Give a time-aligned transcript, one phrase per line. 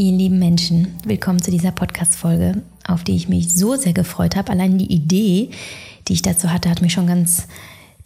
[0.00, 4.52] Ihr lieben Menschen, willkommen zu dieser Podcast-Folge, auf die ich mich so sehr gefreut habe.
[4.52, 5.50] Allein die Idee,
[6.06, 7.48] die ich dazu hatte, hat mich schon ganz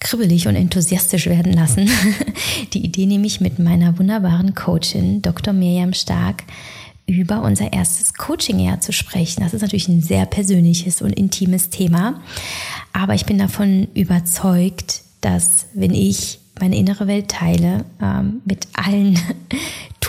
[0.00, 1.90] kribbelig und enthusiastisch werden lassen.
[2.72, 5.52] Die Idee nämlich mit meiner wunderbaren Coachin, Dr.
[5.52, 6.44] Miriam Stark,
[7.06, 9.42] über unser erstes Coaching-Jahr zu sprechen.
[9.42, 12.22] Das ist natürlich ein sehr persönliches und intimes Thema,
[12.94, 19.18] aber ich bin davon überzeugt, dass wenn ich meine innere Welt teile, ähm, mit allen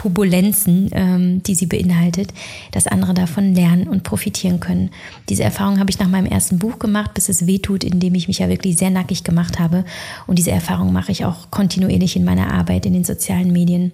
[0.03, 2.34] Turbulenzen, ähm, die sie beinhaltet,
[2.73, 4.89] dass andere davon lernen und profitieren können.
[5.30, 8.39] Diese Erfahrung habe ich nach meinem ersten Buch gemacht, bis es wehtut, indem ich mich
[8.39, 9.85] ja wirklich sehr nackig gemacht habe.
[10.27, 13.94] Und diese Erfahrung mache ich auch kontinuierlich in meiner Arbeit in den sozialen Medien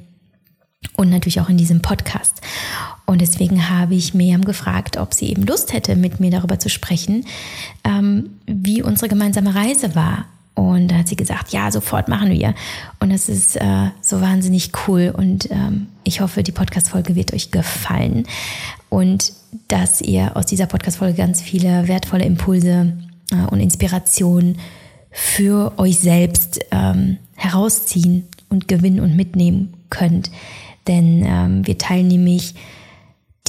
[0.95, 2.41] und natürlich auch in diesem Podcast.
[3.05, 6.69] Und deswegen habe ich Miriam gefragt, ob sie eben Lust hätte, mit mir darüber zu
[6.69, 7.25] sprechen,
[7.83, 12.53] ähm, wie unsere gemeinsame Reise war und da hat sie gesagt, ja, sofort machen wir.
[12.99, 15.13] Und das ist äh, so wahnsinnig cool.
[15.15, 18.25] Und ähm, ich hoffe, die Podcast-Folge wird euch gefallen.
[18.89, 19.31] Und
[19.67, 22.93] dass ihr aus dieser Podcast-Folge ganz viele wertvolle Impulse
[23.31, 24.57] äh, und Inspirationen
[25.11, 30.29] für euch selbst ähm, herausziehen und gewinnen und mitnehmen könnt.
[30.87, 32.55] Denn ähm, wir teilen nämlich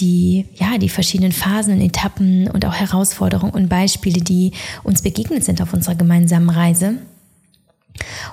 [0.00, 5.60] die, ja, die verschiedenen Phasen Etappen und auch Herausforderungen und Beispiele, die uns begegnet sind
[5.60, 6.94] auf unserer gemeinsamen Reise.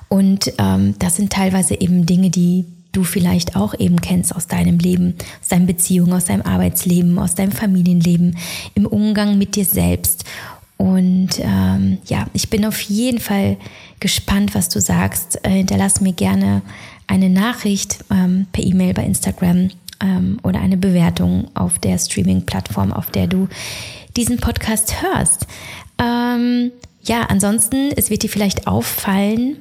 [0.08, 4.80] Und ähm, das sind teilweise eben Dinge, die du vielleicht auch eben kennst aus deinem
[4.80, 8.38] Leben, aus deinen Beziehungen, aus deinem Arbeitsleben, aus deinem Familienleben,
[8.76, 10.24] im Umgang mit dir selbst.
[10.78, 13.58] Und ähm, ja, ich bin auf jeden Fall
[14.00, 15.44] gespannt, was du sagst.
[15.44, 16.62] Äh, hinterlass mir gerne
[17.08, 19.70] eine Nachricht ähm, per E-Mail bei Instagram
[20.02, 23.48] ähm, oder eine Bewertung auf der Streaming-Plattform, auf der du
[24.16, 25.48] diesen Podcast hörst.
[26.00, 26.72] Ähm,
[27.04, 29.58] ja, ansonsten, es wird dir vielleicht auffallen,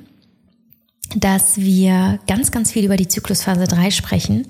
[1.14, 4.46] dass wir ganz, ganz viel über die Zyklusphase 3 sprechen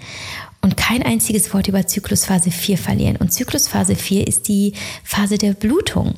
[0.62, 3.16] und kein einziges Wort über Zyklusphase 4 verlieren.
[3.16, 4.72] Und Zyklusphase 4 ist die
[5.04, 6.14] Phase der Blutung.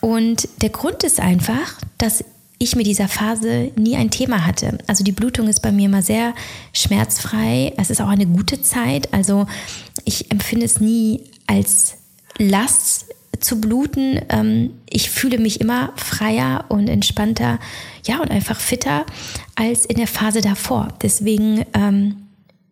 [0.00, 2.24] Und der Grund ist einfach, dass
[2.62, 4.76] ich mit dieser Phase nie ein Thema hatte.
[4.86, 6.34] Also die Blutung ist bei mir immer sehr
[6.74, 7.72] schmerzfrei.
[7.78, 9.12] Es ist auch eine gute Zeit.
[9.14, 9.46] Also
[10.04, 11.96] ich empfinde es nie als
[12.36, 13.06] Last
[13.40, 14.20] zu bluten.
[14.28, 17.58] Ähm, ich fühle mich immer freier und entspannter,
[18.04, 19.06] ja, und einfach fitter
[19.54, 20.88] als in der Phase davor.
[21.00, 22.26] Deswegen ähm,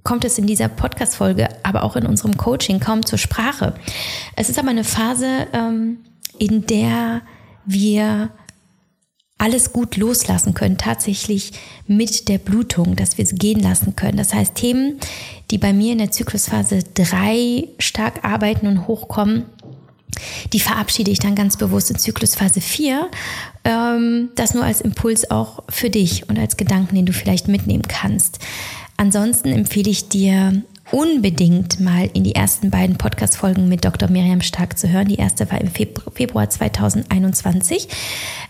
[0.04, 3.72] kommt es in dieser Podcast-Folge, aber auch in unserem Coaching kaum zur Sprache.
[4.37, 6.00] Es ist aber eine Phase, ähm,
[6.38, 7.22] in der
[7.65, 8.28] wir
[9.38, 11.53] alles gut loslassen können, tatsächlich
[11.87, 14.19] mit der Blutung, dass wir es gehen lassen können.
[14.19, 14.99] Das heißt, Themen,
[15.50, 19.47] die bei mir in der Zyklusphase 3 stark arbeiten und hochkommen,
[20.53, 23.09] die verabschiede ich dann ganz bewusst in Zyklusphase 4.
[23.65, 27.84] Ähm, das nur als Impuls auch für dich und als Gedanken, den du vielleicht mitnehmen
[27.87, 28.41] kannst.
[28.97, 34.09] Ansonsten empfehle ich dir unbedingt mal in die ersten beiden Podcast-Folgen mit Dr.
[34.10, 35.09] Miriam Stark zu hören.
[35.09, 37.88] Die erste war im Februar 2021.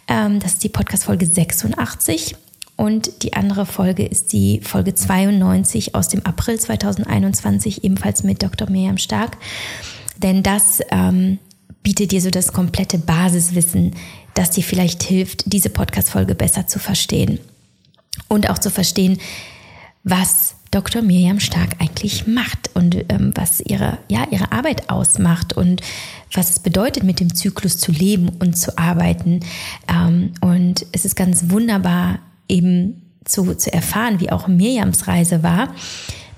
[0.07, 2.37] Ähm, das ist die Podcast-Folge 86.
[2.77, 8.71] Und die andere Folge ist die Folge 92 aus dem April 2021, ebenfalls mit Dr.
[8.71, 9.37] Miriam Stark.
[10.17, 11.39] Denn das ähm,
[11.83, 13.97] bietet dir so das komplette Basiswissen,
[14.35, 17.41] das dir vielleicht hilft, diese Podcast-Folge besser zu verstehen.
[18.29, 19.19] Und auch zu verstehen,
[20.05, 21.03] was Dr.
[21.03, 25.81] Miriam Stark eigentlich macht und ähm, was ihre, ja, ihre Arbeit ausmacht und
[26.33, 29.41] was es bedeutet, mit dem Zyklus zu leben und zu arbeiten.
[29.89, 32.19] Ähm, und es ist ganz wunderbar,
[32.49, 35.75] eben zu, zu erfahren, wie auch Miriams Reise war.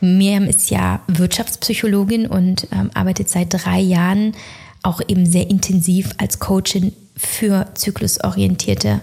[0.01, 4.35] Miriam ist ja Wirtschaftspsychologin und ähm, arbeitet seit drei Jahren
[4.83, 9.01] auch eben sehr intensiv als Coachin für zyklusorientierte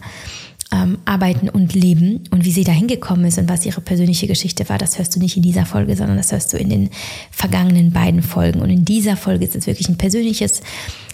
[0.71, 4.67] ähm, arbeiten und leben und wie sie da hingekommen ist und was ihre persönliche Geschichte
[4.67, 6.89] war, das hörst du nicht in dieser Folge, sondern das hörst du in den
[7.31, 8.61] vergangenen beiden Folgen.
[8.61, 10.61] Und in dieser Folge ist es wirklich ein persönliches,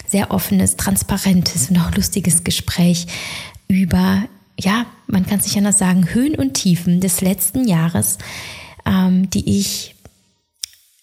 [0.07, 3.05] sehr offenes, transparentes und auch lustiges Gespräch
[3.67, 4.23] über,
[4.59, 8.17] ja, man kann es nicht anders sagen, Höhen und Tiefen des letzten Jahres,
[8.85, 9.95] ähm, die ich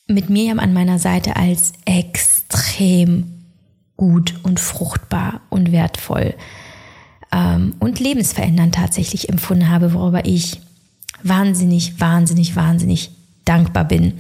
[0.08, 3.30] mit Miriam an meiner Seite als extrem
[3.96, 6.34] gut und fruchtbar und wertvoll
[7.32, 10.60] ähm, und lebensverändernd tatsächlich empfunden habe, worüber ich
[11.22, 13.10] wahnsinnig, wahnsinnig, wahnsinnig
[13.44, 14.14] dankbar bin.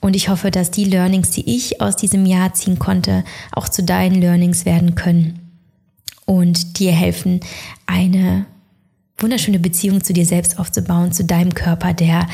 [0.00, 3.82] Und ich hoffe, dass die Learnings, die ich aus diesem Jahr ziehen konnte, auch zu
[3.82, 5.38] deinen Learnings werden können
[6.26, 7.40] und dir helfen,
[7.86, 8.46] eine
[9.16, 12.26] wunderschöne Beziehung zu dir selbst aufzubauen, zu deinem Körper, der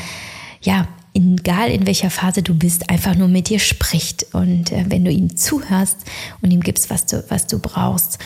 [0.61, 4.33] ja, egal in welcher Phase du bist, einfach nur mit dir spricht.
[4.33, 5.97] Und äh, wenn du ihm zuhörst
[6.41, 8.19] und ihm gibst, was du, was du brauchst,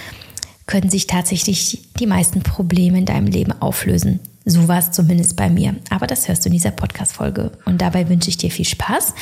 [0.67, 4.19] können sich tatsächlich die meisten Probleme in deinem Leben auflösen.
[4.47, 5.75] So war es zumindest bei mir.
[5.89, 7.51] Aber das hörst du in dieser Podcast-Folge.
[7.65, 9.15] Und dabei wünsche ich dir viel Spaß.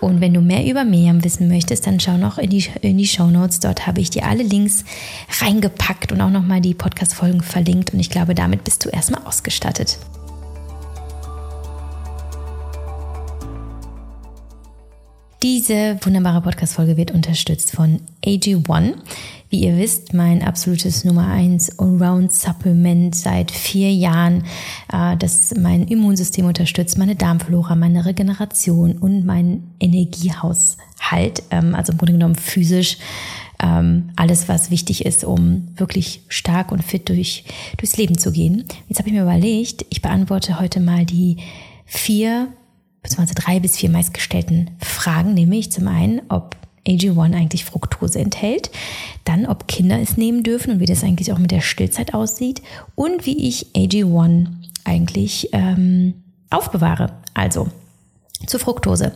[0.00, 3.06] Und wenn du mehr über Miriam wissen möchtest, dann schau noch in die, in die
[3.06, 3.60] Show Notes.
[3.60, 4.84] Dort habe ich dir alle Links
[5.40, 7.92] reingepackt und auch nochmal die Podcast-Folgen verlinkt.
[7.92, 9.98] Und ich glaube, damit bist du erstmal ausgestattet.
[15.44, 18.94] Diese wunderbare Podcast-Folge wird unterstützt von AG1.
[19.50, 24.44] Wie ihr wisst, mein absolutes Nummer 1 Allround-Supplement seit vier Jahren,
[24.90, 31.98] äh, das mein Immunsystem unterstützt, meine Darmflora, meine Regeneration und mein Energiehaushalt, ähm, also im
[31.98, 32.96] Grunde genommen physisch
[33.62, 37.44] ähm, alles, was wichtig ist, um wirklich stark und fit durch,
[37.76, 38.64] durchs Leben zu gehen.
[38.88, 41.36] Jetzt habe ich mir überlegt, ich beantworte heute mal die
[41.84, 42.48] vier
[43.04, 46.56] beziehungsweise drei bis vier meistgestellten Fragen, nämlich zum einen, ob
[46.88, 48.70] AG1 eigentlich Fructose enthält,
[49.24, 52.62] dann ob Kinder es nehmen dürfen und wie das eigentlich auch mit der Stillzeit aussieht
[52.94, 54.48] und wie ich AG1
[54.84, 56.14] eigentlich ähm,
[56.50, 57.12] aufbewahre.
[57.34, 57.68] Also
[58.46, 59.12] zur Fructose.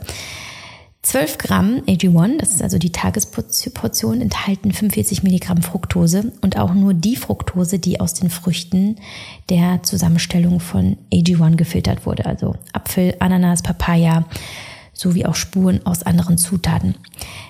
[1.08, 6.92] 12 Gramm AG1, das ist also die Tagesportion, enthalten 45 Milligramm Fructose und auch nur
[6.92, 8.96] die Fructose, die aus den Früchten
[9.48, 12.26] der Zusammenstellung von AG1 gefiltert wurde.
[12.26, 14.26] Also Apfel, Ananas, Papaya
[14.92, 16.94] sowie auch Spuren aus anderen Zutaten.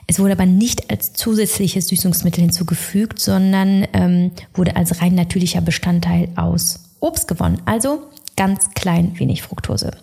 [0.06, 6.28] Es wurde aber nicht als zusätzliches Süßungsmittel hinzugefügt, sondern ähm, wurde als rein natürlicher Bestandteil
[6.36, 7.60] aus Obst gewonnen.
[7.64, 8.04] Also
[8.36, 9.96] ganz klein wenig Fructose.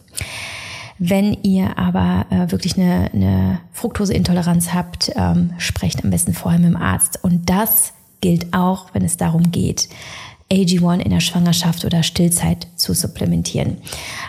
[0.98, 6.70] Wenn ihr aber äh, wirklich eine, eine Fructoseintoleranz habt, ähm, sprecht am besten vorher mit
[6.70, 7.20] dem Arzt.
[7.22, 9.90] Und das gilt auch, wenn es darum geht,
[10.52, 13.78] AG1 in der Schwangerschaft oder Stillzeit zu supplementieren.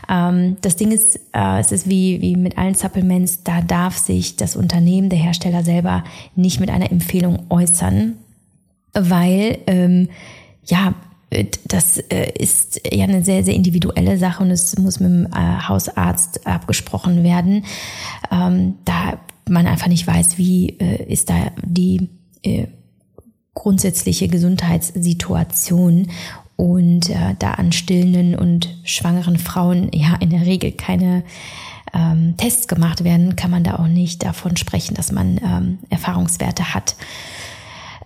[0.08, 4.36] Ähm, das Ding ist, äh, es ist wie, wie mit allen Supplements, da darf sich
[4.36, 6.04] das Unternehmen, der Hersteller selber
[6.34, 8.14] nicht mit einer Empfehlung äußern,
[8.92, 10.08] weil ähm,
[10.64, 10.94] ja,
[11.64, 15.68] das äh, ist ja eine sehr, sehr individuelle Sache und es muss mit dem äh,
[15.68, 17.64] Hausarzt abgesprochen werden,
[18.30, 19.18] ähm, da
[19.48, 22.08] man einfach nicht weiß, wie ist da die
[23.54, 26.08] grundsätzliche Gesundheitssituation
[26.56, 31.22] und da an stillenden und schwangeren Frauen ja in der Regel keine
[31.94, 36.74] ähm, Tests gemacht werden, kann man da auch nicht davon sprechen, dass man ähm, Erfahrungswerte
[36.74, 36.96] hat.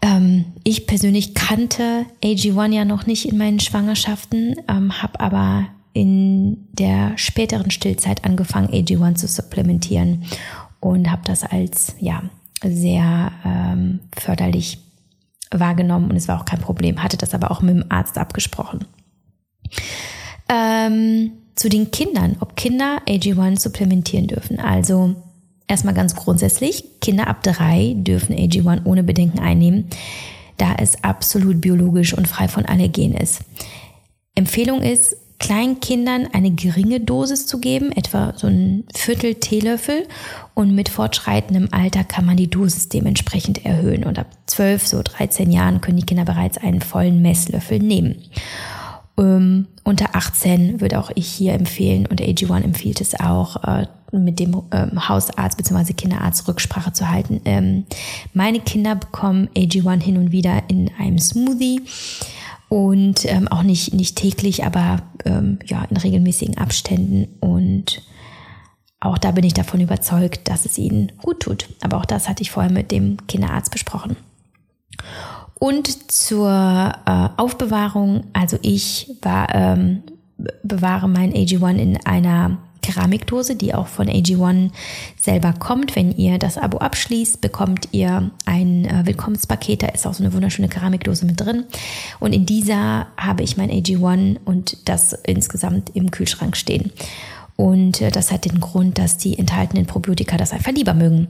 [0.03, 6.69] Ähm, ich persönlich kannte AG1 ja noch nicht in meinen Schwangerschaften, ähm, habe aber in
[6.73, 10.25] der späteren Stillzeit angefangen, AG1 zu supplementieren
[10.79, 12.23] und habe das als ja
[12.63, 14.79] sehr ähm, förderlich
[15.51, 18.85] wahrgenommen und es war auch kein Problem, hatte das aber auch mit dem Arzt abgesprochen.
[20.49, 24.61] Ähm, zu den Kindern, ob Kinder AG1 supplementieren dürfen.
[24.61, 25.17] Also
[25.71, 29.87] Erstmal ganz grundsätzlich, Kinder ab drei dürfen AG1 ohne Bedenken einnehmen,
[30.57, 33.43] da es absolut biologisch und frei von Allergen ist.
[34.35, 40.09] Empfehlung ist, Kleinkindern eine geringe Dosis zu geben, etwa so ein Viertel Teelöffel.
[40.55, 44.03] Und mit fortschreitendem Alter kann man die Dosis dementsprechend erhöhen.
[44.03, 48.25] Und ab 12, so 13 Jahren können die Kinder bereits einen vollen Messlöffel nehmen.
[49.21, 54.41] Ähm, unter 18 würde auch ich hier empfehlen und AG1 empfiehlt es auch, äh, mit
[54.41, 55.93] dem ähm, Hausarzt bzw.
[55.93, 57.41] Kinderarzt Rücksprache zu halten.
[57.45, 57.85] Ähm,
[58.33, 61.83] meine Kinder bekommen AG1 hin und wieder in einem Smoothie
[62.69, 68.03] und ähm, auch nicht, nicht täglich, aber ähm, ja, in regelmäßigen Abständen und
[69.01, 71.69] auch da bin ich davon überzeugt, dass es ihnen gut tut.
[71.81, 74.15] Aber auch das hatte ich vorher mit dem Kinderarzt besprochen.
[75.61, 80.03] Und zur äh, Aufbewahrung, also ich war, ähm,
[80.63, 84.71] bewahre mein AG1 in einer Keramikdose, die auch von AG1
[85.19, 85.97] selber kommt.
[85.97, 89.83] Wenn ihr das Abo abschließt, bekommt ihr ein äh, Willkommenspaket.
[89.83, 91.65] Da ist auch so eine wunderschöne Keramikdose mit drin.
[92.21, 96.91] Und in dieser habe ich mein AG1 und das insgesamt im Kühlschrank stehen.
[97.61, 101.29] Und äh, das hat den Grund, dass die enthaltenen Probiotika das einfach lieber mögen.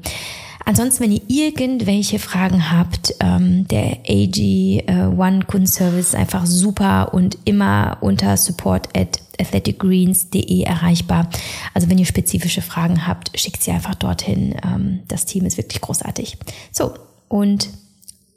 [0.65, 7.99] Ansonsten, wenn ihr irgendwelche Fragen habt, ähm, der AG1 Kundenservice ist einfach super und immer
[8.01, 11.29] unter support at athleticgreens.de erreichbar.
[11.75, 14.55] Also wenn ihr spezifische Fragen habt, schickt sie einfach dorthin.
[14.65, 16.37] Ähm, das Team ist wirklich großartig.
[16.71, 16.93] So,
[17.29, 17.71] und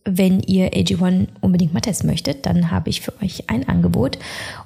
[0.05, 4.17] wenn ihr AG1 unbedingt mal testen möchtet, dann habe ich für euch ein Angebot.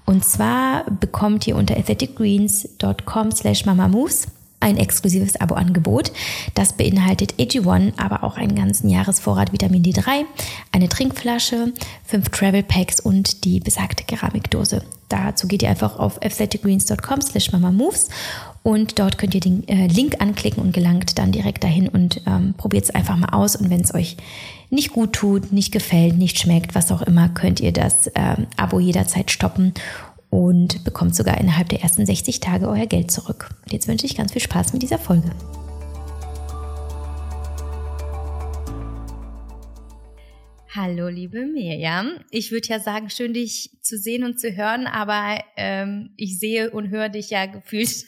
[0.05, 4.27] Und zwar bekommt ihr unter athleticgreens.com slash mamamoves
[4.59, 6.11] ein exklusives Abo-Angebot.
[6.55, 10.25] Das beinhaltet AG1, aber auch einen ganzen Jahresvorrat Vitamin D3,
[10.71, 11.73] eine Trinkflasche,
[12.03, 14.83] fünf Travel Packs und die besagte Keramikdose.
[15.09, 18.09] Dazu geht ihr einfach auf athleticgreens.com slash mamamoves
[18.63, 22.53] und dort könnt ihr den äh, Link anklicken und gelangt dann direkt dahin und ähm,
[22.57, 23.55] probiert es einfach mal aus.
[23.55, 24.17] Und wenn es euch
[24.69, 28.81] nicht gut tut, nicht gefällt, nicht schmeckt, was auch immer, könnt ihr das ähm, Abo
[28.81, 29.73] jederzeit stoppen
[30.29, 33.49] und bekommt sogar innerhalb der ersten 60 Tage euer Geld zurück.
[33.63, 35.31] Und jetzt wünsche ich ganz viel Spaß mit dieser Folge.
[40.75, 42.19] Hallo, liebe Mirjam.
[42.29, 46.69] Ich würde ja sagen, schön dich zu sehen und zu hören, aber ähm, ich sehe
[46.69, 47.89] und höre dich ja gefühlt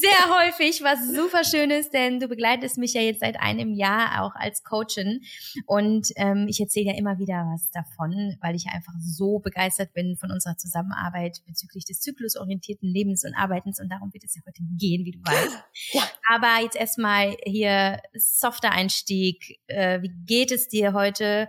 [0.00, 4.22] sehr häufig, was super schön ist, denn du begleitest mich ja jetzt seit einem Jahr
[4.22, 5.20] auch als Coachin
[5.66, 10.16] und ähm, ich erzähle ja immer wieder was davon, weil ich einfach so begeistert bin
[10.16, 14.62] von unserer Zusammenarbeit bezüglich des zyklusorientierten Lebens und Arbeitens und darum wird es ja heute
[14.78, 15.58] gehen, wie du weißt.
[15.92, 16.02] Ja.
[16.28, 19.60] Aber jetzt erstmal hier softer Einstieg.
[19.66, 21.48] Äh, wie geht es dir heute?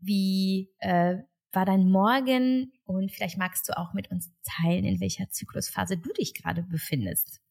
[0.00, 1.16] Wie äh,
[1.52, 2.72] war dein Morgen?
[2.84, 7.43] Und vielleicht magst du auch mit uns teilen, in welcher Zyklusphase du dich gerade befindest.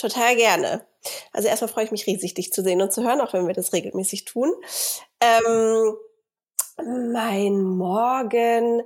[0.00, 0.86] Total gerne.
[1.30, 3.52] Also erstmal freue ich mich riesig, dich zu sehen und zu hören, auch wenn wir
[3.54, 4.50] das regelmäßig tun.
[5.20, 5.94] Ähm,
[7.12, 8.82] mein Morgen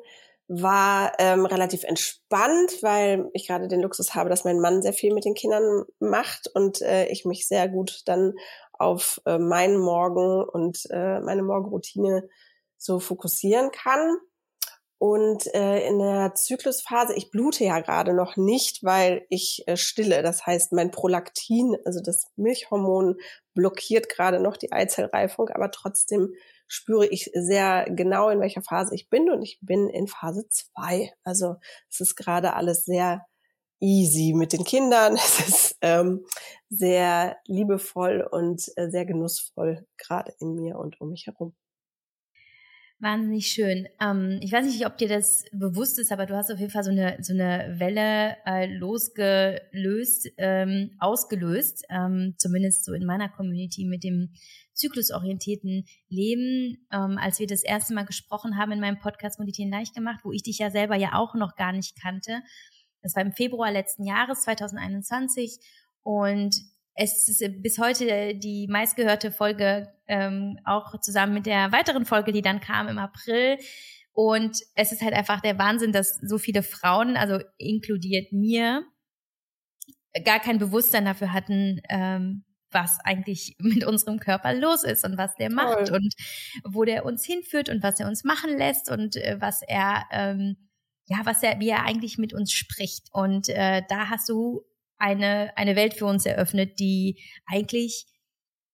[0.48, 5.14] war ähm, relativ entspannt, weil ich gerade den Luxus habe, dass mein Mann sehr viel
[5.14, 8.34] mit den Kindern macht und äh, ich mich sehr gut dann
[8.72, 12.28] auf äh, meinen Morgen und äh, meine Morgenroutine
[12.76, 14.16] so fokussieren kann.
[15.06, 20.22] Und äh, in der Zyklusphase, ich blute ja gerade noch nicht, weil ich äh, stille.
[20.22, 23.16] Das heißt, mein Prolaktin, also das Milchhormon,
[23.52, 26.32] blockiert gerade noch die Eizellreifung, aber trotzdem
[26.68, 31.12] spüre ich sehr genau, in welcher Phase ich bin und ich bin in Phase zwei.
[31.22, 31.56] Also
[31.90, 33.26] es ist gerade alles sehr
[33.80, 35.16] easy mit den Kindern.
[35.22, 36.24] Es ist ähm,
[36.70, 41.54] sehr liebevoll und äh, sehr genussvoll gerade in mir und um mich herum.
[43.04, 43.86] Wahnsinnig schön.
[44.00, 46.84] Ähm, ich weiß nicht, ob dir das bewusst ist, aber du hast auf jeden Fall
[46.84, 53.84] so eine, so eine Welle äh, losgelöst, ähm, ausgelöst, ähm, zumindest so in meiner Community
[53.84, 54.32] mit dem
[54.72, 56.86] zyklusorientierten Leben.
[56.90, 60.32] Ähm, als wir das erste Mal gesprochen haben in meinem Podcast Meditieren leicht gemacht, wo
[60.32, 62.40] ich dich ja selber ja auch noch gar nicht kannte.
[63.02, 65.58] Das war im Februar letzten Jahres, 2021.
[66.04, 66.56] Und
[66.94, 72.42] es ist bis heute die meistgehörte Folge, ähm, auch zusammen mit der weiteren Folge, die
[72.42, 73.58] dann kam im April.
[74.12, 78.84] Und es ist halt einfach der Wahnsinn, dass so viele Frauen, also inkludiert mir,
[80.24, 85.34] gar kein Bewusstsein dafür hatten, ähm, was eigentlich mit unserem Körper los ist und was
[85.36, 85.96] der macht Toll.
[85.96, 86.14] und
[86.64, 90.56] wo der uns hinführt und was er uns machen lässt und äh, was er ähm,
[91.06, 94.64] ja was er wie er eigentlich mit uns spricht und äh, da hast du
[95.04, 98.06] eine, eine Welt für uns eröffnet, die eigentlich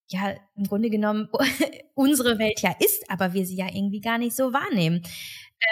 [0.09, 1.29] ja im Grunde genommen
[1.95, 5.03] unsere Welt ja ist, aber wir sie ja irgendwie gar nicht so wahrnehmen.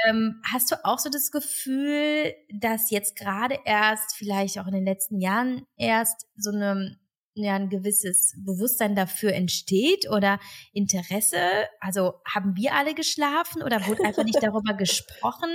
[0.06, 4.84] Ähm, hast du auch so das Gefühl, dass jetzt gerade erst, vielleicht auch in den
[4.84, 6.98] letzten Jahren erst so eine
[7.42, 10.38] ja ein gewisses Bewusstsein dafür entsteht oder
[10.72, 11.38] Interesse?
[11.80, 15.50] Also haben wir alle geschlafen oder wurde einfach nicht darüber gesprochen?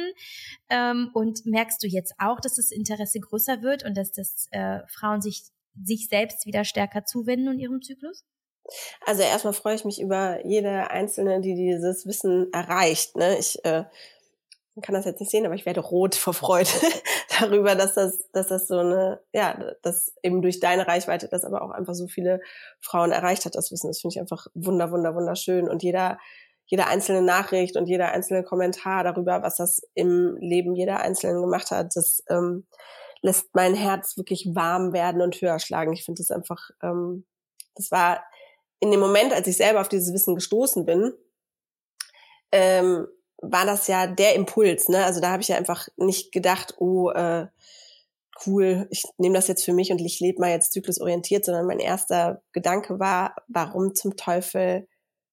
[0.70, 4.80] Ähm, und merkst du jetzt auch, dass das Interesse größer wird und dass das äh,
[4.88, 5.44] Frauen sich
[5.82, 8.24] sich selbst wieder stärker zuwenden und ihrem Zyklus?
[9.06, 13.16] Also erstmal freue ich mich über jede einzelne, die dieses Wissen erreicht.
[13.16, 13.38] Ne?
[13.38, 13.84] Ich äh,
[14.75, 16.70] man kann das jetzt nicht sehen, aber ich werde rot vor Freude
[17.39, 21.62] darüber, dass das, dass das so eine, ja, dass eben durch deine Reichweite das aber
[21.62, 22.42] auch einfach so viele
[22.82, 23.88] Frauen erreicht hat, das Wissen.
[23.88, 25.70] Das finde ich einfach wunder, wunder, wunderschön.
[25.70, 26.18] Und jeder,
[26.65, 31.70] jede einzelne Nachricht und jeder einzelne Kommentar darüber, was das im Leben jeder Einzelnen gemacht
[31.70, 32.65] hat, das ähm,
[33.22, 35.94] lässt mein Herz wirklich warm werden und höher schlagen.
[35.94, 37.25] Ich finde das einfach, ähm,
[37.75, 38.24] das war
[38.80, 41.13] in dem Moment, als ich selber auf dieses Wissen gestoßen bin,
[42.51, 43.08] ähm,
[43.44, 45.04] war das ja der Impuls, ne?
[45.06, 47.48] Also da habe ich ja einfach nicht gedacht, oh, äh,
[48.46, 51.80] cool, ich nehme das jetzt für mich und ich lebe mal jetzt zyklusorientiert, sondern mein
[51.80, 54.88] erster Gedanke war, warum zum Teufel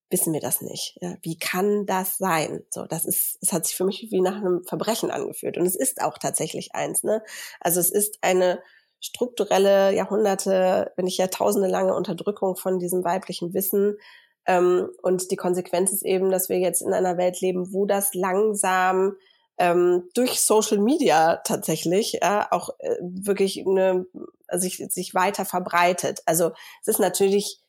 [0.09, 0.97] wissen wir das nicht?
[1.01, 2.63] Ja, wie kann das sein?
[2.69, 5.75] So, das ist, es hat sich für mich wie nach einem Verbrechen angefühlt und es
[5.75, 7.23] ist auch tatsächlich eins, ne?
[7.59, 8.61] Also es ist eine
[8.99, 13.97] strukturelle Jahrhunderte, wenn nicht Jahrtausende lange Unterdrückung von diesem weiblichen Wissen,
[14.45, 18.13] ähm, und die Konsequenz ist eben, dass wir jetzt in einer Welt leben, wo das
[18.13, 19.15] langsam
[19.57, 24.05] ähm, durch Social Media tatsächlich äh, auch äh, wirklich eine,
[24.47, 26.21] also sich, sich weiter verbreitet.
[26.25, 27.59] Also es ist natürlich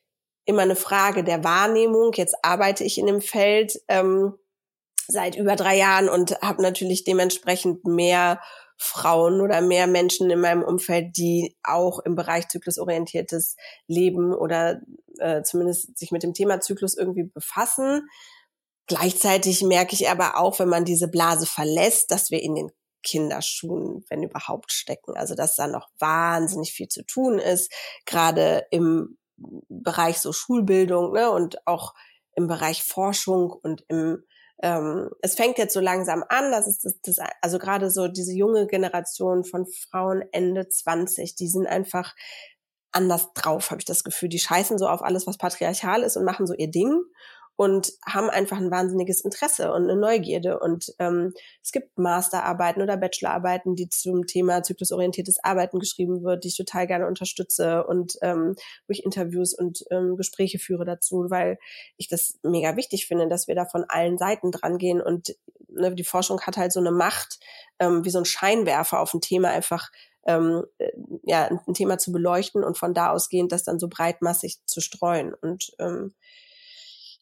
[0.45, 2.11] immer eine Frage der Wahrnehmung.
[2.13, 4.33] Jetzt arbeite ich in dem Feld ähm,
[5.07, 8.41] seit über drei Jahren und habe natürlich dementsprechend mehr
[8.83, 13.55] Frauen oder mehr Menschen in meinem Umfeld, die auch im Bereich zyklusorientiertes
[13.87, 14.81] Leben oder
[15.19, 18.07] äh, zumindest sich mit dem Thema Zyklus irgendwie befassen.
[18.87, 22.71] Gleichzeitig merke ich aber auch, wenn man diese Blase verlässt, dass wir in den
[23.03, 25.15] Kinderschuhen, wenn überhaupt, stecken.
[25.15, 27.71] Also dass da noch wahnsinnig viel zu tun ist,
[28.05, 29.17] gerade im
[29.69, 31.93] Bereich so Schulbildung ne, und auch
[32.35, 34.23] im Bereich Forschung und im
[34.61, 38.33] ähm, es fängt jetzt so langsam an, das ist das, das also gerade so diese
[38.33, 42.13] junge Generation von Frauen Ende 20, die sind einfach
[42.91, 44.29] anders drauf, habe ich das Gefühl.
[44.29, 47.01] Die scheißen so auf alles, was patriarchal ist und machen so ihr Ding
[47.55, 50.59] und haben einfach ein wahnsinniges Interesse und eine Neugierde.
[50.59, 56.47] Und ähm, es gibt Masterarbeiten oder Bachelorarbeiten, die zum Thema zyklusorientiertes Arbeiten geschrieben wird, die
[56.47, 58.55] ich total gerne unterstütze und ähm,
[58.87, 61.59] wo ich Interviews und ähm, Gespräche führe dazu, weil
[61.97, 65.01] ich das mega wichtig finde, dass wir da von allen Seiten dran gehen.
[65.01, 65.35] Und
[65.69, 67.39] ne, die Forschung hat halt so eine Macht,
[67.79, 69.91] ähm, wie so ein Scheinwerfer auf ein Thema einfach
[70.25, 70.89] ähm, äh,
[71.23, 75.33] ja, ein Thema zu beleuchten und von da ausgehend das dann so breitmassig zu streuen.
[75.33, 76.13] Und ähm,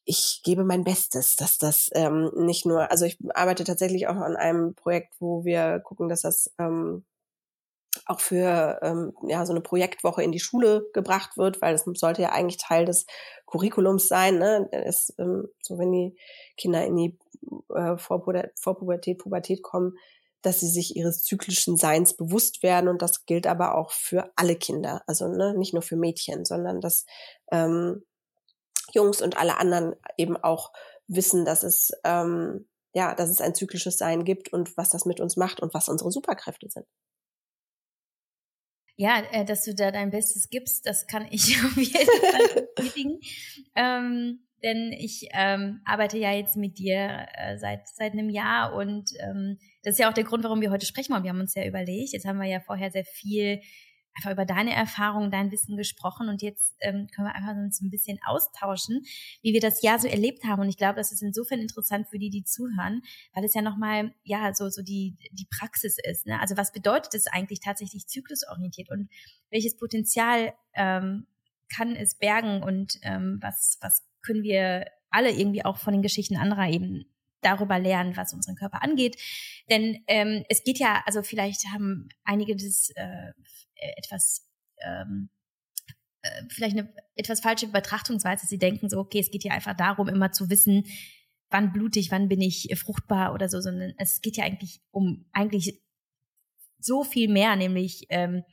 [0.06, 4.36] ich gebe mein Bestes, dass das ähm, nicht nur, also ich arbeite tatsächlich auch an
[4.36, 7.06] einem Projekt, wo wir gucken, dass das ähm,
[8.06, 12.22] auch für ähm, ja so eine Projektwoche in die Schule gebracht wird, weil das sollte
[12.22, 13.06] ja eigentlich Teil des
[13.46, 14.40] Curriculums sein.
[14.40, 14.68] Ne?
[14.72, 16.18] Es, ähm, so wenn die
[16.58, 17.20] Kinder in die
[17.74, 19.98] äh, Vorpubertät, Pubertät kommen,
[20.42, 24.56] dass sie sich ihres zyklischen Seins bewusst werden und das gilt aber auch für alle
[24.56, 27.06] Kinder, also ne, nicht nur für Mädchen, sondern dass
[27.52, 28.04] ähm,
[28.96, 30.72] Jungs und alle anderen eben auch
[31.08, 35.20] wissen, dass es ähm, ja, dass es ein zyklisches Sein gibt und was das mit
[35.20, 36.86] uns macht und was unsere Superkräfte sind.
[38.98, 43.20] Ja, äh, dass du da dein Bestes gibst, das kann ich auf jeden Fall bestätigen.
[43.76, 49.10] ähm, denn ich ähm, arbeite ja jetzt mit dir äh, seit seit einem Jahr und
[49.20, 51.24] ähm, das ist ja auch der Grund, warum wir heute sprechen wollen.
[51.24, 53.62] Wir haben uns ja überlegt, jetzt haben wir ja vorher sehr viel
[54.16, 57.90] einfach über deine Erfahrungen, dein Wissen gesprochen und jetzt ähm, können wir einfach uns ein
[57.90, 59.04] bisschen austauschen,
[59.42, 60.62] wie wir das Jahr so erlebt haben.
[60.62, 63.02] Und ich glaube, das ist insofern interessant für die, die zuhören,
[63.34, 66.28] weil es ja nochmal, ja, so, so die, die Praxis ist.
[66.28, 66.40] Ne?
[66.40, 69.10] Also was bedeutet es eigentlich tatsächlich zyklusorientiert und
[69.50, 71.28] welches Potenzial ähm,
[71.74, 76.38] kann es bergen und ähm, was, was können wir alle irgendwie auch von den Geschichten
[76.38, 77.06] anderer eben
[77.42, 79.18] darüber lernen, was unseren Körper angeht.
[79.70, 83.32] Denn ähm, es geht ja, also vielleicht haben einige das äh,
[83.98, 84.48] etwas
[84.84, 85.30] ähm,
[86.22, 88.46] äh, vielleicht eine etwas falsche Betrachtungsweise.
[88.46, 90.86] Sie denken so, okay, es geht ja einfach darum, immer zu wissen,
[91.50, 95.82] wann blutig, wann bin ich fruchtbar oder so, sondern es geht ja eigentlich um eigentlich
[96.80, 98.44] so viel mehr, nämlich ähm,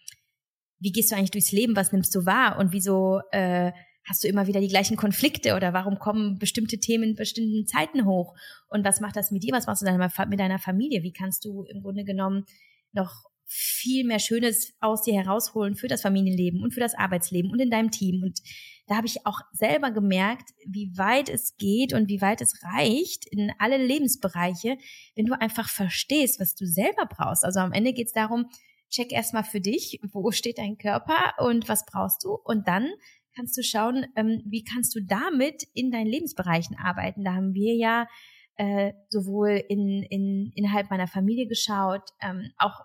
[0.80, 3.72] wie gehst du eigentlich durchs Leben, was nimmst du wahr und wieso äh,
[4.08, 8.06] hast du immer wieder die gleichen Konflikte oder warum kommen bestimmte Themen in bestimmten Zeiten
[8.06, 8.34] hoch
[8.68, 11.64] und was macht das mit dir, was machst du mit deiner Familie, wie kannst du
[11.64, 12.44] im Grunde genommen
[12.92, 17.58] noch viel mehr Schönes aus dir herausholen für das Familienleben und für das Arbeitsleben und
[17.60, 18.22] in deinem Team.
[18.22, 18.40] Und
[18.86, 23.26] da habe ich auch selber gemerkt, wie weit es geht und wie weit es reicht
[23.26, 24.76] in alle Lebensbereiche,
[25.14, 27.44] wenn du einfach verstehst, was du selber brauchst.
[27.44, 28.50] Also am Ende geht es darum,
[28.90, 32.90] check erstmal für dich, wo steht dein Körper und was brauchst du und dann
[33.34, 37.24] kannst du schauen, ähm, wie kannst du damit in deinen Lebensbereichen arbeiten.
[37.24, 38.08] Da haben wir ja
[38.56, 42.84] äh, sowohl in, in, innerhalb meiner Familie geschaut, ähm, auch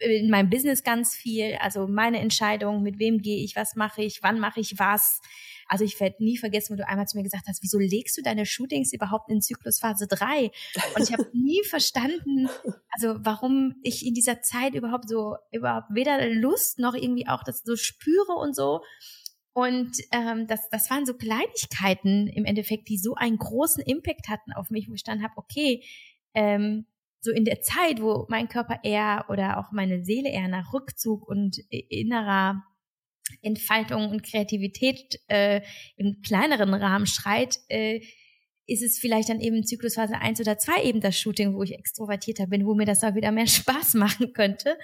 [0.00, 4.22] in meinem Business ganz viel, also meine Entscheidung, mit wem gehe ich, was mache ich,
[4.22, 5.20] wann mache ich was.
[5.66, 8.22] Also ich werde nie vergessen, wo du einmal zu mir gesagt hast, wieso legst du
[8.22, 10.50] deine Shootings überhaupt in Zyklusphase 3?
[10.96, 12.48] Und ich habe nie verstanden,
[12.90, 17.62] also warum ich in dieser Zeit überhaupt so, überhaupt weder Lust noch irgendwie auch das
[17.64, 18.80] so spüre und so.
[19.58, 24.52] Und ähm, das, das waren so Kleinigkeiten im Endeffekt, die so einen großen Impact hatten
[24.52, 25.82] auf mich, wo ich dann habe, okay,
[26.32, 26.86] ähm,
[27.20, 31.26] so in der Zeit, wo mein Körper eher oder auch meine Seele eher nach Rückzug
[31.26, 32.62] und innerer
[33.42, 35.60] Entfaltung und Kreativität äh,
[35.96, 38.00] im kleineren Rahmen schreit, äh,
[38.68, 42.46] ist es vielleicht dann eben Zyklusphase eins oder zwei eben das Shooting, wo ich extrovertierter
[42.46, 44.78] bin, wo mir das auch wieder mehr Spaß machen könnte.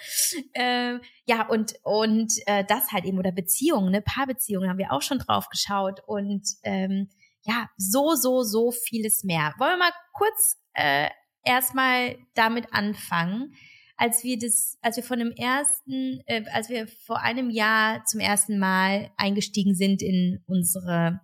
[0.55, 0.95] Äh,
[1.27, 5.19] ja, und, und äh, das halt eben, oder Beziehungen, ne, Paarbeziehungen haben wir auch schon
[5.19, 7.11] drauf geschaut und ähm,
[7.43, 9.53] ja, so, so, so vieles mehr.
[9.59, 11.11] Wollen wir mal kurz äh,
[11.45, 13.55] erstmal damit anfangen,
[13.99, 18.21] als wir das, als wir von dem ersten, äh, als wir vor einem Jahr zum
[18.21, 21.21] ersten Mal eingestiegen sind in unsere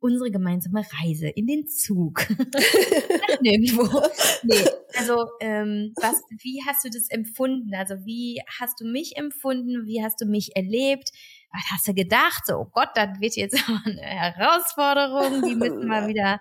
[0.00, 2.28] unsere gemeinsame Reise in den Zug.
[3.40, 4.02] Nirgendwo.
[4.44, 4.64] Nee.
[4.96, 7.74] Also, ähm, was, wie hast du das empfunden?
[7.74, 9.86] Also, wie hast du mich empfunden?
[9.86, 11.10] Wie hast du mich erlebt?
[11.52, 12.46] Was hast du gedacht?
[12.46, 15.42] So, oh Gott, das wird jetzt eine Herausforderung.
[15.42, 16.40] Die müssen wir wieder.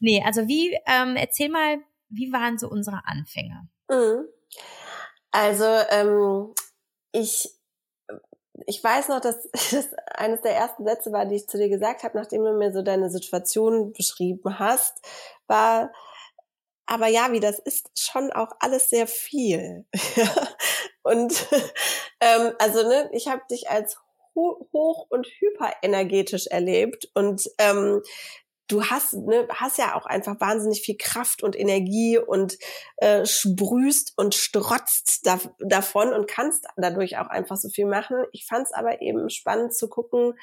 [0.00, 3.68] Nee, also wie, ähm, erzähl mal, wie waren so unsere Anfänge?
[3.90, 4.24] Mhm.
[5.30, 6.54] Also ähm,
[7.12, 7.48] ich
[8.66, 12.02] ich weiß noch, dass das eines der ersten Sätze war, die ich zu dir gesagt
[12.02, 14.94] habe, nachdem du mir so deine Situation beschrieben hast,
[15.46, 15.92] war
[16.86, 19.84] aber ja, wie das ist schon auch alles sehr viel.
[21.02, 21.46] und
[22.20, 23.98] ähm, also ne, ich habe dich als
[24.34, 28.02] hoch und hyperenergetisch erlebt und ähm,
[28.68, 32.58] du hast, ne, hast ja auch einfach wahnsinnig viel Kraft und Energie und
[32.98, 38.24] äh, sprühst und strotzt da, davon und kannst dadurch auch einfach so viel machen.
[38.32, 40.34] Ich fand es aber eben spannend zu gucken,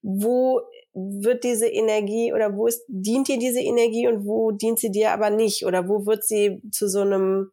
[0.00, 0.60] wo
[0.94, 5.12] wird diese Energie oder wo ist, dient dir diese Energie und wo dient sie dir
[5.12, 7.50] aber nicht oder wo wird sie zu so einem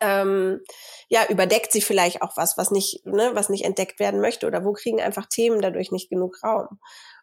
[0.00, 0.60] ähm,
[1.08, 4.64] ja überdeckt sie vielleicht auch was, was nicht, ne, was nicht entdeckt werden möchte oder
[4.64, 6.78] wo kriegen einfach Themen dadurch nicht genug Raum.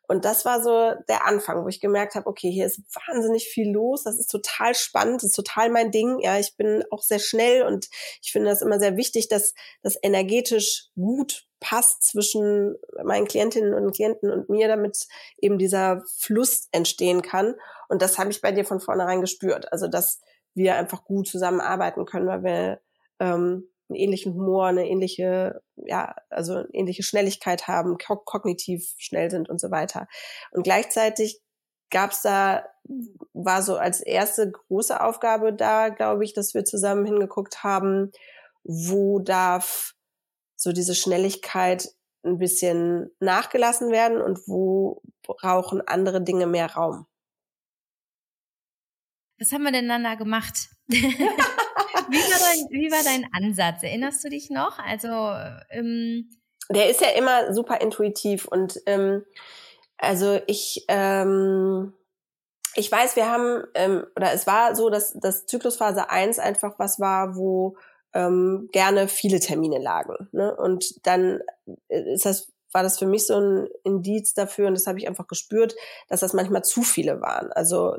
[0.08, 3.72] Und das war so der Anfang, wo ich gemerkt habe, okay, hier ist wahnsinnig viel
[3.72, 6.20] los, das ist total spannend, das ist total mein Ding.
[6.20, 7.88] Ja, ich bin auch sehr schnell und
[8.22, 13.96] ich finde das immer sehr wichtig, dass das energetisch gut passt zwischen meinen Klientinnen und
[13.96, 17.56] Klienten und mir, damit eben dieser Fluss entstehen kann.
[17.90, 19.72] Und das habe ich bei dir von vornherein gespürt.
[19.72, 20.22] Also, dass
[20.54, 22.82] wir einfach gut zusammenarbeiten können, weil wir
[23.20, 29.50] ähm, einen ähnlichen Humor, eine ähnliche, ja, also eine ähnliche Schnelligkeit haben, kognitiv schnell sind
[29.50, 30.08] und so weiter.
[30.52, 31.42] Und gleichzeitig
[31.92, 32.66] gab's da,
[33.34, 38.12] war so als erste große Aufgabe da, glaube ich, dass wir zusammen hingeguckt haben,
[38.64, 39.94] wo darf
[40.56, 41.90] so diese Schnelligkeit
[42.24, 47.06] ein bisschen nachgelassen werden und wo brauchen andere Dinge mehr Raum.
[49.38, 50.70] Was haben wir denn dann da gemacht?
[52.10, 53.84] wie, war dein, wie war dein Ansatz?
[53.84, 54.80] Erinnerst du dich noch?
[54.80, 55.08] Also
[55.70, 56.30] ähm
[56.70, 59.24] der ist ja immer super intuitiv und ähm,
[59.98, 61.94] also ich ähm,
[62.76, 67.00] ich weiß, wir haben ähm, oder es war so, dass das Zyklusphase 1 einfach was
[67.00, 67.78] war, wo
[68.14, 70.28] ähm, gerne viele Termine lagen.
[70.32, 70.56] Ne?
[70.56, 71.42] Und dann
[71.88, 75.28] ist das war das für mich so ein Indiz dafür und das habe ich einfach
[75.28, 75.76] gespürt,
[76.10, 77.54] dass das manchmal zu viele waren.
[77.54, 77.96] Also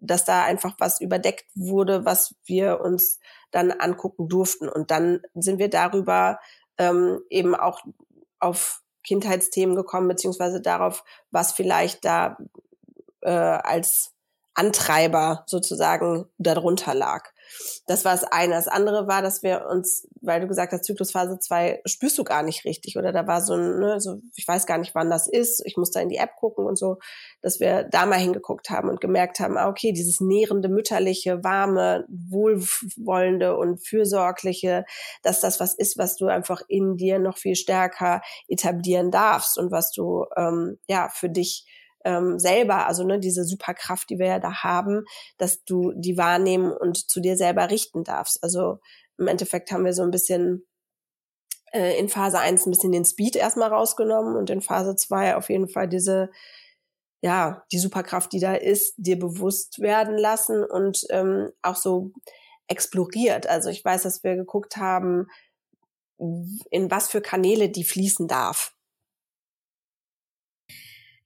[0.00, 3.18] dass da einfach was überdeckt wurde, was wir uns
[3.50, 4.68] dann angucken durften.
[4.68, 6.38] Und dann sind wir darüber
[6.78, 7.80] ähm, eben auch
[8.38, 12.36] auf Kindheitsthemen gekommen, beziehungsweise darauf, was vielleicht da
[13.22, 14.14] äh, als
[14.58, 17.30] Antreiber sozusagen darunter lag.
[17.86, 18.54] Das war das eine.
[18.54, 22.42] Das andere war, dass wir uns, weil du gesagt hast, Zyklusphase 2 spürst du gar
[22.42, 25.26] nicht richtig oder da war so ein, ne, so, ich weiß gar nicht, wann das
[25.26, 26.98] ist, ich muss da in die App gucken und so,
[27.40, 32.04] dass wir da mal hingeguckt haben und gemerkt haben, ah, okay, dieses nährende, mütterliche, warme,
[32.08, 34.84] wohlwollende und fürsorgliche,
[35.22, 39.70] dass das was ist, was du einfach in dir noch viel stärker etablieren darfst und
[39.70, 41.64] was du ähm, ja für dich
[42.04, 45.04] ähm, selber, also ne, diese Superkraft, die wir ja da haben,
[45.36, 48.42] dass du die wahrnehmen und zu dir selber richten darfst.
[48.42, 48.78] Also
[49.18, 50.66] im Endeffekt haben wir so ein bisschen
[51.72, 55.50] äh, in Phase 1 ein bisschen den Speed erstmal rausgenommen und in Phase 2 auf
[55.50, 56.30] jeden Fall diese,
[57.20, 62.12] ja, die Superkraft, die da ist, dir bewusst werden lassen und ähm, auch so
[62.68, 63.46] exploriert.
[63.46, 65.26] Also ich weiß, dass wir geguckt haben,
[66.18, 68.74] in was für Kanäle die fließen darf.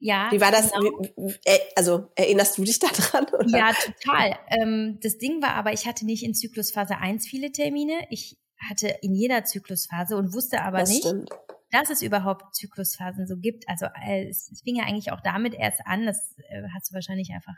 [0.05, 0.33] Ja.
[0.33, 0.73] Wie war das?
[0.73, 1.01] Genau.
[1.45, 3.25] Äh, also erinnerst du dich daran?
[3.33, 3.57] Oder?
[3.57, 4.37] Ja, total.
[4.49, 8.05] Ähm, das Ding war aber, ich hatte nicht in Zyklusphase 1 viele Termine.
[8.11, 8.37] Ich
[8.69, 11.31] hatte in jeder Zyklusphase und wusste aber das nicht, stimmt.
[11.71, 13.69] dass es überhaupt Zyklusphasen so gibt.
[13.69, 16.95] Also äh, es, es fing ja eigentlich auch damit erst an, das äh, hast du
[16.95, 17.55] wahrscheinlich einfach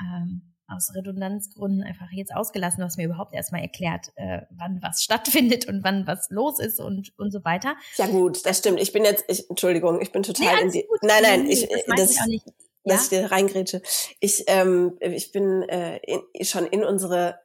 [0.00, 5.66] ähm, aus Redundanzgründen einfach jetzt ausgelassen, was mir überhaupt erstmal erklärt, äh, wann was stattfindet
[5.66, 7.76] und wann was los ist und und so weiter.
[7.96, 8.80] Ja gut, das stimmt.
[8.80, 10.86] Ich bin jetzt, ich, Entschuldigung, ich bin total nee, in die.
[10.86, 11.02] Gut.
[11.02, 12.46] Nein, nein, ich, das, das ich auch nicht.
[12.46, 12.94] Ja?
[12.94, 13.82] dass ich dir reingrätsche.
[14.20, 17.38] Ich, ähm, ich bin äh, in, schon in unsere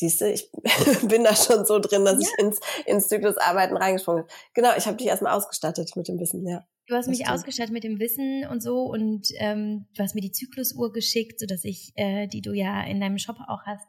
[0.00, 0.50] Siehst du, ich
[1.02, 2.20] bin da schon so drin, dass ja.
[2.20, 4.34] ich ins, ins Zyklusarbeiten reingesprungen bin.
[4.54, 6.66] Genau, ich habe dich erstmal ausgestattet mit dem Wissen, ja.
[6.90, 7.30] Du hast mich stimmt.
[7.30, 11.46] ausgestattet mit dem Wissen und so und ähm, du hast mir die Zyklusuhr geschickt, so
[11.46, 13.86] dass ich, äh, die du ja in deinem Shop auch hast,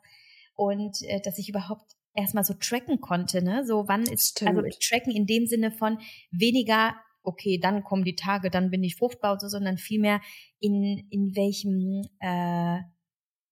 [0.54, 3.66] und äh, dass ich überhaupt erstmal so tracken konnte, ne?
[3.66, 4.58] So wann ist Stimmt.
[4.58, 5.98] also tracken in dem Sinne von
[6.30, 10.22] weniger okay, dann kommen die Tage, dann bin ich fruchtbar so, sondern vielmehr
[10.60, 12.82] in in welchem äh,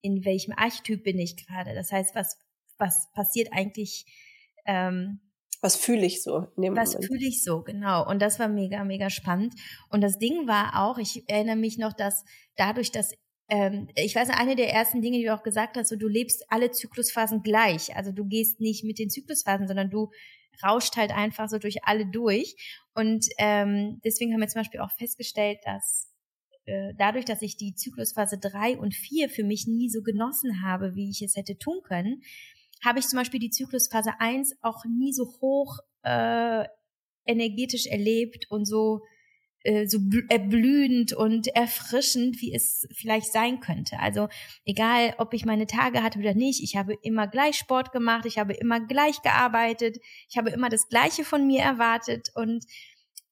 [0.01, 1.73] in welchem Archetyp bin ich gerade.
[1.73, 2.37] Das heißt, was
[2.77, 4.05] was passiert eigentlich
[4.67, 5.19] ähm,
[5.61, 8.07] was fühle ich so in dem was fühle ich so, genau.
[8.07, 9.53] Und das war mega, mega spannend.
[9.89, 12.23] Und das Ding war auch, ich erinnere mich noch, dass
[12.55, 13.13] dadurch, dass
[13.49, 16.45] ähm, ich weiß, eine der ersten Dinge, die du auch gesagt hast, so du lebst
[16.49, 17.95] alle Zyklusphasen gleich.
[17.95, 20.11] Also du gehst nicht mit den Zyklusphasen, sondern du
[20.63, 22.55] rauscht halt einfach so durch alle durch.
[22.93, 26.09] Und ähm, deswegen haben wir zum Beispiel auch festgestellt, dass
[26.65, 30.95] äh, dadurch, dass ich die Zyklusphase drei und vier für mich nie so genossen habe,
[30.95, 32.21] wie ich es hätte tun können,
[32.83, 36.65] habe ich zum Beispiel die Zyklusphase 1 auch nie so hoch äh,
[37.25, 39.01] energetisch erlebt und so
[39.63, 43.99] äh, so erblühend und erfrischend, wie es vielleicht sein könnte.
[43.99, 44.29] Also
[44.63, 48.39] egal, ob ich meine Tage hatte oder nicht, ich habe immer gleich Sport gemacht, ich
[48.39, 49.97] habe immer gleich gearbeitet,
[50.29, 52.63] ich habe immer das Gleiche von mir erwartet und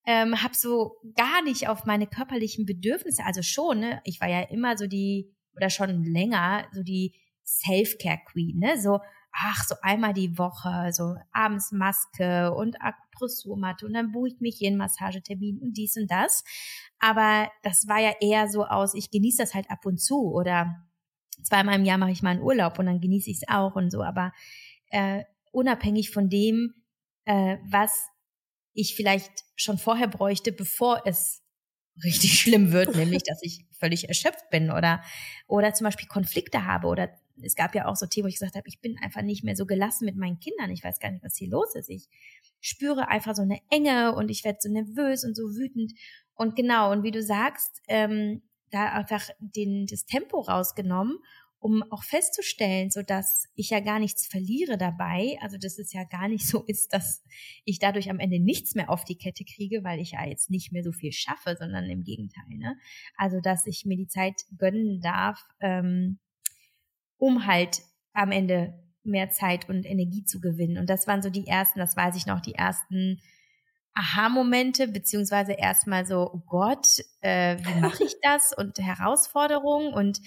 [0.06, 4.42] ähm, habe so gar nicht auf meine körperlichen Bedürfnisse, also schon, ne, ich war ja
[4.42, 7.14] immer so die, oder schon länger, so die
[7.46, 9.00] Self-Care-Queen, ne, so,
[9.40, 14.66] ach, so einmal die Woche, so abends Maske und Akupressurmatte und dann buche ich mich
[14.66, 16.44] einen Massagetermin und dies und das.
[17.00, 20.84] Aber das war ja eher so aus, ich genieße das halt ab und zu oder
[21.44, 23.92] zweimal im Jahr mache ich mal einen Urlaub und dann genieße ich es auch und
[23.92, 24.34] so, aber
[24.90, 26.74] äh, unabhängig von dem,
[27.26, 28.08] äh, was
[28.74, 31.44] ich vielleicht schon vorher bräuchte, bevor es
[32.04, 35.04] richtig schlimm wird, nämlich dass ich völlig erschöpft bin oder
[35.48, 37.10] oder zum Beispiel Konflikte habe oder
[37.42, 39.56] es gab ja auch so Themen, wo ich gesagt habe, ich bin einfach nicht mehr
[39.56, 40.72] so gelassen mit meinen Kindern.
[40.72, 41.90] Ich weiß gar nicht, was hier los ist.
[41.90, 42.08] Ich
[42.60, 45.94] spüre einfach so eine Enge und ich werde so nervös und so wütend.
[46.36, 51.20] Und genau, und wie du sagst, ähm, da einfach den, das Tempo rausgenommen
[51.60, 56.04] um auch festzustellen, so dass ich ja gar nichts verliere dabei, also dass es ja
[56.04, 57.24] gar nicht so ist, dass
[57.66, 60.72] ich dadurch am Ende nichts mehr auf die Kette kriege, weil ich ja jetzt nicht
[60.72, 62.78] mehr so viel schaffe, sondern im Gegenteil, ne?
[63.16, 66.20] Also dass ich mir die Zeit gönnen darf, ähm,
[67.18, 67.82] um halt
[68.14, 70.78] am Ende mehr Zeit und Energie zu gewinnen.
[70.78, 73.22] Und das waren so die ersten, das weiß ich noch, die ersten
[73.94, 76.88] Aha-Momente, beziehungsweise erstmal so, oh Gott,
[77.22, 78.54] äh, wie mache ich das?
[78.58, 80.20] Und Herausforderungen und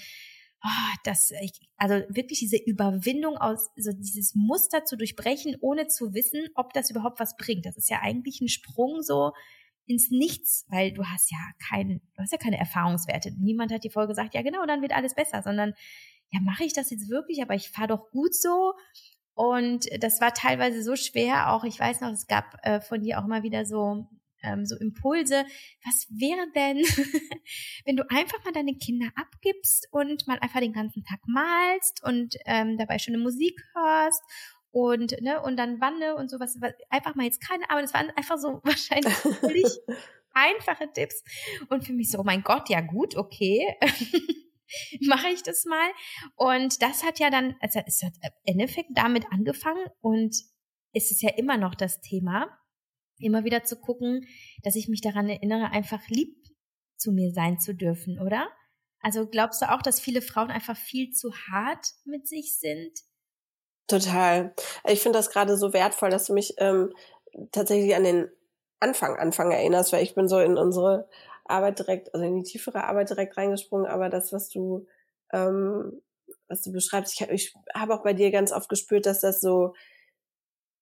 [0.64, 6.12] oh, das, ich, also wirklich diese Überwindung aus, so dieses Muster zu durchbrechen, ohne zu
[6.12, 7.64] wissen, ob das überhaupt was bringt.
[7.64, 9.32] Das ist ja eigentlich ein Sprung so
[9.86, 13.32] ins Nichts, weil du hast ja kein, du hast ja keine Erfahrungswerte.
[13.38, 15.74] Niemand hat dir vorher gesagt, ja genau, dann wird alles besser, sondern
[16.30, 18.74] ja, mache ich das jetzt wirklich, aber ich fahre doch gut so.
[19.34, 21.64] Und das war teilweise so schwer, auch.
[21.64, 24.06] Ich weiß noch, es gab äh, von dir auch mal wieder so
[24.42, 25.44] ähm, so Impulse.
[25.84, 26.78] Was wäre denn,
[27.84, 32.36] wenn du einfach mal deine Kinder abgibst und mal einfach den ganzen Tag malst und
[32.46, 34.22] ähm, dabei schöne Musik hörst
[34.72, 36.58] und ne und dann Wanne und sowas?
[36.88, 39.66] Einfach mal jetzt keine aber das waren einfach so wahrscheinlich völlig
[40.32, 41.22] einfache Tipps.
[41.68, 43.76] Und für mich so oh mein Gott ja gut okay
[45.06, 45.90] mache ich das mal
[46.36, 50.34] und das hat ja dann also es hat im Endeffekt damit angefangen und
[50.92, 52.48] es ist ja immer noch das Thema
[53.20, 54.26] immer wieder zu gucken,
[54.62, 56.36] dass ich mich daran erinnere, einfach lieb
[56.96, 58.48] zu mir sein zu dürfen, oder?
[59.02, 62.92] Also glaubst du auch, dass viele Frauen einfach viel zu hart mit sich sind?
[63.86, 64.54] Total.
[64.86, 66.92] Ich finde das gerade so wertvoll, dass du mich ähm,
[67.50, 68.28] tatsächlich an den
[68.78, 71.08] Anfang, Anfang erinnerst, weil ich bin so in unsere
[71.50, 74.86] Arbeit direkt, also in die tiefere Arbeit direkt reingesprungen, aber das, was du,
[75.32, 76.00] ähm,
[76.48, 79.74] was du beschreibst, ich, ich habe auch bei dir ganz oft gespürt, dass das so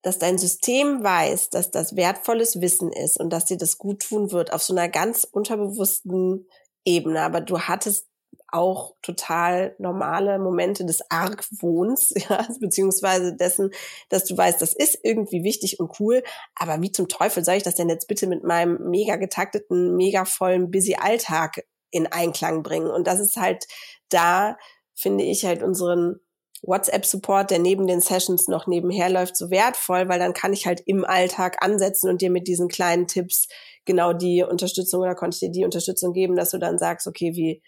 [0.01, 4.31] dass dein System weiß, dass das wertvolles Wissen ist und dass dir das gut tun
[4.31, 6.47] wird auf so einer ganz unterbewussten
[6.85, 7.21] Ebene.
[7.21, 8.07] Aber du hattest
[8.51, 13.71] auch total normale Momente des Argwohns, ja, beziehungsweise dessen,
[14.09, 16.23] dass du weißt, das ist irgendwie wichtig und cool,
[16.55, 20.25] aber wie zum Teufel soll ich das denn jetzt bitte mit meinem mega getakteten, mega
[20.25, 22.89] vollen, busy Alltag in Einklang bringen?
[22.89, 23.67] Und das ist halt
[24.09, 24.57] da,
[24.93, 26.19] finde ich halt unseren
[26.61, 30.81] WhatsApp-Support, der neben den Sessions noch nebenher läuft, so wertvoll, weil dann kann ich halt
[30.85, 33.47] im Alltag ansetzen und dir mit diesen kleinen Tipps
[33.85, 37.33] genau die Unterstützung oder konnte ich dir die Unterstützung geben, dass du dann sagst, okay,
[37.33, 37.61] wie,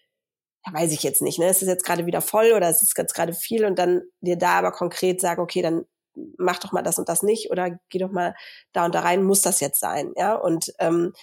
[0.65, 1.47] ja, weiß ich jetzt nicht, ne?
[1.47, 4.37] Es ist jetzt gerade wieder voll oder es ist jetzt gerade viel und dann dir
[4.37, 5.85] da aber konkret sagen, okay, dann
[6.37, 8.35] mach doch mal das und das nicht oder geh doch mal
[8.73, 10.35] da und da rein, muss das jetzt sein, ja?
[10.35, 11.13] Und ähm,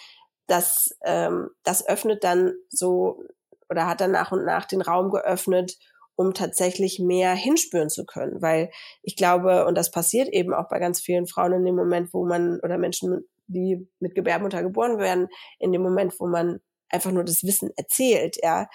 [0.46, 3.22] das, ähm, das öffnet dann so
[3.70, 5.76] oder hat dann nach und nach den Raum geöffnet,
[6.16, 8.40] um tatsächlich mehr hinspüren zu können.
[8.42, 8.70] Weil
[9.02, 12.24] ich glaube, und das passiert eben auch bei ganz vielen Frauen in dem Moment, wo
[12.24, 17.24] man, oder Menschen, die mit Gebärmutter geboren werden, in dem Moment, wo man einfach nur
[17.24, 18.68] das Wissen erzählt, ja,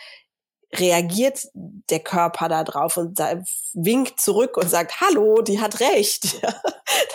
[0.80, 3.20] reagiert der Körper da drauf und
[3.74, 6.42] winkt zurück und sagt, hallo, die hat recht.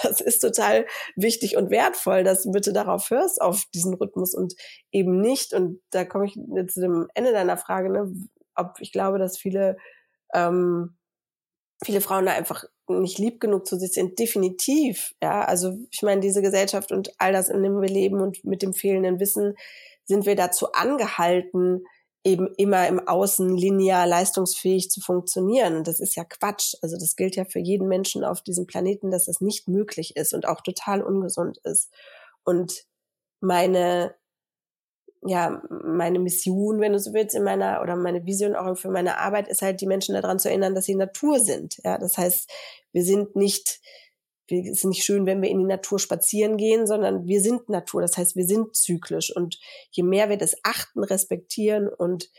[0.03, 4.55] Das ist total wichtig und wertvoll, dass du bitte darauf hörst, auf diesen Rhythmus und
[4.91, 5.53] eben nicht.
[5.53, 6.33] Und da komme ich
[6.73, 8.13] zu dem Ende deiner Frage, ne,
[8.57, 9.77] ob ich glaube, dass viele
[10.35, 10.99] ähm,
[11.85, 15.15] viele Frauen da einfach nicht lieb genug zu sich sind, definitiv.
[15.23, 18.63] Ja, also ich meine, diese Gesellschaft und all das, in dem wir leben und mit
[18.63, 19.55] dem fehlenden Wissen
[20.05, 21.85] sind wir dazu angehalten,
[22.29, 25.83] eben immer im Außen linear leistungsfähig zu funktionieren.
[25.85, 26.75] Das ist ja Quatsch.
[26.83, 30.35] Also das gilt ja für jeden Menschen auf diesem Planeten, dass das nicht möglich ist
[30.35, 31.91] und auch total ungesund ist.
[32.45, 32.85] Und
[33.41, 34.15] meine
[35.23, 39.19] ja, meine Mission, wenn du so willst, in meiner, oder meine Vision auch für meine
[39.19, 41.77] Arbeit ist halt, die Menschen daran zu erinnern, dass sie Natur sind.
[41.85, 42.51] Ja, das heißt,
[42.93, 43.81] wir sind nicht,
[44.51, 48.01] es ist nicht schön, wenn wir in die Natur spazieren gehen, sondern wir sind Natur.
[48.01, 49.35] Das heißt, wir sind zyklisch.
[49.35, 49.59] Und
[49.91, 52.31] je mehr wir das achten, respektieren und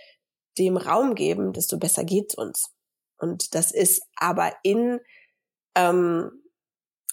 [0.58, 2.74] dem Raum geben, desto besser geht's uns.
[3.18, 5.00] Und das ist aber in,
[5.76, 6.32] ähm,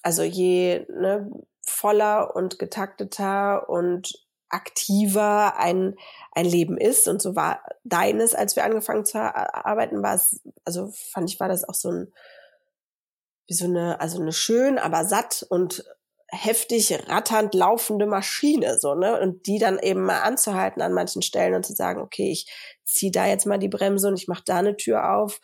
[0.03, 1.31] also je ne,
[1.63, 4.13] voller und getakteter und
[4.49, 5.97] aktiver ein,
[6.33, 7.09] ein Leben ist.
[7.09, 11.49] Und so war deines, als wir angefangen zu arbeiten, war es, also fand ich, war
[11.49, 12.13] das auch so ein,
[13.47, 15.85] wie so eine, also eine schön, aber satt und
[16.29, 19.21] heftig ratternd laufende Maschine, so, ne?
[19.21, 22.51] Und die dann eben mal anzuhalten an manchen Stellen und zu sagen, okay, ich
[22.85, 25.41] ziehe da jetzt mal die Bremse und ich mache da eine Tür auf,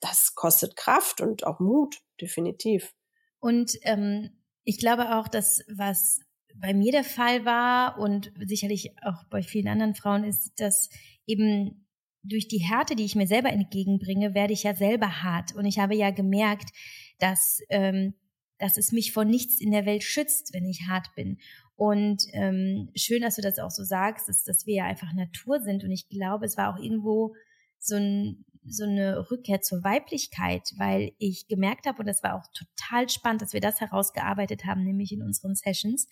[0.00, 2.92] das kostet Kraft und auch Mut, definitiv.
[3.38, 6.20] Und ähm, ich glaube auch, dass was
[6.56, 10.88] bei mir der Fall war und sicherlich auch bei vielen anderen Frauen ist, dass
[11.26, 11.86] eben
[12.22, 15.54] durch die Härte, die ich mir selber entgegenbringe, werde ich ja selber hart.
[15.54, 16.70] Und ich habe ja gemerkt,
[17.18, 18.14] dass, ähm,
[18.58, 21.38] dass es mich vor nichts in der Welt schützt, wenn ich hart bin.
[21.76, 25.60] Und ähm, schön, dass du das auch so sagst, ist, dass wir ja einfach Natur
[25.60, 25.82] sind.
[25.82, 27.34] Und ich glaube, es war auch irgendwo
[27.78, 32.46] so, ein, so eine Rückkehr zur Weiblichkeit, weil ich gemerkt habe, und das war auch
[32.52, 36.06] total spannend, dass wir das herausgearbeitet haben, nämlich in unseren Sessions,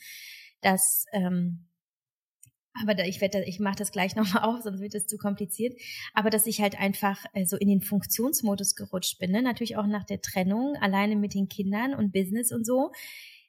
[0.61, 1.69] dass ähm,
[2.81, 5.79] aber da, ich werde, ich mache das gleich nochmal auf, sonst wird es zu kompliziert.
[6.15, 9.43] Aber dass ich halt einfach äh, so in den Funktionsmodus gerutscht bin, ne?
[9.43, 12.93] natürlich auch nach der Trennung, alleine mit den Kindern und Business und so,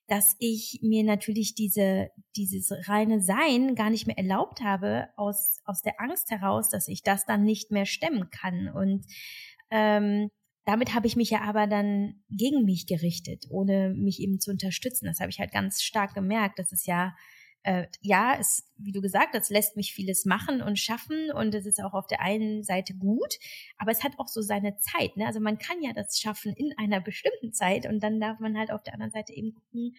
[0.08, 5.82] dass ich mir natürlich diese, dieses reine Sein gar nicht mehr erlaubt habe, aus, aus
[5.82, 8.68] der Angst heraus, dass ich das dann nicht mehr stemmen kann.
[8.68, 9.06] Und
[9.72, 10.30] ähm,
[10.66, 15.06] damit habe ich mich ja aber dann gegen mich gerichtet, ohne mich eben zu unterstützen.
[15.06, 17.16] Das habe ich halt ganz stark gemerkt, dass es ja
[17.64, 21.66] äh, ja, es, wie du gesagt hast, lässt mich vieles machen und schaffen und es
[21.66, 23.36] ist auch auf der einen Seite gut,
[23.78, 25.16] aber es hat auch so seine Zeit.
[25.18, 25.26] Ne?
[25.26, 28.72] Also man kann ja das schaffen in einer bestimmten Zeit und dann darf man halt
[28.72, 29.96] auf der anderen Seite eben gucken,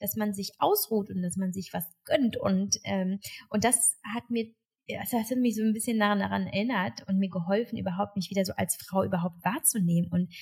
[0.00, 3.18] dass man sich ausruht und dass man sich was gönnt und ähm,
[3.50, 4.54] und das hat mir
[4.88, 8.44] das hat mich so ein bisschen daran, daran erinnert und mir geholfen, überhaupt mich wieder
[8.44, 10.32] so als Frau überhaupt wahrzunehmen und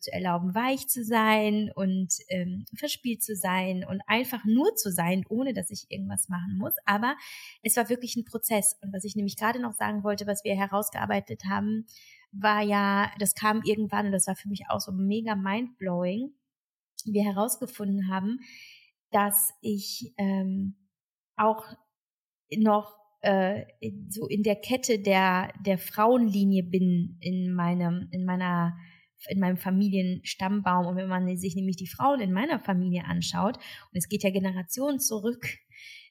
[0.00, 5.24] zu erlauben, weich zu sein und ähm, verspielt zu sein und einfach nur zu sein,
[5.28, 6.74] ohne dass ich irgendwas machen muss.
[6.84, 7.16] Aber
[7.62, 8.76] es war wirklich ein Prozess.
[8.82, 11.86] Und was ich nämlich gerade noch sagen wollte, was wir herausgearbeitet haben,
[12.30, 16.34] war ja, das kam irgendwann und das war für mich auch so mega mindblowing.
[17.04, 18.38] Wir herausgefunden haben,
[19.10, 20.76] dass ich ähm,
[21.36, 21.64] auch
[22.54, 23.64] noch äh,
[24.08, 28.76] so in der Kette der der Frauenlinie bin in meinem in meiner
[29.28, 30.86] in meinem Familienstammbaum.
[30.86, 34.30] Und wenn man sich nämlich die Frauen in meiner Familie anschaut und es geht ja
[34.30, 35.46] Generationen zurück,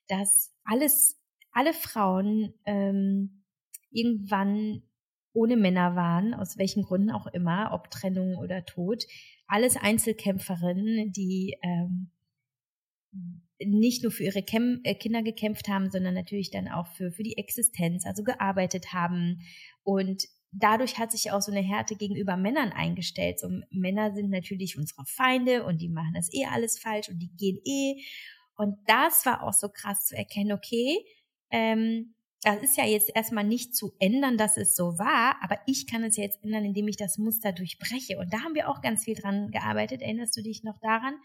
[0.08, 1.22] dass alles
[1.52, 3.44] alle Frauen ähm,
[3.92, 4.84] irgendwann
[5.34, 9.06] ohne Männer waren, aus welchen Gründen auch immer, ob Trennung oder Tod,
[9.48, 12.12] alles Einzelkämpferinnen, die ähm,
[13.66, 17.24] nicht nur für ihre Käm äh, Kinder gekämpft haben, sondern natürlich dann auch für, für
[17.24, 19.42] die Existenz, also gearbeitet haben.
[19.84, 23.40] Und dadurch hat sich auch so eine Härte gegenüber Männern eingestellt.
[23.40, 27.32] So, Männer sind natürlich unsere Feinde und die machen das eh alles falsch und die
[27.36, 28.02] gehen eh.
[28.56, 30.98] Und das war auch so krass zu erkennen, okay,
[31.50, 35.86] ähm, das ist ja jetzt erstmal nicht zu ändern, dass es so war, aber ich
[35.86, 38.18] kann es ja jetzt ändern, indem ich das Muster durchbreche.
[38.18, 40.02] Und da haben wir auch ganz viel dran gearbeitet.
[40.02, 41.16] Erinnerst du dich noch daran?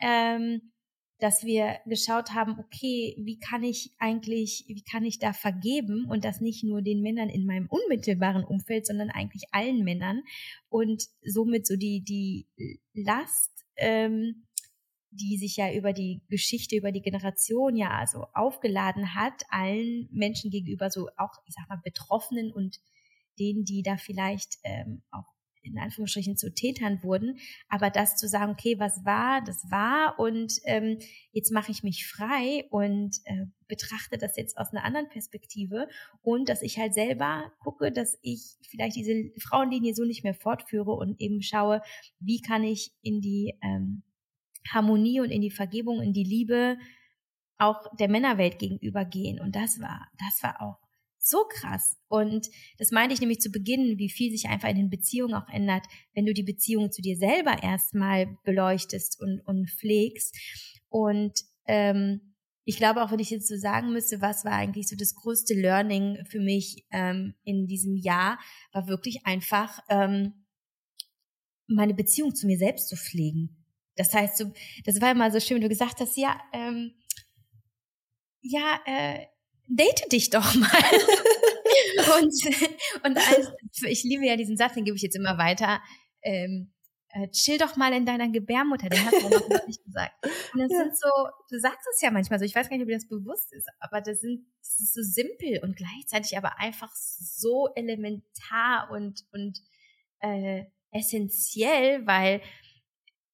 [0.00, 0.72] Ähm,
[1.18, 6.24] dass wir geschaut haben, okay, wie kann ich eigentlich, wie kann ich da vergeben und
[6.24, 10.22] das nicht nur den Männern in meinem unmittelbaren Umfeld, sondern eigentlich allen Männern
[10.68, 12.46] und somit so die, die
[12.92, 14.46] Last, ähm,
[15.10, 20.50] die sich ja über die Geschichte, über die Generation ja also aufgeladen hat, allen Menschen
[20.50, 22.78] gegenüber, so auch, ich sag mal, Betroffenen und
[23.38, 25.35] denen, die da vielleicht ähm, auch
[25.66, 30.54] in Anführungsstrichen zu Tätern wurden, aber das zu sagen, okay, was war, das war und
[30.64, 30.98] ähm,
[31.32, 35.88] jetzt mache ich mich frei und äh, betrachte das jetzt aus einer anderen Perspektive
[36.22, 40.92] und dass ich halt selber gucke, dass ich vielleicht diese Frauenlinie so nicht mehr fortführe
[40.92, 41.82] und eben schaue,
[42.20, 44.02] wie kann ich in die ähm,
[44.72, 46.78] Harmonie und in die Vergebung, in die Liebe
[47.58, 49.40] auch der Männerwelt gegenüber gehen.
[49.40, 50.85] Und das war, das war auch
[51.28, 51.96] so krass.
[52.08, 55.48] Und das meinte ich nämlich zu Beginn, wie viel sich einfach in den Beziehungen auch
[55.48, 55.84] ändert,
[56.14, 60.36] wenn du die Beziehung zu dir selber erstmal beleuchtest und, und pflegst.
[60.88, 61.32] Und
[61.66, 62.34] ähm,
[62.64, 65.54] ich glaube auch, wenn ich jetzt so sagen müsste, was war eigentlich so das größte
[65.54, 68.38] Learning für mich ähm, in diesem Jahr,
[68.72, 70.46] war wirklich einfach ähm,
[71.68, 73.64] meine Beziehung zu mir selbst zu pflegen.
[73.94, 74.52] Das heißt, so,
[74.84, 76.92] das war immer so schön, wenn du gesagt hast, ja, ähm,
[78.42, 79.26] ja, äh,
[79.68, 80.70] date dich doch mal.
[82.20, 82.32] und
[83.04, 83.52] und als,
[83.86, 85.80] ich liebe ja diesen Satz, den gebe ich jetzt immer weiter.
[86.22, 86.72] Ähm,
[87.10, 90.12] äh, chill doch mal in deiner Gebärmutter, den hast du noch nicht gesagt.
[90.52, 90.78] Und das ja.
[90.78, 91.08] sind so,
[91.50, 93.68] du sagst es ja manchmal so, ich weiß gar nicht, ob dir das bewusst ist,
[93.80, 99.58] aber das sind, das ist so simpel und gleichzeitig aber einfach so elementar und, und
[100.20, 102.42] äh, essentiell, weil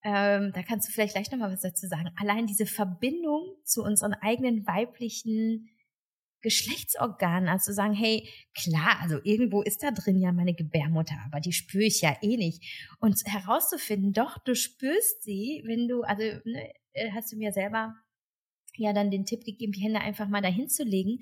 [0.05, 2.11] ähm, da kannst du vielleicht gleich nochmal was dazu sagen.
[2.16, 5.70] Allein diese Verbindung zu unseren eigenen weiblichen
[6.43, 11.40] Geschlechtsorganen, also zu sagen, hey, klar, also irgendwo ist da drin ja meine Gebärmutter, aber
[11.40, 12.62] die spüre ich ja eh nicht.
[13.01, 17.95] Und herauszufinden, doch, du spürst sie, wenn du, also ne, äh, hast du mir selber
[18.76, 21.20] ja dann den Tipp gegeben, die Hände einfach mal dahin zu legen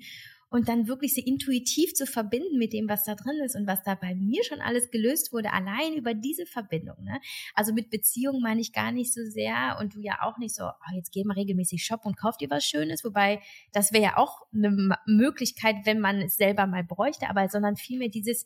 [0.51, 3.81] und dann wirklich sie intuitiv zu verbinden mit dem, was da drin ist und was
[3.83, 7.03] da bei mir schon alles gelöst wurde, allein über diese Verbindung.
[7.03, 7.19] Ne?
[7.55, 10.65] Also mit Beziehung meine ich gar nicht so sehr und du ja auch nicht so,
[10.65, 13.41] oh, jetzt geh mal regelmäßig shoppen und kauf dir was Schönes, wobei
[13.71, 18.09] das wäre ja auch eine Möglichkeit, wenn man es selber mal bräuchte, aber sondern vielmehr
[18.09, 18.45] dieses,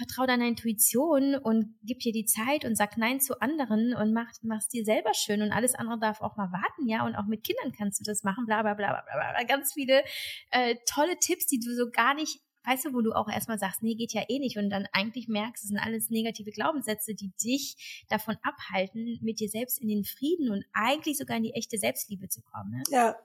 [0.00, 4.28] vertrau deiner Intuition und gib dir die Zeit und sag Nein zu anderen und mach,
[4.42, 7.44] mach's dir selber schön und alles andere darf auch mal warten, ja, und auch mit
[7.44, 10.02] Kindern kannst du das machen, bla, bla, bla, bla, bla, ganz viele
[10.50, 13.82] äh, tolle Tipps, die du so gar nicht weißt du, wo du auch erstmal sagst,
[13.82, 17.32] nee, geht ja eh nicht und dann eigentlich merkst, es sind alles negative Glaubenssätze, die
[17.42, 21.78] dich davon abhalten, mit dir selbst in den Frieden und eigentlich sogar in die echte
[21.78, 22.70] Selbstliebe zu kommen.
[22.70, 22.82] Ne?
[22.90, 23.16] Ja,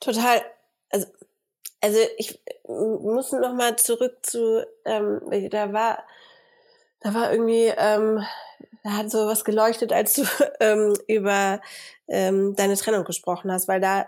[0.00, 0.42] total.
[0.88, 1.06] Also
[1.82, 5.20] also ich muss noch mal zurück zu, ähm,
[5.50, 6.04] da war,
[7.00, 8.24] da war irgendwie, ähm,
[8.84, 10.22] da hat so was geleuchtet, als du
[10.60, 11.60] ähm, über
[12.08, 14.06] ähm, deine Trennung gesprochen hast, weil da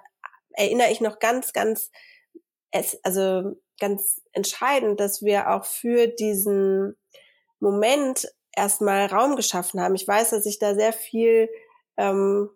[0.53, 1.91] erinnere ich noch ganz, ganz,
[2.71, 6.97] es, also ganz entscheidend, dass wir auch für diesen
[7.59, 9.97] Moment erstmal Raum geschaffen haben.
[9.97, 11.49] Ich weiß, dass ich da sehr viel
[11.97, 12.51] ähm,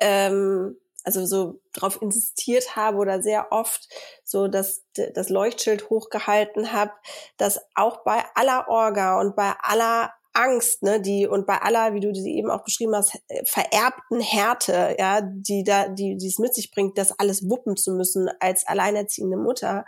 [0.00, 3.88] ähm, also so drauf insistiert habe oder sehr oft
[4.24, 4.84] so das,
[5.14, 6.92] das Leuchtschild hochgehalten habe,
[7.36, 12.00] dass auch bei aller Orga und bei aller Angst, ne, die und bei aller, wie
[12.00, 16.54] du sie eben auch beschrieben hast, vererbten Härte, ja, die da, die, die es mit
[16.54, 19.84] sich bringt, das alles wuppen zu müssen als alleinerziehende Mutter,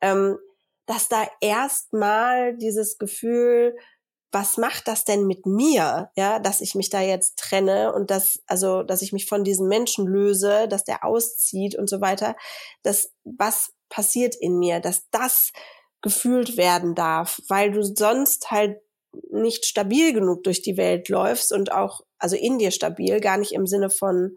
[0.00, 0.38] ähm,
[0.86, 3.76] dass da erstmal dieses Gefühl
[4.32, 8.40] was macht das denn mit mir, ja, dass ich mich da jetzt trenne und dass,
[8.46, 12.36] also, dass ich mich von diesem Menschen löse, dass der auszieht und so weiter,
[12.82, 15.52] dass was passiert in mir, dass das
[16.02, 18.78] gefühlt werden darf, weil du sonst halt
[19.30, 23.52] nicht stabil genug durch die Welt läufst und auch, also in dir stabil, gar nicht
[23.52, 24.36] im Sinne von,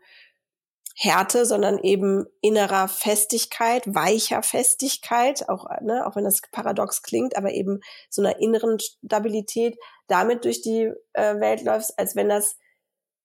[1.01, 7.53] Härte, sondern eben innerer Festigkeit, weicher Festigkeit, auch, ne, auch wenn das paradox klingt, aber
[7.53, 7.79] eben
[8.09, 9.77] so einer inneren Stabilität
[10.07, 12.57] damit durch die äh, Welt läufst, als wenn das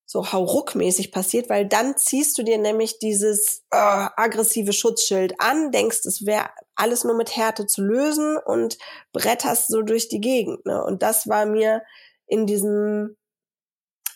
[0.07, 6.05] so hauruckmäßig passiert, weil dann ziehst du dir nämlich dieses äh, aggressive Schutzschild an, denkst,
[6.05, 8.79] es wäre alles nur mit Härte zu lösen und
[9.13, 10.65] bretterst so durch die Gegend.
[10.65, 10.81] Ne?
[10.85, 11.83] Und das war mir
[12.27, 13.17] in diesem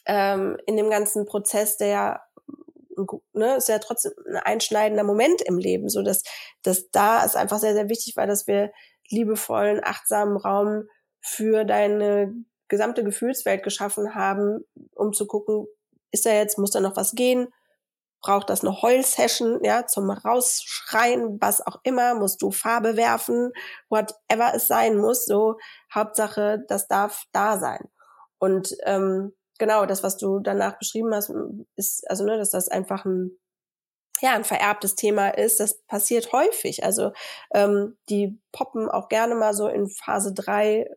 [0.08, 2.22] ähm, in dem ganzen Prozess, der
[3.32, 6.22] ne, ist ja trotzdem ein einschneidender Moment im Leben, so dass,
[6.62, 8.72] dass da ist einfach sehr, sehr wichtig, weil dass wir
[9.08, 10.84] liebevollen, achtsamen Raum
[11.20, 12.34] für deine
[12.68, 15.66] gesamte Gefühlswelt geschaffen haben, um zu gucken,
[16.10, 17.48] ist da jetzt, muss da noch was gehen?
[18.20, 23.52] Braucht das eine Heul-Session, ja, zum Rausschreien, was auch immer, musst du Farbe werfen,
[23.88, 25.56] whatever es sein muss, so
[25.94, 27.88] Hauptsache, das darf da sein.
[28.38, 31.32] Und ähm, genau, das, was du danach beschrieben hast,
[31.76, 33.32] ist, also, ne, dass das einfach ein,
[34.20, 36.84] ja, ein vererbtes Thema ist, das passiert häufig.
[36.84, 37.12] Also
[37.54, 40.90] ähm, die poppen auch gerne mal so in Phase drei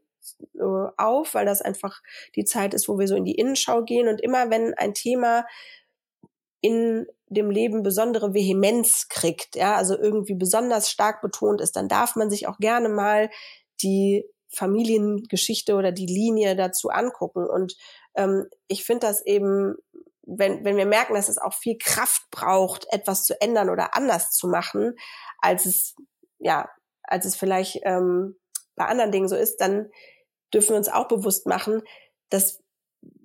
[0.55, 2.01] äh, auf, weil das einfach
[2.35, 4.07] die Zeit ist, wo wir so in die Innenschau gehen.
[4.07, 5.45] Und immer wenn ein Thema
[6.61, 12.15] in dem Leben besondere Vehemenz kriegt, ja, also irgendwie besonders stark betont ist, dann darf
[12.15, 13.29] man sich auch gerne mal
[13.81, 17.47] die Familiengeschichte oder die Linie dazu angucken.
[17.47, 17.75] Und
[18.15, 19.75] ähm, ich finde das eben,
[20.23, 24.31] wenn, wenn wir merken, dass es auch viel Kraft braucht, etwas zu ändern oder anders
[24.31, 24.95] zu machen,
[25.39, 25.95] als es,
[26.39, 26.69] ja,
[27.03, 28.37] als es vielleicht ähm,
[28.75, 29.89] bei anderen Dingen so ist, dann
[30.53, 31.81] dürfen wir uns auch bewusst machen,
[32.29, 32.61] dass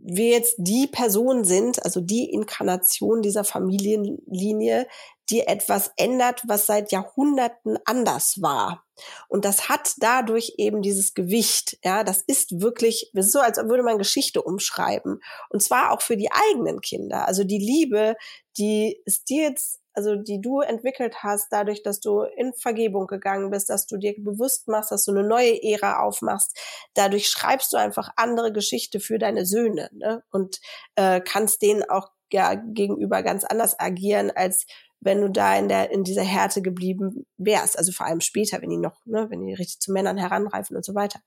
[0.08, 4.86] wir jetzt die Person sind, also die Inkarnation dieser Familienlinie,
[5.28, 8.84] die etwas ändert, was seit Jahrhunderten anders war.
[9.28, 11.78] Und das hat dadurch eben dieses Gewicht.
[11.84, 15.20] Ja, das ist wirklich das ist so, als würde man Geschichte umschreiben.
[15.50, 17.26] Und zwar auch für die eigenen Kinder.
[17.26, 18.14] Also die Liebe,
[18.56, 23.50] die ist dir jetzt also die du entwickelt hast, dadurch, dass du in Vergebung gegangen
[23.50, 26.56] bist, dass du dir bewusst machst, dass du eine neue Ära aufmachst,
[26.94, 30.22] dadurch schreibst du einfach andere Geschichte für deine Söhne ne?
[30.30, 30.60] und
[30.96, 34.66] äh, kannst denen auch ja, gegenüber ganz anders agieren, als
[35.00, 37.78] wenn du da in der in dieser Härte geblieben wärst.
[37.78, 40.84] Also vor allem später, wenn die noch, ne, wenn die richtig zu Männern heranreifen und
[40.84, 41.20] so weiter.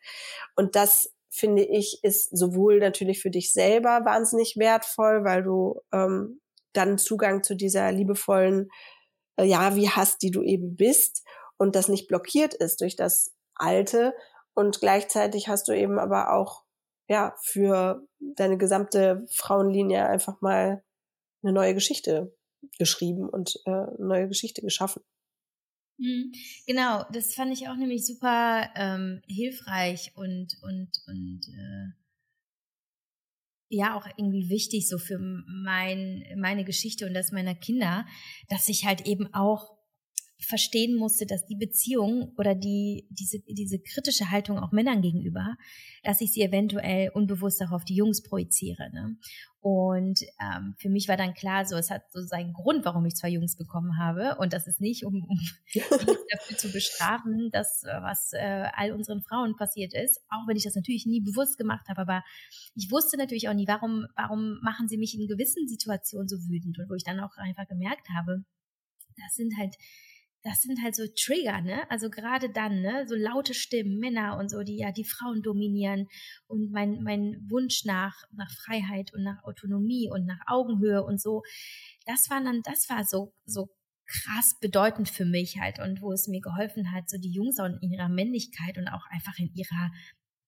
[0.56, 6.42] Und das finde ich ist sowohl natürlich für dich selber wahnsinnig wertvoll, weil du ähm,
[6.74, 8.70] dann Zugang zu dieser liebevollen,
[9.38, 11.26] äh, ja, wie hast, die du eben bist
[11.58, 14.14] und das nicht blockiert ist durch das Alte.
[14.54, 16.64] Und gleichzeitig hast du eben aber auch,
[17.08, 20.84] ja, für deine gesamte Frauenlinie einfach mal
[21.42, 22.36] eine neue Geschichte
[22.78, 25.02] geschrieben und äh, eine neue Geschichte geschaffen.
[25.98, 26.32] Mhm.
[26.66, 31.94] Genau, das fand ich auch nämlich super ähm, hilfreich und und und äh,
[33.70, 38.06] ja auch irgendwie wichtig so für mein meine Geschichte und das meiner Kinder,
[38.50, 39.79] dass ich halt eben auch
[40.40, 45.58] verstehen musste, dass die Beziehung oder die, diese, diese kritische Haltung auch Männern gegenüber,
[46.04, 48.90] dass ich sie eventuell unbewusst auch auf die Jungs projiziere.
[48.94, 49.18] Ne?
[49.62, 53.16] Und ähm, für mich war dann klar, so es hat so seinen Grund, warum ich
[53.16, 54.38] zwei Jungs bekommen habe.
[54.40, 55.40] Und das ist nicht, um, um
[56.32, 60.76] dafür zu bestrafen, dass was äh, all unseren Frauen passiert ist, auch wenn ich das
[60.76, 62.02] natürlich nie bewusst gemacht habe.
[62.02, 62.24] Aber
[62.76, 66.80] ich wusste natürlich auch nie, warum, warum machen sie mich in gewissen Situationen so wütend
[66.80, 68.46] und wo ich dann auch einfach gemerkt habe,
[69.18, 69.76] das sind halt
[70.44, 71.90] das sind halt so Trigger, ne?
[71.92, 73.06] Also gerade dann, ne?
[73.08, 76.08] So laute Stimmen, Männer und so, die ja die Frauen dominieren
[76.48, 81.44] und mein, mein Wunsch nach, nach Freiheit und nach Autonomie und nach Augenhöhe und so.
[82.06, 83.70] Das war dann, das war so, so
[84.06, 87.66] krass bedeutend für mich halt und wo es mir geholfen hat, so die Jungs auch
[87.66, 89.92] in ihrer Männlichkeit und auch einfach in ihrer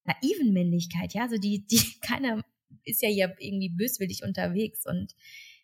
[0.06, 2.42] naiven Männlichkeit, ja, so die, die keiner
[2.86, 5.14] ist ja hier irgendwie böswillig unterwegs und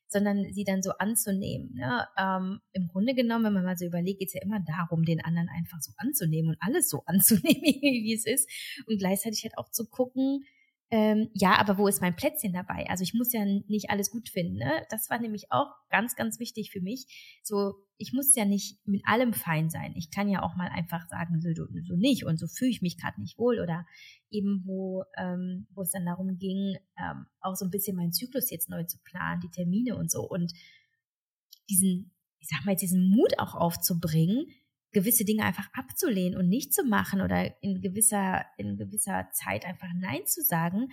[0.08, 1.74] sondern sie dann so anzunehmen.
[1.74, 2.08] Ne?
[2.18, 5.24] Ähm, Im Grunde genommen, wenn man mal so überlegt, geht es ja immer darum, den
[5.24, 8.50] anderen einfach so anzunehmen und alles so anzunehmen, wie es ist.
[8.88, 10.46] Und gleichzeitig halt auch zu gucken,
[10.90, 12.86] ähm, ja, aber wo ist mein Plätzchen dabei?
[12.90, 14.56] Also ich muss ja nicht alles gut finden.
[14.56, 14.86] Ne?
[14.90, 17.40] Das war nämlich auch ganz, ganz wichtig für mich.
[17.44, 19.94] So, ich muss ja nicht mit allem fein sein.
[19.98, 22.98] Ich kann ja auch mal einfach sagen, so, so nicht und so fühle ich mich
[22.98, 23.86] gerade nicht wohl oder
[24.30, 28.50] eben wo, ähm, wo es dann darum ging, ähm, auch so ein bisschen meinen Zyklus
[28.50, 30.54] jetzt neu zu planen, die Termine und so und
[31.70, 34.46] diesen, ich sag mal jetzt diesen Mut auch aufzubringen,
[34.92, 39.90] gewisse Dinge einfach abzulehnen und nicht zu machen oder in gewisser, in gewisser Zeit einfach
[40.00, 40.90] Nein zu sagen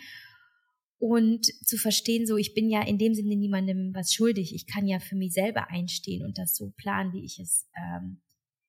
[0.99, 4.55] und zu verstehen, so ich bin ja in dem Sinne niemandem was schuldig.
[4.55, 8.23] Ich kann ja für mich selber einstehen und das so planen, wie ich es, ähm,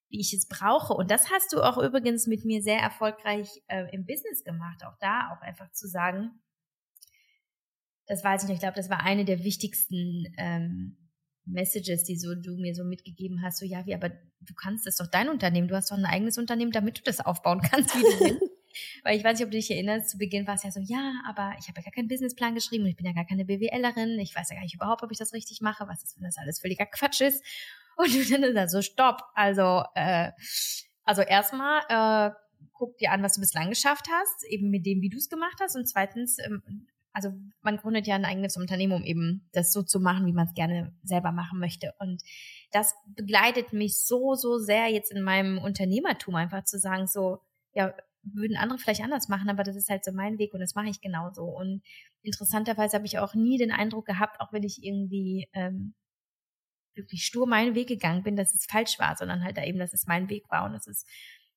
[0.10, 0.94] wie ich es brauche.
[0.94, 4.84] Und das hast du auch übrigens mit mir sehr erfolgreich äh, im Business gemacht.
[4.86, 6.42] Auch da auch einfach zu sagen,
[8.08, 10.98] das weiß ich nicht, ich glaube, das war eine der wichtigsten ähm,
[11.46, 14.98] Messages, die so du mir so mitgegeben hast, so ja, wie, aber du kannst das
[14.98, 18.02] doch dein Unternehmen, du hast doch ein eigenes Unternehmen, damit du das aufbauen kannst, wie
[18.02, 18.52] du willst.
[19.04, 21.22] Weil ich weiß nicht, ob du dich erinnerst, zu Beginn war es ja so, ja,
[21.28, 24.20] aber ich habe ja gar keinen Businessplan geschrieben und ich bin ja gar keine BWLerin,
[24.20, 26.38] ich weiß ja gar nicht überhaupt, ob ich das richtig mache, was ist, wenn das
[26.38, 27.44] alles völliger Quatsch ist.
[27.98, 29.22] Und dann ist so, stopp.
[29.36, 30.32] Also, äh,
[31.04, 32.36] also erstmal äh,
[32.74, 35.58] guck dir an, was du bislang geschafft hast, eben mit dem, wie du es gemacht
[35.62, 35.76] hast.
[35.76, 40.02] Und zweitens, ähm, also man gründet ja ein eigenes Unternehmen, um eben das so zu
[40.02, 41.94] machen, wie man es gerne selber machen möchte.
[41.98, 42.22] Und
[42.72, 47.40] das begleitet mich so, so sehr jetzt in meinem Unternehmertum, einfach zu sagen, so,
[47.74, 50.76] ja, würden andere vielleicht anders machen, aber das ist halt so mein Weg und das
[50.76, 51.44] mache ich genauso.
[51.44, 51.84] Und
[52.22, 55.94] interessanterweise habe ich auch nie den Eindruck gehabt, auch wenn ich irgendwie ähm,
[56.96, 59.94] wirklich stur meinen Weg gegangen bin, dass es falsch war, sondern halt da eben, dass
[59.94, 61.06] es mein Weg war und es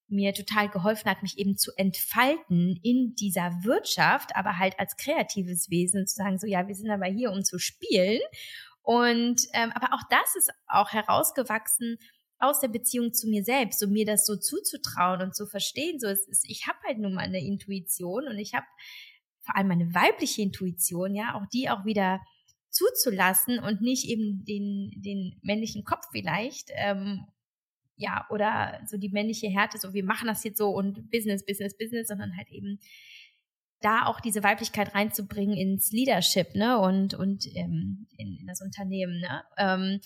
[0.08, 5.70] mir total geholfen hat, mich eben zu entfalten in dieser Wirtschaft, aber halt als kreatives
[5.70, 8.20] Wesen zu sagen, so ja, wir sind aber hier, um zu spielen.
[8.82, 11.98] Und ähm, aber auch das ist auch herausgewachsen
[12.38, 15.98] aus der Beziehung zu mir selbst, so mir das so zuzutrauen und zu verstehen.
[15.98, 18.66] So, es ist, ich habe halt nun mal eine Intuition und ich habe
[19.42, 22.20] vor allem meine weibliche Intuition, ja, auch die auch wieder
[22.70, 27.26] zuzulassen und nicht eben den, den männlichen Kopf vielleicht ähm,
[27.98, 31.76] ja, oder so die männliche Härte, so wir machen das jetzt so und Business, Business,
[31.76, 32.78] Business, sondern halt eben
[33.80, 39.20] da auch diese Weiblichkeit reinzubringen ins Leadership, ne, und, und ähm, in, in das Unternehmen,
[39.20, 39.42] ne.
[39.56, 40.00] Ähm,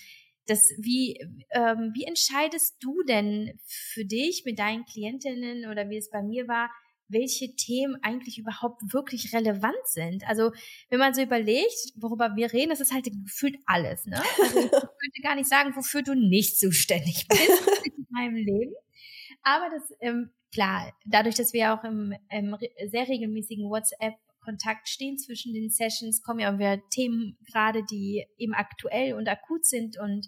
[0.46, 1.18] das, wie,
[1.52, 6.48] ähm, wie entscheidest du denn für dich mit deinen Klientinnen oder wie es bei mir
[6.48, 6.68] war,
[7.12, 10.26] welche Themen eigentlich überhaupt wirklich relevant sind.
[10.26, 10.52] Also
[10.88, 14.06] wenn man so überlegt, worüber wir reden, das ist halt gefühlt alles.
[14.06, 14.20] Ne?
[14.42, 18.74] Also ich könnte gar nicht sagen, wofür du nicht zuständig bist in meinem Leben.
[19.42, 22.56] Aber das, ähm, klar, dadurch, dass wir auch im, im
[22.90, 28.26] sehr regelmäßigen WhatsApp Kontakt stehen zwischen den Sessions, kommen ja auch wieder Themen gerade, die
[28.38, 30.26] eben aktuell und akut sind und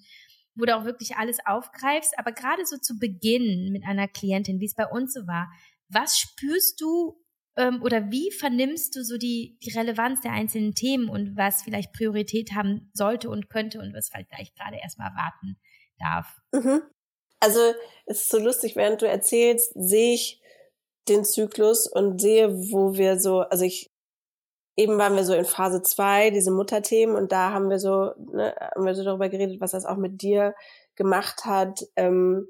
[0.54, 2.16] wo du auch wirklich alles aufgreifst.
[2.18, 5.50] Aber gerade so zu Beginn mit einer Klientin, wie es bei uns so war,
[5.88, 7.20] was spürst du
[7.56, 11.92] ähm, oder wie vernimmst du so die, die Relevanz der einzelnen Themen und was vielleicht
[11.92, 15.56] Priorität haben sollte und könnte und was vielleicht gerade erstmal warten
[15.98, 16.40] darf?
[16.52, 16.82] Mhm.
[17.40, 17.60] Also
[18.06, 20.40] es ist so lustig, während du erzählst, sehe ich
[21.08, 23.92] den Zyklus und sehe, wo wir so, also ich,
[24.76, 28.54] eben waren wir so in Phase zwei diese Mutterthemen, und da haben wir so, ne,
[28.74, 30.54] haben wir so darüber geredet, was das auch mit dir
[30.96, 32.48] gemacht hat, ähm,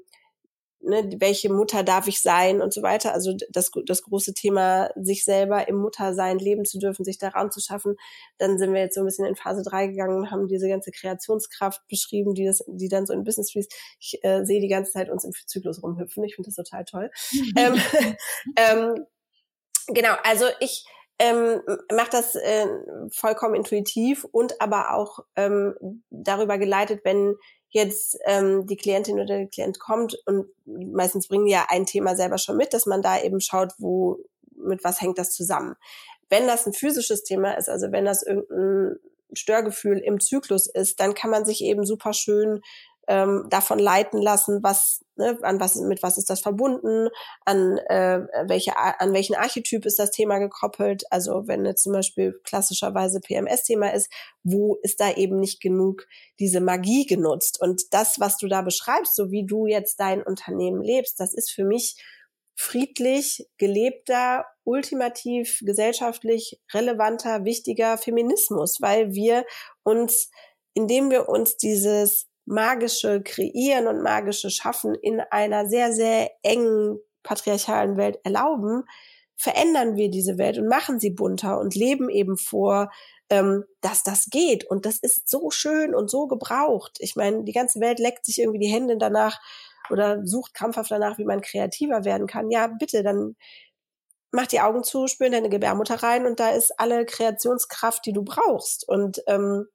[0.85, 3.13] ne, welche Mutter darf ich sein und so weiter.
[3.13, 7.51] Also das, das große Thema, sich selber im Muttersein leben zu dürfen, sich da Raum
[7.51, 7.95] zu schaffen.
[8.37, 10.91] Dann sind wir jetzt so ein bisschen in Phase 3 gegangen und haben diese ganze
[10.91, 13.73] Kreationskraft beschrieben, die das, die dann so in Business fließt.
[13.99, 16.23] Ich äh, sehe die ganze Zeit uns im Zyklus rumhüpfen.
[16.23, 17.11] Ich finde das total toll.
[17.57, 17.75] ähm,
[18.57, 19.05] ähm,
[19.87, 20.85] genau, also ich
[21.17, 21.61] ähm,
[21.93, 22.67] macht das äh,
[23.11, 27.35] vollkommen intuitiv und aber auch ähm, darüber geleitet, wenn
[27.75, 32.15] jetzt ähm, die Klientin oder der Klient kommt und meistens bringen die ja ein Thema
[32.15, 34.17] selber schon mit, dass man da eben schaut, wo
[34.55, 35.75] mit was hängt das zusammen.
[36.29, 38.95] Wenn das ein physisches Thema ist, also wenn das irgendein
[39.33, 42.61] Störgefühl im Zyklus ist, dann kann man sich eben super schön
[43.09, 47.09] ähm, davon leiten lassen, was, ne, an was, mit was ist das verbunden,
[47.45, 51.03] an äh, welche, an welchen Archetyp ist das Thema gekoppelt.
[51.11, 54.11] Also wenn jetzt zum Beispiel klassischerweise PMS-Thema ist,
[54.43, 56.05] wo ist da eben nicht genug
[56.39, 57.59] diese Magie genutzt?
[57.61, 61.51] Und das, was du da beschreibst, so wie du jetzt dein Unternehmen lebst, das ist
[61.51, 61.95] für mich
[62.55, 69.45] friedlich gelebter, ultimativ gesellschaftlich relevanter, wichtiger Feminismus, weil wir
[69.83, 70.31] uns,
[70.73, 77.97] indem wir uns dieses magische Kreieren und magische Schaffen in einer sehr, sehr engen patriarchalen
[77.97, 78.83] Welt erlauben,
[79.35, 82.91] verändern wir diese Welt und machen sie bunter und leben eben vor,
[83.29, 84.63] ähm, dass das geht.
[84.65, 86.97] Und das ist so schön und so gebraucht.
[86.99, 89.39] Ich meine, die ganze Welt leckt sich irgendwie die Hände danach
[89.89, 92.49] oder sucht krampfhaft danach, wie man kreativer werden kann.
[92.49, 93.35] Ja, bitte, dann
[94.31, 98.13] mach die Augen zu, spür in deine Gebärmutter rein und da ist alle Kreationskraft, die
[98.13, 98.87] du brauchst.
[98.87, 99.67] Und ähm,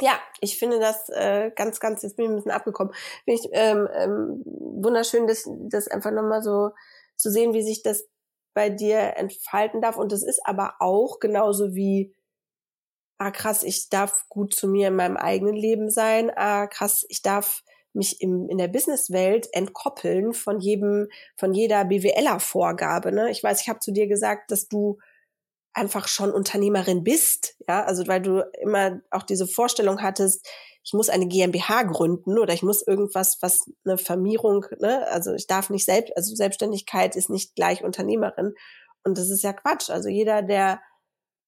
[0.00, 2.92] ja, ich finde das äh, ganz, ganz, jetzt bin ich ein bisschen abgekommen,
[3.24, 6.70] finde ich ähm, ähm, wunderschön, das, das einfach nochmal so
[7.16, 8.08] zu sehen, wie sich das
[8.54, 9.96] bei dir entfalten darf.
[9.96, 12.14] Und das ist aber auch genauso wie,
[13.18, 17.22] ah krass, ich darf gut zu mir in meinem eigenen Leben sein, ah krass, ich
[17.22, 23.12] darf mich im, in der Businesswelt entkoppeln von jedem, von jeder BWLer-Vorgabe.
[23.12, 23.30] Ne?
[23.30, 24.98] Ich weiß, ich habe zu dir gesagt, dass du
[25.74, 30.48] einfach schon Unternehmerin bist, ja, also weil du immer auch diese Vorstellung hattest,
[30.84, 35.46] ich muss eine GmbH gründen oder ich muss irgendwas, was eine Vermierung, ne, also ich
[35.46, 38.54] darf nicht selbst, also Selbstständigkeit ist nicht gleich Unternehmerin.
[39.02, 39.90] Und das ist ja Quatsch.
[39.90, 40.80] Also jeder, der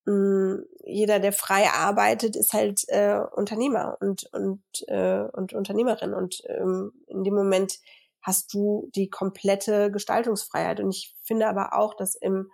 [0.07, 6.15] mh, mm, jeder, der frei arbeitet, ist halt äh, Unternehmer und und äh, und Unternehmerin.
[6.15, 7.79] Und ähm, in dem Moment
[8.23, 10.81] hast du die komplette Gestaltungsfreiheit.
[10.81, 12.51] Und ich finde aber auch, dass im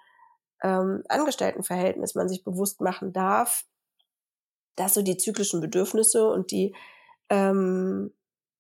[0.63, 3.65] ähm, Angestelltenverhältnis man sich bewusst machen darf,
[4.77, 6.75] dass so die zyklischen Bedürfnisse und die
[7.29, 8.15] ähm,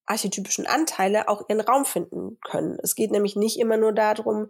[0.06, 2.78] archetypischen Anteile auch ihren Raum finden können.
[2.82, 4.48] Es geht nämlich nicht immer nur darum,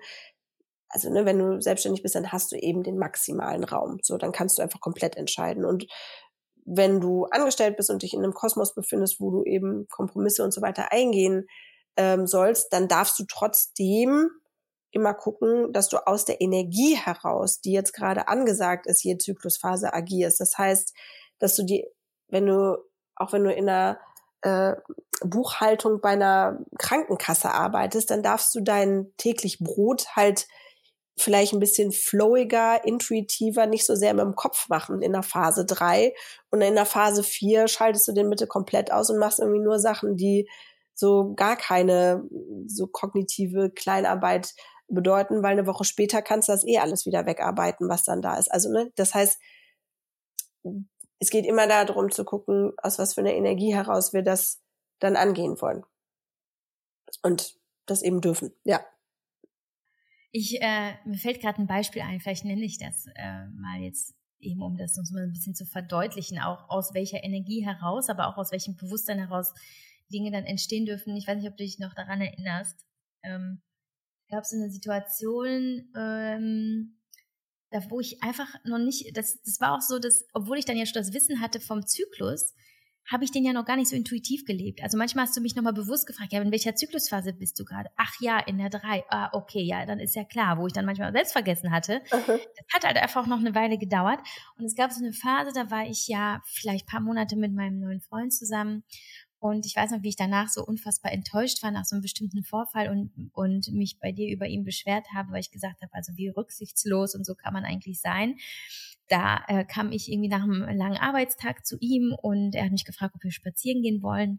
[0.88, 3.98] also ne, wenn du selbstständig bist, dann hast du eben den maximalen Raum.
[4.02, 5.64] So, dann kannst du einfach komplett entscheiden.
[5.64, 5.86] Und
[6.64, 10.52] wenn du angestellt bist und dich in einem Kosmos befindest, wo du eben Kompromisse und
[10.52, 11.46] so weiter eingehen
[11.96, 14.30] ähm, sollst, dann darfst du trotzdem
[14.92, 19.92] immer gucken, dass du aus der Energie heraus, die jetzt gerade angesagt ist, je Zyklusphase
[19.92, 20.40] agierst.
[20.40, 20.94] Das heißt,
[21.38, 21.86] dass du die,
[22.28, 22.78] wenn du,
[23.16, 23.98] auch wenn du in einer
[24.42, 24.76] äh,
[25.24, 30.46] Buchhaltung bei einer Krankenkasse arbeitest, dann darfst du dein täglich Brot halt
[31.18, 35.64] vielleicht ein bisschen flowiger, intuitiver, nicht so sehr mit dem Kopf machen in der Phase
[35.64, 36.14] drei
[36.50, 39.78] Und in der Phase vier schaltest du den Mitte komplett aus und machst irgendwie nur
[39.78, 40.48] Sachen, die
[40.94, 42.24] so gar keine
[42.66, 44.54] so kognitive Kleinarbeit
[44.88, 48.36] bedeuten, weil eine Woche später kannst du das eh alles wieder wegarbeiten, was dann da
[48.36, 48.48] ist.
[48.52, 49.40] Also, ne, das heißt,
[51.18, 54.62] es geht immer darum zu gucken, aus was für einer Energie heraus wir das
[54.98, 55.84] dann angehen wollen.
[57.22, 58.84] Und das eben dürfen, ja.
[60.30, 64.14] Ich, äh, mir fällt gerade ein Beispiel ein, vielleicht nenne ich das äh, mal jetzt
[64.40, 68.28] eben, um das uns mal ein bisschen zu verdeutlichen, auch aus welcher Energie heraus, aber
[68.28, 69.52] auch aus welchem Bewusstsein heraus
[70.12, 71.16] Dinge dann entstehen dürfen.
[71.16, 72.84] Ich weiß nicht, ob du dich noch daran erinnerst.
[73.22, 73.62] Ähm,
[74.32, 76.96] gab es eine Situation, ähm,
[77.70, 80.76] da wo ich einfach noch nicht, das, das war auch so, dass, obwohl ich dann
[80.76, 82.54] ja schon das Wissen hatte vom Zyklus,
[83.10, 84.82] habe ich den ja noch gar nicht so intuitiv gelebt.
[84.82, 87.90] Also manchmal hast du mich nochmal bewusst gefragt, ja, in welcher Zyklusphase bist du gerade?
[87.96, 89.04] Ach ja, in der drei.
[89.08, 92.00] Ah, okay, ja, dann ist ja klar, wo ich dann manchmal selbst vergessen hatte.
[92.12, 92.26] Mhm.
[92.26, 94.20] Das hat halt einfach noch eine Weile gedauert.
[94.56, 97.80] Und es gab so eine Phase, da war ich ja vielleicht paar Monate mit meinem
[97.80, 98.84] neuen Freund zusammen
[99.42, 102.44] und ich weiß noch, wie ich danach so unfassbar enttäuscht war nach so einem bestimmten
[102.44, 106.12] Vorfall und, und mich bei dir über ihn beschwert habe, weil ich gesagt habe, also
[106.14, 108.36] wie rücksichtslos und so kann man eigentlich sein.
[109.08, 112.84] Da äh, kam ich irgendwie nach einem langen Arbeitstag zu ihm und er hat mich
[112.84, 114.38] gefragt, ob wir spazieren gehen wollen.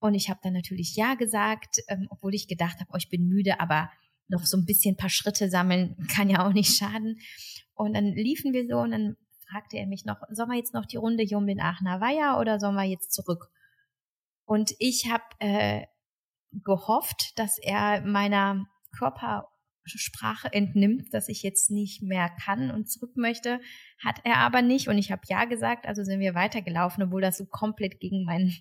[0.00, 3.28] Und ich habe dann natürlich ja gesagt, ähm, obwohl ich gedacht habe, oh, ich bin
[3.28, 3.88] müde, aber
[4.26, 7.20] noch so ein bisschen ein paar Schritte sammeln kann ja auch nicht schaden.
[7.74, 9.16] Und dann liefen wir so und dann
[9.48, 12.40] fragte er mich noch, sollen wir jetzt noch die Runde hier um den Aachener Weiher
[12.40, 13.48] oder sollen wir jetzt zurück?
[14.44, 15.86] Und ich habe äh,
[16.62, 18.66] gehofft, dass er meiner
[18.96, 23.60] Körpersprache entnimmt, dass ich jetzt nicht mehr kann und zurück möchte.
[24.02, 27.38] Hat er aber nicht und ich habe ja gesagt, also sind wir weitergelaufen, obwohl das
[27.38, 28.54] so komplett gegen meinen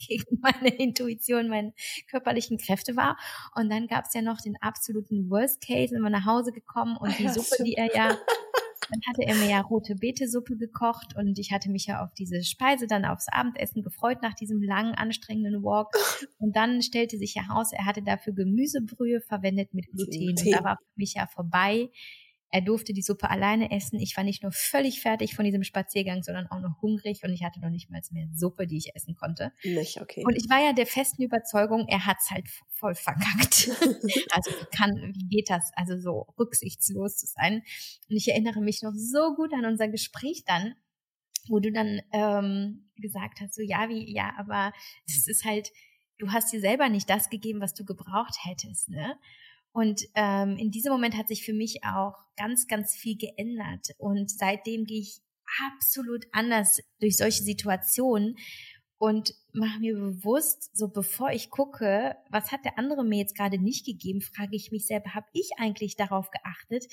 [0.08, 1.74] gegen meine Intuition, meine
[2.08, 3.18] körperlichen Kräfte war.
[3.54, 6.96] Und dann gab es ja noch den absoluten Worst Case, sind wir nach Hause gekommen
[6.96, 8.16] und die Suppe, die er ja,
[8.90, 12.42] dann hatte er mir ja rote Betesuppe gekocht und ich hatte mich ja auf diese
[12.42, 15.88] Speise dann aufs Abendessen gefreut nach diesem langen, anstrengenden Walk.
[16.38, 20.30] Und dann stellte sich ja heraus, er hatte dafür Gemüsebrühe verwendet mit Gluten.
[20.30, 21.90] Und da war für mich ja vorbei
[22.50, 24.00] er durfte die Suppe alleine essen.
[24.00, 27.44] Ich war nicht nur völlig fertig von diesem Spaziergang, sondern auch noch hungrig und ich
[27.44, 29.52] hatte noch nicht mal mehr Suppe, die ich essen konnte.
[29.62, 30.24] Nicht, okay.
[30.24, 33.68] Und ich war ja der festen Überzeugung, er hat's halt voll verkackt.
[34.32, 35.70] also wie kann, wie geht das?
[35.74, 37.62] Also so rücksichtslos zu sein.
[38.08, 40.74] Und ich erinnere mich noch so gut an unser Gespräch dann,
[41.48, 44.72] wo du dann ähm, gesagt hast, so ja, wie, ja, aber
[45.06, 45.70] es ist halt,
[46.18, 49.16] du hast dir selber nicht das gegeben, was du gebraucht hättest, ne?
[49.72, 53.88] Und ähm, in diesem Moment hat sich für mich auch ganz, ganz viel geändert.
[53.98, 55.20] Und seitdem gehe ich
[55.74, 58.36] absolut anders durch solche Situationen
[58.98, 63.58] und mache mir bewusst, so bevor ich gucke, was hat der andere mir jetzt gerade
[63.58, 66.86] nicht gegeben, frage ich mich selber, habe ich eigentlich darauf geachtet,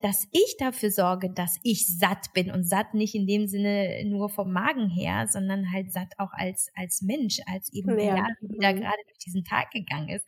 [0.00, 4.28] dass ich dafür sorge, dass ich satt bin und satt nicht in dem Sinne nur
[4.28, 8.26] vom Magen her, sondern halt satt auch als als Mensch, als eben ja.
[8.40, 8.80] Die da mhm.
[8.80, 10.26] gerade durch diesen Tag gegangen ist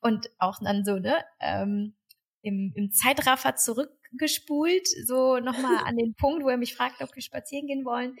[0.00, 1.94] und auch dann so ne ähm,
[2.42, 7.22] im, im Zeitraffer zurückgespult, so nochmal an den Punkt, wo er mich fragt, ob wir
[7.22, 8.16] spazieren gehen wollen.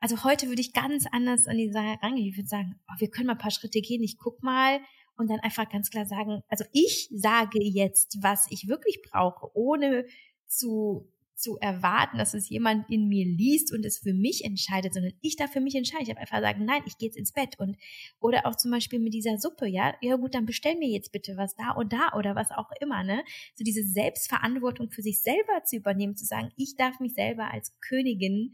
[0.00, 2.28] Also heute würde ich ganz anders an die Sache rangehen.
[2.28, 4.02] Ich würde sagen, oh, wir können mal ein paar Schritte gehen.
[4.02, 4.80] Ich guck mal,
[5.18, 10.06] und dann einfach ganz klar sagen, also ich sage jetzt, was ich wirklich brauche, ohne
[10.46, 11.08] zu
[11.38, 15.36] zu erwarten, dass es jemand in mir liest und es für mich entscheidet, sondern ich
[15.36, 16.02] darf für mich entscheiden.
[16.02, 17.76] Ich habe einfach sagen, nein, ich gehe jetzt ins Bett und
[18.20, 21.36] oder auch zum Beispiel mit dieser Suppe, ja, ja gut, dann bestell mir jetzt bitte
[21.36, 23.22] was da und da oder was auch immer, ne?
[23.54, 27.72] So diese Selbstverantwortung für sich selber zu übernehmen, zu sagen, ich darf mich selber als
[27.80, 28.52] Königin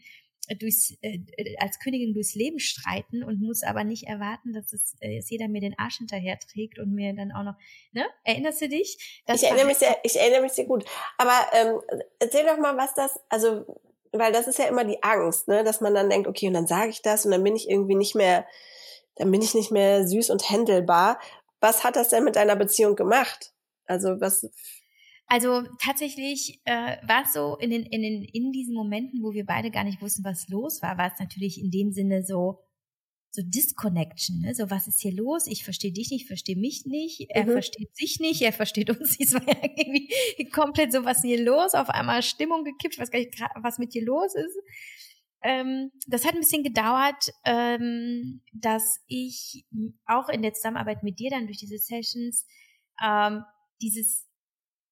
[0.59, 1.21] durchs, äh,
[1.59, 5.49] als Königin durchs Leben streiten und muss aber nicht erwarten, dass es äh, dass jeder
[5.49, 7.55] mir den Arsch hinterher trägt und mir dann auch noch,
[7.93, 8.05] ne?
[8.25, 9.23] Erinnerst du dich?
[9.27, 10.85] ich erinnere mich sehr, ich erinnere mich sehr gut.
[11.19, 11.81] Aber ähm,
[12.19, 13.65] erzähl doch mal, was das, also,
[14.13, 16.67] weil das ist ja immer die Angst, ne, dass man dann denkt, okay, und dann
[16.67, 18.47] sage ich das und dann bin ich irgendwie nicht mehr,
[19.17, 21.19] dann bin ich nicht mehr süß und händelbar.
[21.61, 23.53] Was hat das denn mit deiner Beziehung gemacht?
[23.87, 24.49] Also was
[25.27, 29.47] also tatsächlich äh, war es so in den, in den in diesen Momenten, wo wir
[29.47, 32.61] beide gar nicht wussten, was los war, war es natürlich in dem Sinne so
[33.31, 34.55] so Disconnection, ne?
[34.55, 35.49] so was ist hier los?
[35.49, 37.53] Ich verstehe dich nicht, verstehe mich nicht, er mhm.
[37.53, 39.25] versteht sich nicht, er versteht uns nicht.
[39.33, 41.75] Es war ja irgendwie komplett so, was ist hier los?
[41.75, 44.57] Auf einmal Stimmung gekippt, ich weiß gar nicht, was mit dir los ist.
[45.43, 49.67] Ähm, das hat ein bisschen gedauert, ähm, dass ich
[50.07, 52.47] auch in der Zusammenarbeit mit dir dann durch diese Sessions
[53.05, 53.43] ähm,
[53.83, 54.27] dieses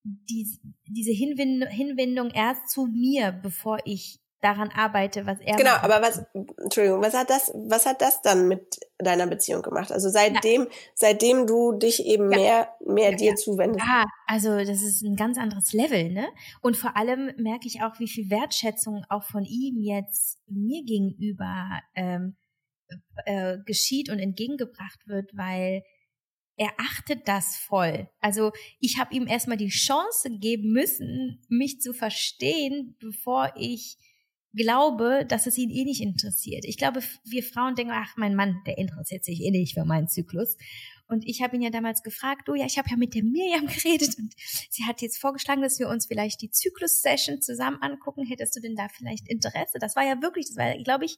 [0.04, 0.48] die,
[0.86, 5.84] diese Hinwendung, Hinwendung erst zu mir, bevor ich daran arbeite, was er Genau, macht.
[5.84, 6.24] aber was,
[6.60, 9.92] Entschuldigung, was hat das, was hat das dann mit deiner Beziehung gemacht?
[9.92, 10.68] Also seitdem, ja.
[10.94, 12.38] seitdem du dich eben ja.
[12.38, 13.86] mehr, mehr ja, dir zuwendest.
[13.86, 16.26] Ja, also das ist ein ganz anderes Level, ne?
[16.60, 21.80] Und vor allem merke ich auch, wie viel Wertschätzung auch von ihm jetzt mir gegenüber
[21.94, 22.36] ähm,
[23.24, 25.82] äh, geschieht und entgegengebracht wird, weil
[26.62, 28.08] er achtet das voll.
[28.20, 33.96] Also ich habe ihm erstmal die Chance geben müssen, mich zu verstehen, bevor ich
[34.54, 36.64] glaube, dass es ihn eh nicht interessiert.
[36.64, 40.06] Ich glaube, wir Frauen denken, ach, mein Mann, der interessiert sich eh nicht für meinen
[40.06, 40.56] Zyklus.
[41.08, 43.66] Und ich habe ihn ja damals gefragt, du ja, ich habe ja mit der Miriam
[43.82, 44.32] geredet und
[44.70, 48.24] sie hat jetzt vorgeschlagen, dass wir uns vielleicht die Zyklus-Session zusammen angucken.
[48.24, 49.80] Hättest du denn da vielleicht Interesse?
[49.80, 51.16] Das war ja wirklich, das war, glaube ich,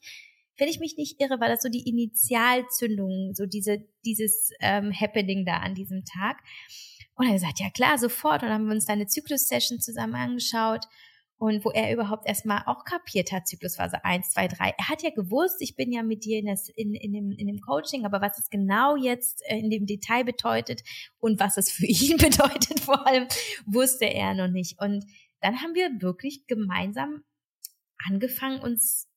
[0.57, 5.45] wenn ich mich nicht irre, war das so die Initialzündung, so diese, dieses ähm, Happening
[5.45, 6.37] da an diesem Tag.
[7.15, 8.43] Und er hat gesagt, ja klar, sofort.
[8.43, 10.85] Und dann haben wir uns deine Zyklus-Session zusammen angeschaut
[11.37, 14.73] und wo er überhaupt erstmal auch kapiert hat, Zyklusphase 1, 2, 3.
[14.77, 17.47] Er hat ja gewusst, ich bin ja mit dir in, das, in, in, dem, in
[17.47, 20.81] dem Coaching, aber was es genau jetzt in dem Detail bedeutet
[21.19, 23.27] und was es für ihn bedeutet vor allem,
[23.65, 24.79] wusste er noch nicht.
[24.79, 25.05] Und
[25.41, 27.23] dann haben wir wirklich gemeinsam
[28.07, 29.09] angefangen, uns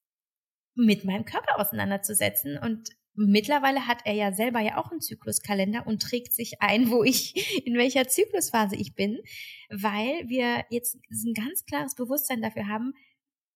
[0.79, 2.59] mit meinem Körper auseinanderzusetzen.
[2.59, 7.03] Und mittlerweile hat er ja selber ja auch einen Zykluskalender und trägt sich ein, wo
[7.03, 9.19] ich, in welcher Zyklusphase ich bin,
[9.69, 12.95] weil wir jetzt ein ganz klares Bewusstsein dafür haben,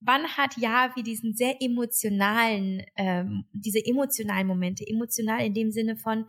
[0.00, 6.26] wann hat Javi diesen sehr emotionalen, ähm, diese emotionalen Momente, emotional in dem Sinne von,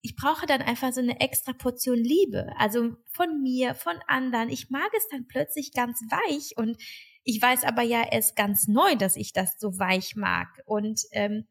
[0.00, 4.48] ich brauche dann einfach so eine extra Portion Liebe, also von mir, von anderen.
[4.48, 6.78] Ich mag es dann plötzlich ganz weich und
[7.28, 11.46] ich weiß aber ja erst ganz neu, dass ich das so weich mag und ähm,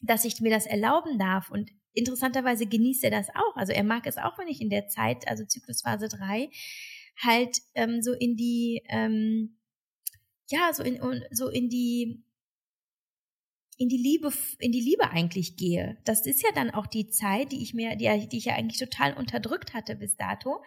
[0.00, 1.50] dass ich mir das erlauben darf.
[1.50, 3.54] Und interessanterweise genießt er das auch.
[3.54, 6.48] Also er mag es auch, wenn ich in der Zeit, also Zyklusphase 3,
[7.18, 9.58] halt ähm, so in die, ähm,
[10.48, 10.98] ja, so in,
[11.32, 12.24] so in die
[13.76, 15.98] in die Liebe, in die Liebe eigentlich gehe.
[16.04, 18.78] Das ist ja dann auch die Zeit, die ich mir, die, die ich ja eigentlich
[18.80, 20.62] total unterdrückt hatte bis dato,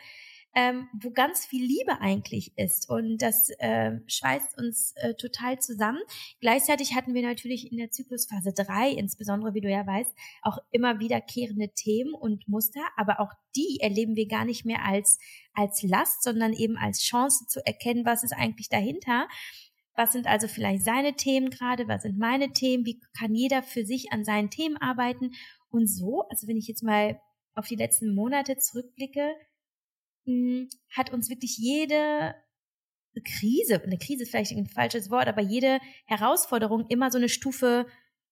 [0.56, 2.90] ähm, wo ganz viel Liebe eigentlich ist.
[2.90, 6.00] Und das äh, schweißt uns äh, total zusammen.
[6.40, 11.00] Gleichzeitig hatten wir natürlich in der Zyklusphase drei, insbesondere wie du ja weißt, auch immer
[11.00, 15.20] wiederkehrende Themen und Muster, aber auch die erleben wir gar nicht mehr als,
[15.54, 19.28] als Last, sondern eben als Chance zu erkennen, was ist eigentlich dahinter
[19.96, 21.88] was sind also vielleicht seine Themen gerade?
[21.88, 22.86] Was sind meine Themen?
[22.86, 25.34] Wie kann jeder für sich an seinen Themen arbeiten?
[25.70, 27.20] Und so, also wenn ich jetzt mal
[27.56, 29.36] auf die letzten Monate zurückblicke,
[30.26, 32.36] hm, hat uns wirklich jede
[33.22, 37.86] Krise, eine Krise ist vielleicht ein falsches Wort, aber jede Herausforderung immer so eine Stufe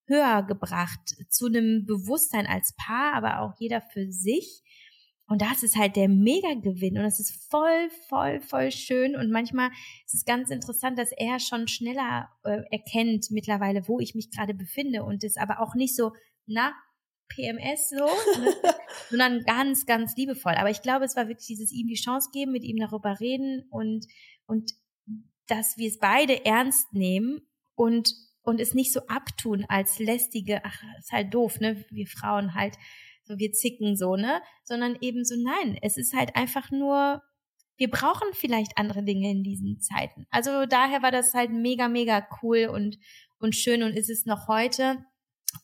[0.06, 4.62] höher gebracht zu einem Bewusstsein als Paar, aber auch jeder für sich.
[5.26, 9.16] Und das ist halt der Mega-Gewinn und das ist voll, voll, voll schön.
[9.16, 9.70] Und manchmal
[10.04, 14.52] ist es ganz interessant, dass er schon schneller äh, erkennt mittlerweile, wo ich mich gerade
[14.52, 16.12] befinde und ist aber auch nicht so,
[16.46, 16.74] na,
[17.34, 18.54] PMS so, ne?
[19.10, 20.54] sondern ganz, ganz liebevoll.
[20.54, 23.66] Aber ich glaube, es war wirklich dieses ihm die Chance geben, mit ihm darüber reden
[23.70, 24.06] und,
[24.46, 24.72] und
[25.46, 27.40] dass wir es beide ernst nehmen
[27.74, 32.54] und, und es nicht so abtun als lästige, ach, ist halt doof, ne, wir Frauen
[32.54, 32.76] halt
[33.24, 34.42] so wir zicken so, ne?
[34.64, 37.22] Sondern eben so, nein, es ist halt einfach nur,
[37.76, 40.26] wir brauchen vielleicht andere Dinge in diesen Zeiten.
[40.30, 42.98] Also daher war das halt mega, mega cool und,
[43.38, 45.04] und schön und ist es noch heute.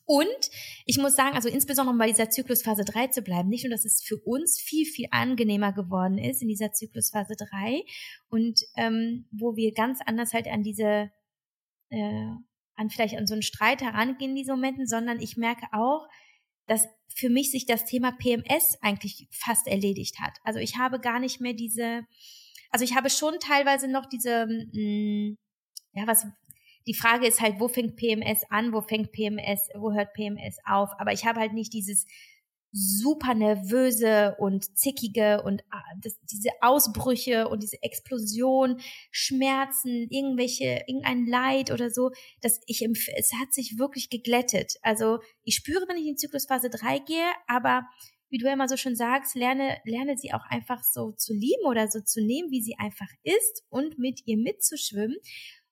[0.04, 0.50] Und
[0.86, 3.84] ich muss sagen, also insbesondere um bei dieser Zyklusphase 3 zu bleiben, nicht nur, dass
[3.84, 7.84] es für uns viel, viel angenehmer geworden ist in dieser Zyklusphase 3
[8.28, 11.10] und ähm, wo wir ganz anders halt an diese,
[11.90, 12.26] äh,
[12.76, 16.08] an vielleicht an so einen Streit herangehen in diesen Momenten, sondern ich merke auch,
[16.66, 20.38] dass für mich sich das Thema PMS eigentlich fast erledigt hat.
[20.44, 22.06] Also ich habe gar nicht mehr diese,
[22.70, 25.38] also ich habe schon teilweise noch diese, mh, mm,
[25.94, 26.26] ja, was,
[26.88, 30.88] die Frage ist halt, wo fängt PMS an, wo fängt PMS, wo hört PMS auf?
[30.98, 32.06] Aber ich habe halt nicht dieses
[32.72, 38.80] super nervöse und zickige und ah, das, diese Ausbrüche und diese Explosion,
[39.10, 42.10] Schmerzen, irgendwelche, irgendein Leid oder so,
[42.40, 44.74] dass ich, es hat sich wirklich geglättet.
[44.82, 47.82] Also ich spüre, wenn ich in Zyklusphase 3 gehe, aber
[48.30, 51.64] wie du ja immer so schön sagst, lerne, lerne sie auch einfach so zu lieben
[51.66, 55.16] oder so zu nehmen, wie sie einfach ist und mit ihr mitzuschwimmen.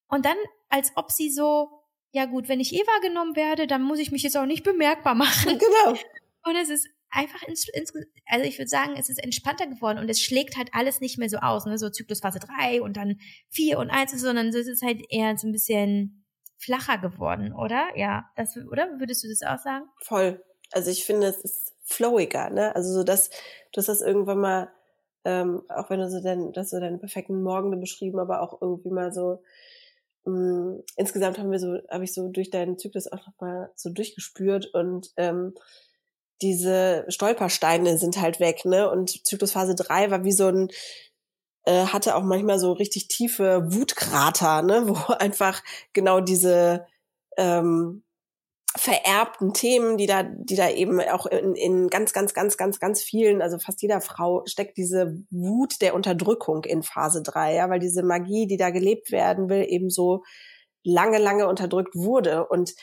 [0.08, 0.36] Und dann,
[0.68, 1.68] als ob sie so,
[2.12, 5.14] ja gut, wenn ich eh wahrgenommen werde, dann muss ich mich jetzt auch nicht bemerkbar
[5.14, 5.58] machen.
[5.58, 5.98] Genau.
[6.44, 7.92] Und es ist einfach ins, ins
[8.26, 11.28] also ich würde sagen, es ist entspannter geworden und es schlägt halt alles nicht mehr
[11.28, 11.76] so aus, ne?
[11.76, 13.18] so Zyklusphase 3 und dann
[13.50, 16.24] 4 und 1, sondern es ist halt eher so ein bisschen
[16.58, 17.88] flacher geworden, oder?
[17.96, 18.98] Ja, das, oder?
[18.98, 19.86] Würdest du das auch sagen?
[20.02, 20.42] Voll.
[20.72, 22.74] Also ich finde, es ist flowiger, ne?
[22.74, 23.30] Also so, dass
[23.72, 24.72] du hast das irgendwann mal,
[25.24, 28.90] ähm, auch wenn du so dein, dass du deinen perfekten Morgen beschrieben, aber auch irgendwie
[28.90, 29.42] mal so,
[30.26, 33.90] mh, mm, insgesamt haben wir so, habe ich so durch deinen Zyklus auch nochmal so
[33.90, 35.54] durchgespürt und ähm,
[36.42, 38.90] diese Stolpersteine sind halt weg, ne?
[38.90, 40.68] Und Zyklusphase 3 war wie so ein,
[41.64, 44.82] äh, hatte auch manchmal so richtig tiefe Wutkrater, ne?
[44.88, 45.62] Wo einfach
[45.92, 46.86] genau diese
[47.38, 48.02] ähm,
[48.76, 53.02] vererbten Themen, die da, die da eben auch in, in ganz, ganz, ganz, ganz, ganz
[53.02, 57.80] vielen, also fast jeder Frau steckt diese Wut der Unterdrückung in Phase 3, ja, weil
[57.80, 60.22] diese Magie, die da gelebt werden will, eben so
[60.84, 62.46] lange, lange unterdrückt wurde.
[62.46, 62.74] Und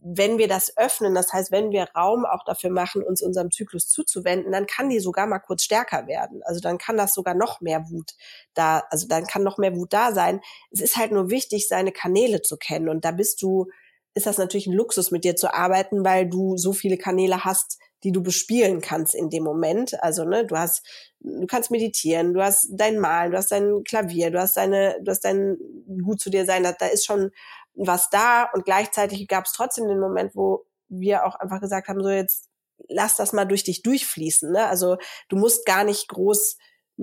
[0.00, 3.88] wenn wir das öffnen, das heißt, wenn wir Raum auch dafür machen, uns unserem Zyklus
[3.88, 6.42] zuzuwenden, dann kann die sogar mal kurz stärker werden.
[6.44, 8.12] Also dann kann das sogar noch mehr Wut
[8.54, 10.40] da, also dann kann noch mehr Wut da sein.
[10.70, 12.88] Es ist halt nur wichtig, seine Kanäle zu kennen.
[12.88, 13.68] Und da bist du,
[14.14, 17.78] ist das natürlich ein Luxus, mit dir zu arbeiten, weil du so viele Kanäle hast,
[18.04, 20.02] die du bespielen kannst in dem Moment.
[20.02, 20.84] Also, ne, du hast,
[21.20, 25.10] du kannst meditieren, du hast dein Malen, du hast dein Klavier, du hast deine, du
[25.10, 25.56] hast dein
[26.04, 27.30] gut zu dir sein, da, da ist schon
[27.74, 32.02] was da und gleichzeitig gab es trotzdem den Moment, wo wir auch einfach gesagt haben,
[32.02, 32.50] so jetzt
[32.88, 34.52] lass das mal durch dich durchfließen.
[34.52, 34.66] Ne?
[34.66, 34.98] Also
[35.28, 36.58] du musst gar nicht groß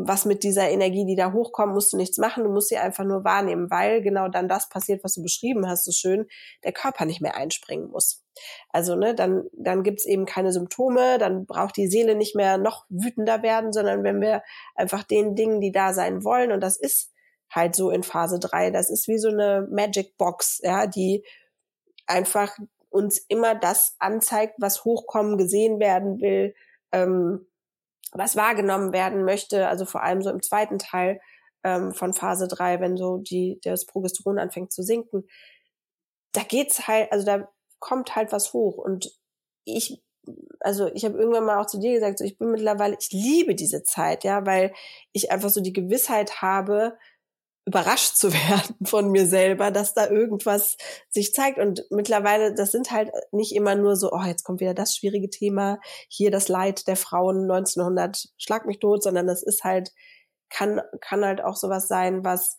[0.08, 3.04] was mit dieser Energie, die da hochkommt, musst du nichts machen, du musst sie einfach
[3.04, 6.28] nur wahrnehmen, weil genau dann das passiert, was du beschrieben hast, so schön,
[6.64, 8.24] der Körper nicht mehr einspringen muss.
[8.70, 12.86] Also, ne, dann, dann gibt's eben keine Symptome, dann braucht die Seele nicht mehr noch
[12.89, 14.43] wütender werden, sondern wenn wir
[14.76, 17.12] einfach den Dingen, die da sein wollen, und das ist
[17.50, 18.72] halt so in Phase 3.
[18.72, 21.26] Das ist wie so eine Magic Box, ja, die
[22.06, 22.58] einfach
[22.89, 26.56] uns immer das anzeigt, was hochkommen, gesehen werden will,
[26.91, 27.45] ähm,
[28.12, 29.68] was wahrgenommen werden möchte.
[29.68, 31.20] Also vor allem so im zweiten Teil
[31.64, 35.28] ähm, von Phase 3, wenn so die, das Progesteron anfängt zu sinken.
[36.34, 37.49] Da geht's halt, also da
[37.80, 38.78] kommt halt was hoch.
[38.78, 39.12] Und
[39.66, 40.01] ich
[40.60, 43.55] also ich habe irgendwann mal auch zu dir gesagt, so ich bin mittlerweile, ich liebe
[43.55, 44.74] diese Zeit, ja, weil
[45.12, 46.97] ich einfach so die Gewissheit habe,
[47.70, 50.76] überrascht zu werden von mir selber, dass da irgendwas
[51.09, 51.59] sich zeigt.
[51.59, 55.30] Und mittlerweile, das sind halt nicht immer nur so, oh, jetzt kommt wieder das schwierige
[55.30, 59.91] Thema, hier das Leid der Frauen 1900, schlag mich tot, sondern das ist halt,
[60.49, 62.57] kann, kann halt auch sowas sein, was,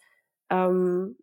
[0.48, 1.18] ähm,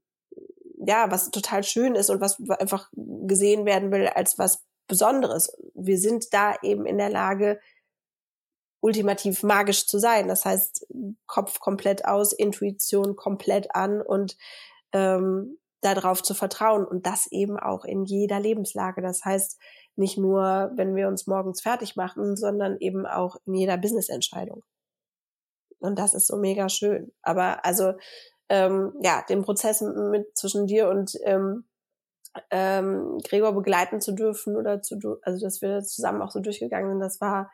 [0.85, 5.51] ja, was total schön ist und was einfach gesehen werden will als was Besonderes.
[5.73, 7.59] Wir sind da eben in der Lage,
[8.87, 10.29] ultimativ magisch zu sein.
[10.29, 10.87] Das heißt,
[11.25, 14.37] Kopf komplett aus, Intuition komplett an und
[14.93, 19.01] ähm, darauf zu vertrauen und das eben auch in jeder Lebenslage.
[19.01, 19.59] Das heißt,
[19.97, 24.63] nicht nur, wenn wir uns morgens fertig machen, sondern eben auch in jeder Business-Entscheidung.
[25.79, 27.11] Und das ist so mega schön.
[27.21, 27.93] Aber also
[28.47, 31.65] ähm, ja, den Prozess mit zwischen dir und ähm,
[32.51, 37.01] ähm, Gregor begleiten zu dürfen oder zu, also dass wir zusammen auch so durchgegangen sind,
[37.01, 37.51] das war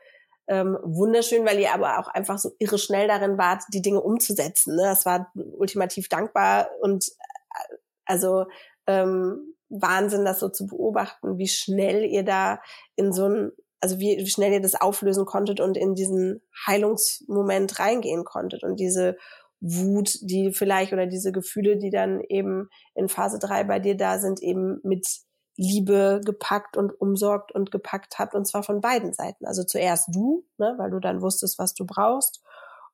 [0.47, 4.75] ähm, wunderschön, weil ihr aber auch einfach so irre schnell darin wart, die Dinge umzusetzen.
[4.75, 4.83] Ne?
[4.83, 7.75] Das war ultimativ dankbar und äh,
[8.05, 8.45] also
[8.87, 12.59] ähm, Wahnsinn, das so zu beobachten, wie schnell ihr da
[12.95, 17.79] in so ein, also wie, wie schnell ihr das auflösen konntet und in diesen Heilungsmoment
[17.79, 19.17] reingehen konntet und diese
[19.61, 24.19] Wut, die vielleicht oder diese Gefühle, die dann eben in Phase drei bei dir da
[24.19, 25.07] sind, eben mit
[25.55, 29.45] Liebe gepackt und umsorgt und gepackt habt und zwar von beiden Seiten.
[29.45, 32.43] Also zuerst du, ne, weil du dann wusstest, was du brauchst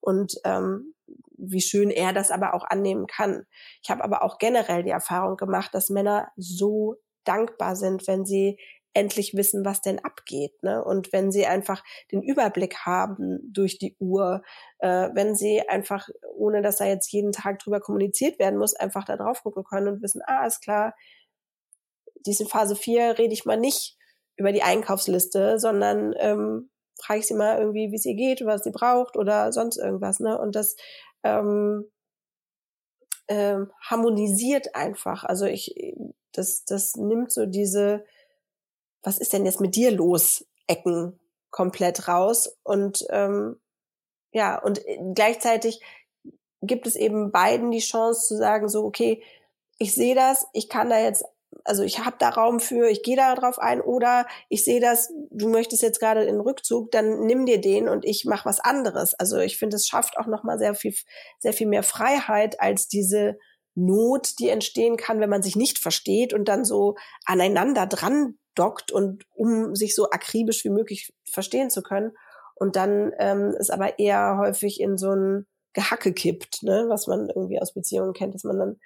[0.01, 0.93] und ähm,
[1.38, 3.45] wie schön er das aber auch annehmen kann.
[3.82, 8.57] Ich habe aber auch generell die Erfahrung gemacht, dass Männer so dankbar sind, wenn sie
[8.93, 10.64] endlich wissen, was denn abgeht.
[10.64, 10.84] Ne?
[10.84, 14.41] Und wenn sie einfach den Überblick haben durch die Uhr,
[14.80, 19.05] äh, wenn sie einfach, ohne dass da jetzt jeden Tag drüber kommuniziert werden muss, einfach
[19.05, 20.95] da drauf gucken können und wissen, ah, ist klar,
[22.26, 23.98] diesen Phase 4 rede ich mal nicht
[24.36, 26.70] über die Einkaufsliste, sondern ähm,
[27.02, 30.20] frage ich sie mal irgendwie, wie es ihr geht, was sie braucht oder sonst irgendwas.
[30.20, 30.40] Ne?
[30.40, 30.76] Und das
[31.24, 31.90] ähm,
[33.28, 35.24] ähm, harmonisiert einfach.
[35.24, 35.76] Also ich,
[36.32, 38.06] das, das nimmt so diese,
[39.04, 41.20] was ist denn jetzt mit dir los, Ecken
[41.52, 42.58] komplett raus.
[42.64, 43.60] Und ähm,
[44.32, 44.82] ja, und
[45.16, 45.82] gleichzeitig
[46.62, 49.24] gibt es eben beiden die Chance zu sagen, so, okay,
[49.78, 51.24] ich sehe das, ich kann da jetzt
[51.64, 55.12] also ich habe da Raum für, ich gehe da drauf ein oder ich sehe das,
[55.32, 59.14] du möchtest jetzt gerade in Rückzug, dann nimm dir den und ich mache was anderes.
[59.16, 60.93] Also ich finde, es schafft auch noch mal sehr viel
[61.39, 63.38] sehr viel mehr Freiheit als diese
[63.76, 66.95] Not, die entstehen kann, wenn man sich nicht versteht und dann so
[67.26, 72.12] aneinander dran dockt und um sich so akribisch wie möglich verstehen zu können
[72.56, 77.30] und dann ähm, ist aber eher häufig in so ein Gehacke kippt, ne, was man
[77.30, 78.80] irgendwie aus Beziehungen kennt, dass man dann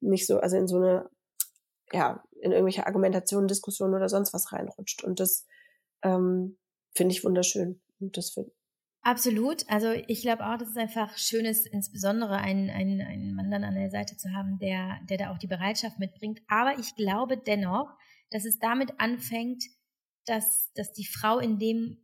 [0.00, 1.08] nicht so, also in so eine
[1.92, 5.04] ja, in irgendwelche Argumentationen, Diskussionen oder sonst was reinrutscht.
[5.04, 5.46] Und das
[6.02, 6.58] ähm,
[6.94, 7.80] finde ich wunderschön.
[8.00, 8.50] Und das find
[9.06, 9.62] Absolut.
[9.68, 13.62] Also ich glaube auch, dass es einfach schön ist, insbesondere einen, einen, einen Mann dann
[13.62, 16.40] an der Seite zu haben, der, der da auch die Bereitschaft mitbringt.
[16.48, 17.96] Aber ich glaube dennoch,
[18.30, 19.62] dass es damit anfängt,
[20.24, 21.98] dass, dass die Frau in dem,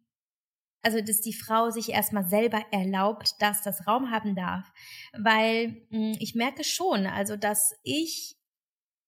[0.82, 4.70] also dass die Frau sich erstmal selber erlaubt, dass das Raum haben darf.
[5.12, 8.36] Weil mh, hm, ich merke schon, also dass ich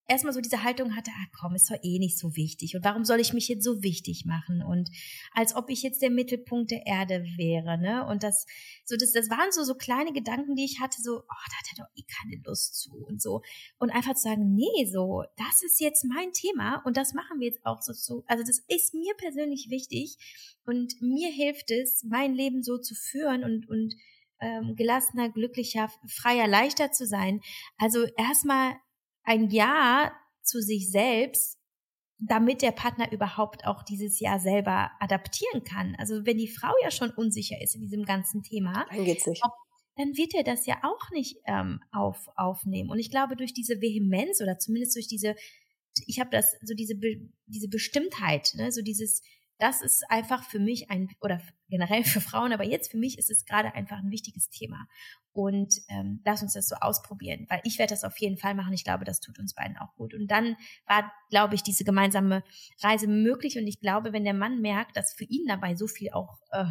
[0.07, 3.05] erstmal so diese Haltung hatte, ah komm, ist doch eh nicht so wichtig und warum
[3.05, 4.91] soll ich mich jetzt so wichtig machen und
[5.33, 8.07] als ob ich jetzt der Mittelpunkt der Erde wäre, ne?
[8.07, 8.47] Und das
[8.85, 11.67] so das das waren so so kleine Gedanken, die ich hatte, so, oh, da hat
[11.73, 13.43] er doch eh keine Lust zu und so
[13.79, 17.49] und einfach zu sagen, nee, so, das ist jetzt mein Thema und das machen wir
[17.49, 20.17] jetzt auch so so, also das ist mir persönlich wichtig
[20.67, 23.95] und mir hilft es, mein Leben so zu führen und und
[24.41, 27.41] ähm, gelassener, glücklicher, freier, leichter zu sein.
[27.79, 28.75] Also erstmal
[29.25, 30.13] ein Ja
[30.43, 31.59] zu sich selbst,
[32.19, 35.95] damit der Partner überhaupt auch dieses Ja selber adaptieren kann.
[35.99, 39.43] Also wenn die Frau ja schon unsicher ist in diesem ganzen Thema, dann geht's nicht.
[39.45, 39.53] Ob,
[39.97, 42.91] dann wird er das ja auch nicht ähm, auf, aufnehmen.
[42.91, 45.35] Und ich glaube, durch diese Vehemenz oder zumindest durch diese,
[46.07, 46.95] ich habe das, so diese,
[47.47, 49.23] diese Bestimmtheit, ne, so dieses,
[49.59, 53.31] das ist einfach für mich ein, oder generell für Frauen, aber jetzt für mich ist
[53.31, 54.87] es gerade einfach ein wichtiges Thema.
[55.33, 58.73] Und ähm, lass uns das so ausprobieren, weil ich werde das auf jeden Fall machen.
[58.73, 60.15] Ich glaube, das tut uns beiden auch gut.
[60.15, 62.43] Und dann war, glaube ich, diese gemeinsame
[62.81, 63.59] Reise möglich.
[63.59, 66.67] Und ich glaube, wenn der Mann merkt, dass für ihn dabei so viel auch äh,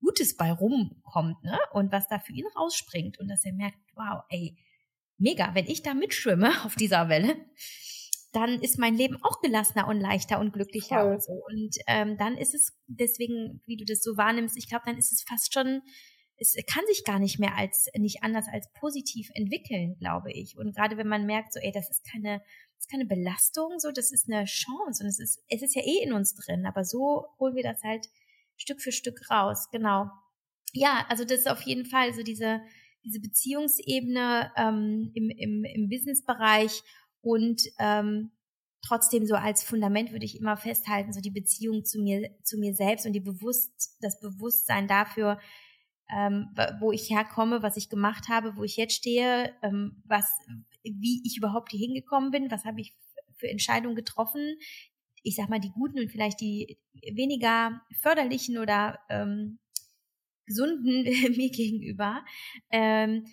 [0.00, 1.58] Gutes bei rumkommt, ne?
[1.72, 4.56] Und was da für ihn rausspringt und dass er merkt, wow, ey,
[5.18, 7.36] mega, wenn ich da mitschwimme auf dieser Welle,
[8.36, 11.14] dann ist mein Leben auch gelassener und leichter und glücklicher Voll.
[11.14, 11.32] und so.
[11.32, 15.10] Und ähm, dann ist es deswegen, wie du das so wahrnimmst, ich glaube, dann ist
[15.10, 15.80] es fast schon,
[16.36, 20.58] es kann sich gar nicht mehr als nicht anders als positiv entwickeln, glaube ich.
[20.58, 22.40] Und gerade wenn man merkt, so, ey, das ist keine,
[22.74, 25.82] das ist keine Belastung, so, das ist eine Chance und es ist, es ist ja
[25.82, 28.06] eh in uns drin, aber so holen wir das halt
[28.58, 30.10] Stück für Stück raus, genau.
[30.74, 32.60] Ja, also das ist auf jeden Fall so diese,
[33.02, 36.82] diese Beziehungsebene ähm, im, im, im Businessbereich
[37.26, 38.30] und ähm,
[38.82, 42.72] trotzdem so als Fundament würde ich immer festhalten, so die Beziehung zu mir, zu mir
[42.72, 45.40] selbst und die Bewusst, das Bewusstsein dafür,
[46.08, 50.30] ähm, wo ich herkomme, was ich gemacht habe, wo ich jetzt stehe, ähm, was,
[50.84, 52.94] wie ich überhaupt hier hingekommen bin, was habe ich
[53.34, 54.56] für Entscheidungen getroffen,
[55.24, 56.78] ich sag mal die guten und vielleicht die
[57.12, 59.58] weniger förderlichen oder ähm,
[60.46, 61.02] gesunden
[61.36, 62.24] mir gegenüber.
[62.70, 63.26] Ähm,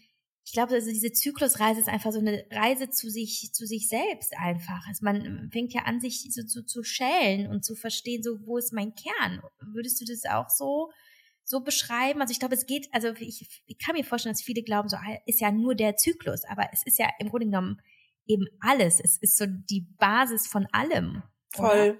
[0.45, 4.33] ich glaube, also diese Zyklusreise ist einfach so eine Reise zu sich, zu sich selbst
[4.37, 4.85] einfach.
[4.87, 8.57] Also man fängt ja an, sich so, so zu schälen und zu verstehen, so wo
[8.57, 9.41] ist mein Kern?
[9.59, 10.91] Würdest du das auch so
[11.45, 12.21] so beschreiben?
[12.21, 14.97] Also ich glaube, es geht, also ich, ich kann mir vorstellen, dass viele glauben, so
[14.97, 17.81] ah, ist ja nur der Zyklus, aber es ist ja im Grunde genommen
[18.25, 18.99] eben alles.
[19.01, 21.23] Es ist so die Basis von allem.
[21.53, 21.67] Voll.
[21.67, 21.97] Oder?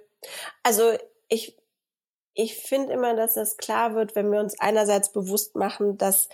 [0.63, 0.97] Also
[1.29, 1.57] ich,
[2.33, 6.29] ich finde immer, dass das klar wird, wenn wir uns einerseits bewusst machen, dass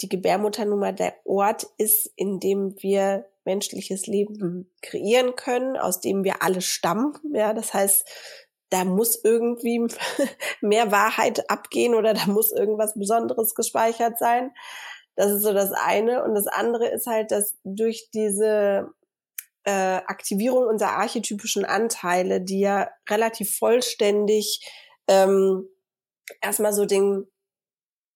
[0.00, 6.00] die Gebärmutter nun mal der Ort ist, in dem wir menschliches Leben kreieren können, aus
[6.00, 7.14] dem wir alle stammen.
[7.32, 8.06] Ja, das heißt,
[8.70, 9.86] da muss irgendwie
[10.60, 14.52] mehr Wahrheit abgehen oder da muss irgendwas Besonderes gespeichert sein.
[15.16, 16.24] Das ist so das eine.
[16.24, 18.92] Und das andere ist halt, dass durch diese
[19.64, 24.66] äh, Aktivierung unserer archetypischen Anteile, die ja relativ vollständig
[25.06, 25.68] ähm,
[26.40, 27.26] erstmal so den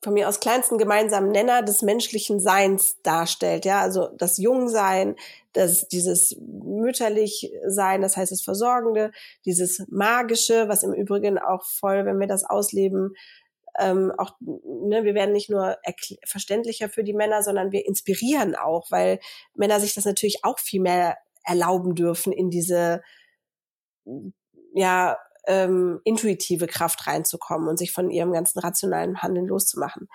[0.02, 3.64] von mir aus kleinsten gemeinsamen Nenner des menschlichen Seins darstellt.
[3.64, 5.16] Ja, also das Jungsein,
[5.52, 9.10] das, dieses mütterlich Sein, das heißt das Versorgende,
[9.44, 13.14] dieses Magische, was im Übrigen auch voll, wenn wir das ausleben,
[13.78, 15.76] ähm, auch, ne, wir werden nicht nur
[16.24, 19.20] verständlicher für die Männer, sondern wir inspirieren auch, weil
[19.54, 23.02] Männer sich das natürlich auch viel mehr erlauben dürfen, in diese
[24.74, 25.16] ja
[25.46, 30.08] ähm, intuitive Kraft reinzukommen und sich von ihrem ganzen rationalen Handeln loszumachen.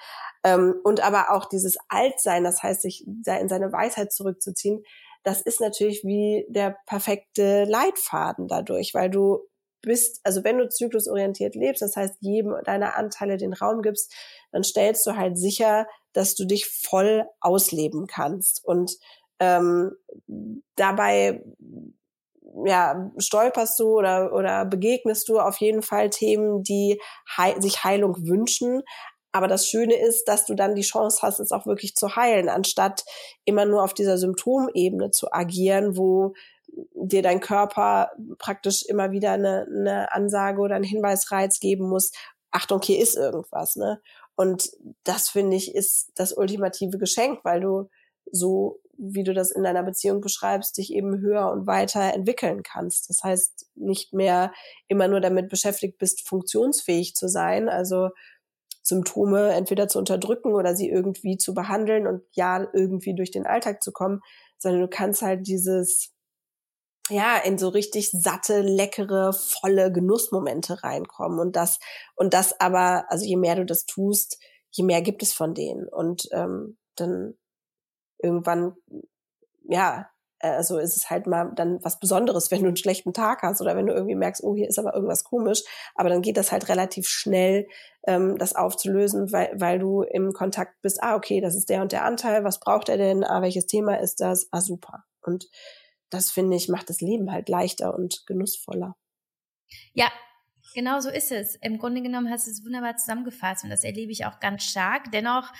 [0.43, 4.83] Ähm, und aber auch dieses Altsein, das heißt, sich in seine Weisheit zurückzuziehen,
[5.23, 9.39] das ist natürlich wie der perfekte Leitfaden dadurch, weil du
[9.81, 14.13] bist, also wenn du zyklusorientiert lebst, das heißt, jedem deiner Anteile den Raum gibst,
[14.51, 18.63] dann stellst du halt sicher, dass du dich voll ausleben kannst.
[18.63, 18.97] Und
[19.39, 19.91] ähm,
[20.75, 21.43] dabei
[22.65, 26.99] ja, stolperst du oder, oder begegnest du auf jeden Fall Themen, die
[27.37, 28.83] hei sich Heilung wünschen.
[29.31, 32.49] Aber das Schöne ist, dass du dann die Chance hast, es auch wirklich zu heilen,
[32.49, 33.03] anstatt
[33.45, 36.33] immer nur auf dieser Symptomebene zu agieren, wo
[36.93, 42.11] dir dein Körper praktisch immer wieder eine, eine Ansage oder einen Hinweisreiz geben muss.
[42.51, 44.01] Achtung, hier ist irgendwas, ne?
[44.35, 44.71] Und
[45.03, 47.89] das finde ich ist das ultimative Geschenk, weil du
[48.31, 53.09] so wie du das in deiner Beziehung beschreibst, dich eben höher und weiter entwickeln kannst.
[53.09, 54.53] Das heißt, nicht mehr
[54.87, 58.09] immer nur damit beschäftigt bist, funktionsfähig zu sein, also
[58.83, 63.81] Symptome entweder zu unterdrücken oder sie irgendwie zu behandeln und ja, irgendwie durch den Alltag
[63.81, 64.21] zu kommen,
[64.57, 66.11] sondern du kannst halt dieses,
[67.09, 71.79] ja, in so richtig satte, leckere, volle Genussmomente reinkommen und das,
[72.15, 74.37] und das aber, also je mehr du das tust,
[74.71, 77.35] je mehr gibt es von denen und ähm, dann
[78.23, 78.75] irgendwann,
[79.63, 80.09] ja,
[80.39, 83.77] also ist es halt mal dann was Besonderes, wenn du einen schlechten Tag hast oder
[83.77, 85.63] wenn du irgendwie merkst, oh, hier ist aber irgendwas komisch.
[85.95, 87.67] Aber dann geht das halt relativ schnell,
[88.05, 91.93] ähm, das aufzulösen, weil, weil du im Kontakt bist, ah, okay, das ist der und
[91.93, 95.05] der Anteil, was braucht er denn, ah, welches Thema ist das, ah, super.
[95.21, 95.49] Und
[96.09, 98.95] das, finde ich, macht das Leben halt leichter und genussvoller.
[99.93, 100.11] Ja,
[100.75, 101.55] genau so ist es.
[101.55, 105.11] Im Grunde genommen hast du es wunderbar zusammengefasst und das erlebe ich auch ganz stark.
[105.11, 105.51] Dennoch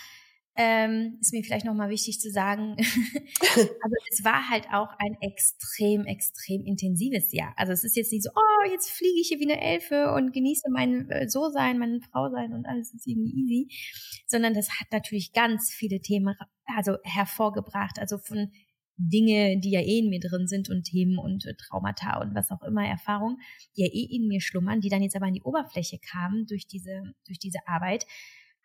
[0.55, 6.05] ähm, ist mir vielleicht nochmal wichtig zu sagen, also es war halt auch ein extrem,
[6.05, 7.53] extrem intensives Jahr.
[7.57, 10.31] Also es ist jetzt nicht so, oh, jetzt fliege ich hier wie eine Elfe und
[10.31, 14.87] genieße mein äh, So-Sein, meine Frau sein und alles ist irgendwie easy, sondern das hat
[14.91, 16.35] natürlich ganz viele Themen
[16.77, 18.51] also hervorgebracht, also von
[18.97, 22.51] Dinge, die ja eh in mir drin sind und Themen und äh, Traumata und was
[22.51, 23.37] auch immer, Erfahrungen,
[23.75, 26.67] die ja eh in mir schlummern, die dann jetzt aber an die Oberfläche kamen durch
[26.67, 28.05] diese, durch diese Arbeit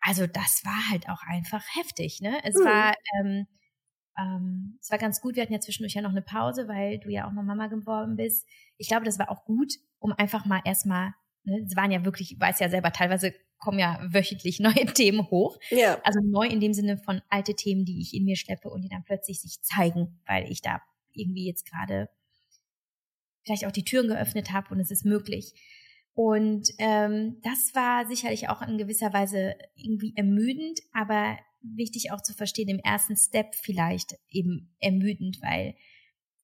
[0.01, 2.37] also das war halt auch einfach heftig, ne?
[2.43, 2.65] Es mhm.
[2.65, 3.47] war, ähm,
[4.17, 5.35] ähm, es war ganz gut.
[5.35, 8.15] Wir hatten ja zwischendurch ja noch eine Pause, weil du ja auch noch Mama geworden
[8.15, 8.47] bist.
[8.77, 11.13] Ich glaube, das war auch gut, um einfach mal erstmal,
[11.43, 15.29] ne, es waren ja wirklich, ich weiß ja selber, teilweise kommen ja wöchentlich neue Themen
[15.29, 15.57] hoch.
[15.69, 15.99] Ja.
[16.03, 18.89] Also neu in dem Sinne von alte Themen, die ich in mir schleppe und die
[18.89, 20.81] dann plötzlich sich zeigen, weil ich da
[21.11, 22.09] irgendwie jetzt gerade
[23.43, 25.53] vielleicht auch die Türen geöffnet habe und es ist möglich.
[26.21, 32.33] Und ähm, das war sicherlich auch in gewisser Weise irgendwie ermüdend, aber wichtig auch zu
[32.33, 35.75] verstehen, im ersten Step vielleicht eben ermüdend, weil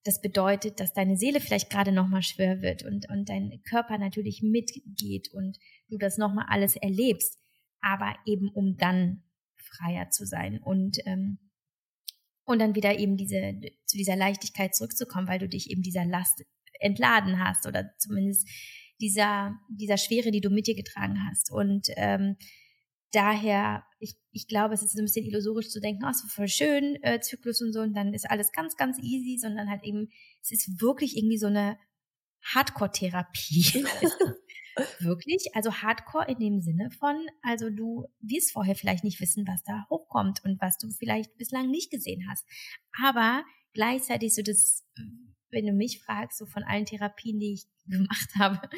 [0.06, 4.42] das bedeutet, dass deine Seele vielleicht gerade nochmal schwer wird und, und dein Körper natürlich
[4.42, 5.58] mitgeht und
[5.90, 7.38] du das nochmal alles erlebst.
[7.82, 9.24] aber eben um dann
[9.58, 11.38] freier zu sein und ähm,
[12.46, 16.46] und dann wieder eben diese zu dieser Leichtigkeit zurückzukommen, weil du dich eben dieser Last
[16.80, 18.48] entladen hast oder zumindest
[19.02, 22.38] dieser dieser Schwere, die du mit dir getragen hast und ähm,
[23.12, 26.32] daher ich, ich glaube, es ist so ein bisschen illusorisch zu denken, oh, es ist
[26.32, 29.84] voll schön, äh, Zyklus und so, und dann ist alles ganz, ganz easy, sondern halt
[29.84, 30.10] eben,
[30.42, 31.78] es ist wirklich irgendwie so eine
[32.44, 33.86] Hardcore-Therapie.
[35.00, 39.64] wirklich, also Hardcore in dem Sinne von, also du wirst vorher vielleicht nicht wissen, was
[39.64, 42.46] da hochkommt und was du vielleicht bislang nicht gesehen hast.
[43.02, 43.44] Aber
[43.74, 44.86] gleichzeitig so das,
[45.50, 48.70] wenn du mich fragst, so von allen Therapien, die ich gemacht habe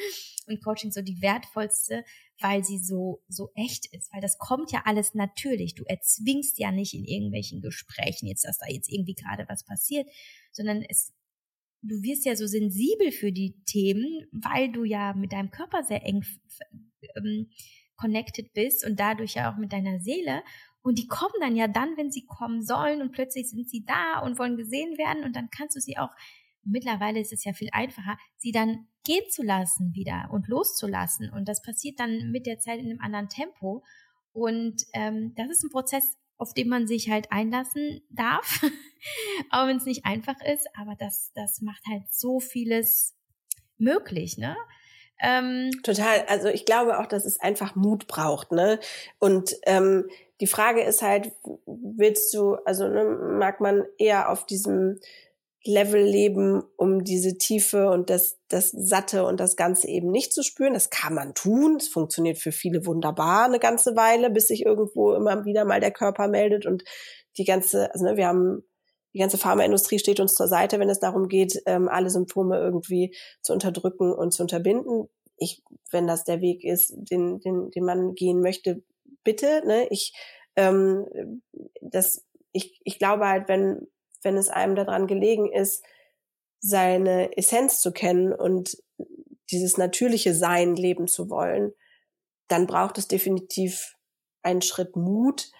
[0.46, 2.04] und Coaching so die wertvollste,
[2.40, 5.74] weil sie so, so echt ist, weil das kommt ja alles natürlich.
[5.74, 10.08] Du erzwingst ja nicht in irgendwelchen Gesprächen jetzt, dass da jetzt irgendwie gerade was passiert,
[10.52, 11.12] sondern es
[11.82, 16.04] du wirst ja so sensibel für die Themen, weil du ja mit deinem Körper sehr
[16.04, 16.24] eng
[17.16, 17.50] ähm,
[17.96, 20.42] connected bist und dadurch ja auch mit deiner Seele.
[20.82, 24.20] Und die kommen dann ja dann, wenn sie kommen sollen und plötzlich sind sie da
[24.20, 26.10] und wollen gesehen werden und dann kannst du sie auch,
[26.68, 31.30] mittlerweile ist es ja viel einfacher, sie dann gehen zu lassen wieder und loszulassen.
[31.30, 33.82] Und das passiert dann mit der Zeit in einem anderen Tempo.
[34.32, 36.04] Und ähm, das ist ein Prozess,
[36.36, 38.62] auf den man sich halt einlassen darf,
[39.50, 43.16] auch wenn es nicht einfach ist, aber das, das macht halt so vieles
[43.76, 44.56] möglich, ne?
[45.20, 46.24] Ähm, Total.
[46.28, 48.78] Also ich glaube auch, dass es einfach Mut braucht, ne?
[49.18, 50.08] Und ähm,
[50.40, 51.32] die Frage ist halt,
[51.66, 55.00] willst du, also ne, mag man eher auf diesem
[55.68, 60.42] Level leben, um diese Tiefe und das, das Satte und das Ganze eben nicht zu
[60.42, 60.72] spüren.
[60.72, 61.76] Das kann man tun.
[61.76, 65.90] Es funktioniert für viele wunderbar eine ganze Weile, bis sich irgendwo immer wieder mal der
[65.90, 66.84] Körper meldet und
[67.36, 68.64] die ganze, also ne, wir haben
[69.14, 73.14] die ganze Pharmaindustrie steht uns zur Seite, wenn es darum geht, ähm, alle Symptome irgendwie
[73.42, 75.08] zu unterdrücken und zu unterbinden.
[75.36, 78.82] Ich, wenn das der Weg ist, den, den, den man gehen möchte,
[79.24, 79.62] bitte.
[79.66, 79.86] Ne?
[79.90, 80.12] Ich,
[80.56, 81.42] ähm,
[81.80, 83.88] das, ich, ich glaube halt, wenn
[84.22, 85.84] wenn es einem daran gelegen ist,
[86.60, 88.76] seine Essenz zu kennen und
[89.50, 91.72] dieses natürliche Sein leben zu wollen,
[92.48, 93.96] dann braucht es definitiv
[94.42, 95.50] einen Schritt Mut.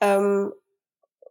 [0.00, 0.52] Ähm,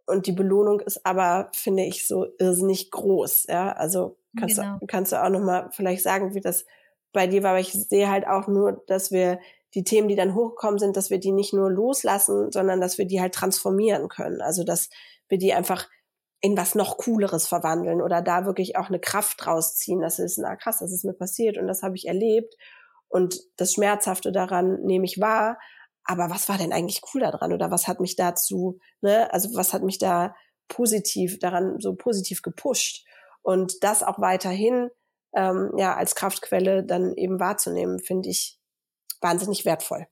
[0.06, 3.46] und die Belohnung ist aber, finde ich, so irrsinnig groß.
[3.48, 4.78] Ja, also kannst genau.
[4.78, 6.64] du kannst du auch noch mal vielleicht sagen, wie das
[7.12, 7.50] bei dir war.
[7.50, 9.38] Aber ich sehe halt auch nur, dass wir
[9.74, 13.06] die Themen, die dann hochgekommen sind, dass wir die nicht nur loslassen, sondern dass wir
[13.06, 14.40] die halt transformieren können.
[14.42, 14.90] Also dass
[15.28, 15.88] wir die einfach
[16.42, 20.00] in was noch Cooleres verwandeln oder da wirklich auch eine Kraft rausziehen.
[20.00, 22.54] Das ist, na krass, das ist mir passiert und das habe ich erlebt.
[23.08, 25.58] Und das Schmerzhafte daran nehme ich wahr.
[26.04, 27.52] Aber was war denn eigentlich cool daran?
[27.52, 30.34] Oder was hat mich dazu, ne, also was hat mich da
[30.66, 33.06] positiv daran so positiv gepusht?
[33.42, 34.90] Und das auch weiterhin
[35.34, 38.58] ähm, ja als Kraftquelle dann eben wahrzunehmen, finde ich
[39.20, 40.08] wahnsinnig wertvoll.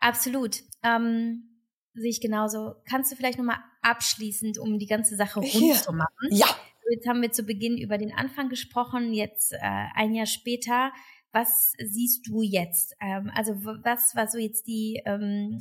[0.00, 0.62] Absolut.
[0.82, 1.54] Ähm
[1.94, 2.74] sehe ich genauso.
[2.88, 5.74] Kannst du vielleicht nochmal abschließend, um die ganze Sache rund Hier.
[5.74, 6.28] zu machen?
[6.30, 6.46] Ja.
[6.90, 9.58] Jetzt haben wir zu Beginn über den Anfang gesprochen, jetzt äh,
[9.94, 10.92] ein Jahr später.
[11.32, 12.94] Was siehst du jetzt?
[13.00, 15.58] Ähm, also was war so jetzt die, ähm,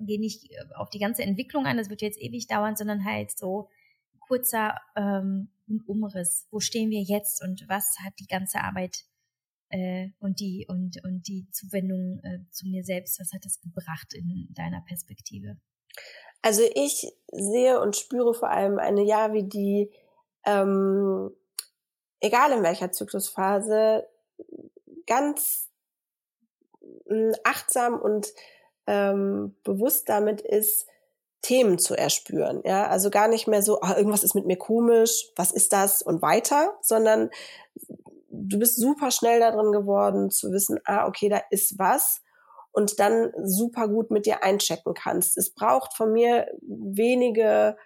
[0.00, 3.68] geh nicht auf die ganze Entwicklung an, das wird jetzt ewig dauern, sondern halt so
[4.20, 5.50] kurzer ähm,
[5.86, 6.46] Umriss.
[6.50, 9.04] Wo stehen wir jetzt und was hat die ganze Arbeit
[9.70, 14.14] äh, und die und und die Zuwendung äh, zu mir selbst, was hat das gebracht
[14.14, 15.58] in deiner Perspektive?
[16.42, 19.90] Also ich sehe und spüre vor allem eine Jahr wie die,
[20.46, 21.34] ähm,
[22.20, 24.06] egal in welcher Zyklusphase,
[25.06, 25.68] ganz
[27.06, 28.32] äh, achtsam und
[28.86, 30.86] ähm, bewusst damit ist,
[31.42, 32.60] Themen zu erspüren.
[32.64, 36.02] Ja, also gar nicht mehr so, ah, irgendwas ist mit mir komisch, was ist das
[36.02, 37.30] und weiter, sondern
[38.28, 42.22] du bist super schnell darin geworden zu wissen, ah, okay, da ist was
[42.72, 45.36] und dann super gut mit dir einchecken kannst.
[45.36, 47.76] Es braucht von mir wenige,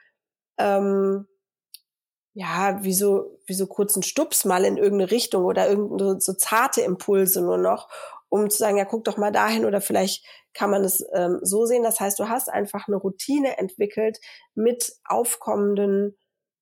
[0.59, 1.27] ähm,
[2.35, 6.81] ja, wie so, wie so kurzen Stups mal in irgendeine Richtung oder irgendeine so zarte
[6.83, 7.89] Impulse nur noch,
[8.29, 11.67] um zu sagen, ja, guck doch mal dahin oder vielleicht kann man es ähm, so
[11.67, 11.85] sehen.
[11.85, 14.19] Das heißt, du hast einfach eine Routine entwickelt
[14.55, 16.17] mit aufkommenden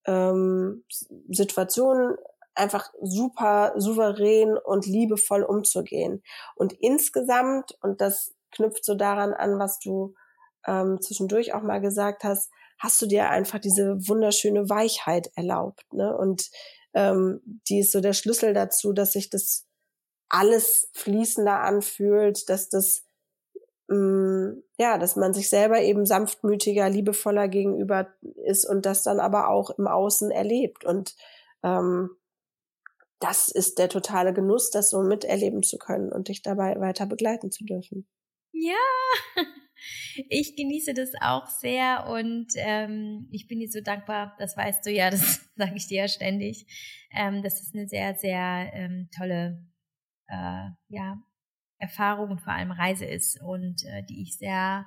[0.07, 0.85] ähm,
[1.31, 2.16] Situationen,
[2.55, 6.23] einfach super souverän und liebevoll umzugehen.
[6.55, 10.15] Und insgesamt, und das knüpft so daran an, was du
[10.66, 15.85] ähm, zwischendurch auch mal gesagt hast, hast du dir einfach diese wunderschöne Weichheit erlaubt.
[15.93, 16.16] Ne?
[16.16, 16.51] Und
[16.95, 19.66] ähm, die ist so der Schlüssel dazu, dass sich das
[20.29, 23.05] alles fließender anfühlt, dass das
[23.89, 28.09] mm, ja, dass man sich selber eben sanftmütiger, liebevoller gegenüber
[28.45, 30.85] ist und das dann aber auch im Außen erlebt.
[30.85, 31.15] Und
[31.62, 32.11] ähm,
[33.23, 37.53] das ist der totale Genuss, das so miterleben zu können und dich dabei weiter begleiten
[37.53, 38.07] zu dürfen.
[38.53, 38.74] Ja,
[40.28, 44.90] ich genieße das auch sehr und ähm, ich bin dir so dankbar, das weißt du
[44.90, 46.66] ja, das sage ich dir ja ständig.
[47.12, 49.65] Ähm, das ist eine sehr, sehr ähm, tolle
[50.27, 51.23] äh, ja,
[51.78, 54.86] Erfahrung und vor allem Reise ist und äh, die ich sehr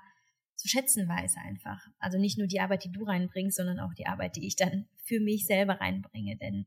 [0.55, 1.85] zu schätzen weiß einfach.
[1.99, 4.87] Also nicht nur die Arbeit, die du reinbringst, sondern auch die Arbeit, die ich dann
[5.03, 6.37] für mich selber reinbringe.
[6.37, 6.65] Denn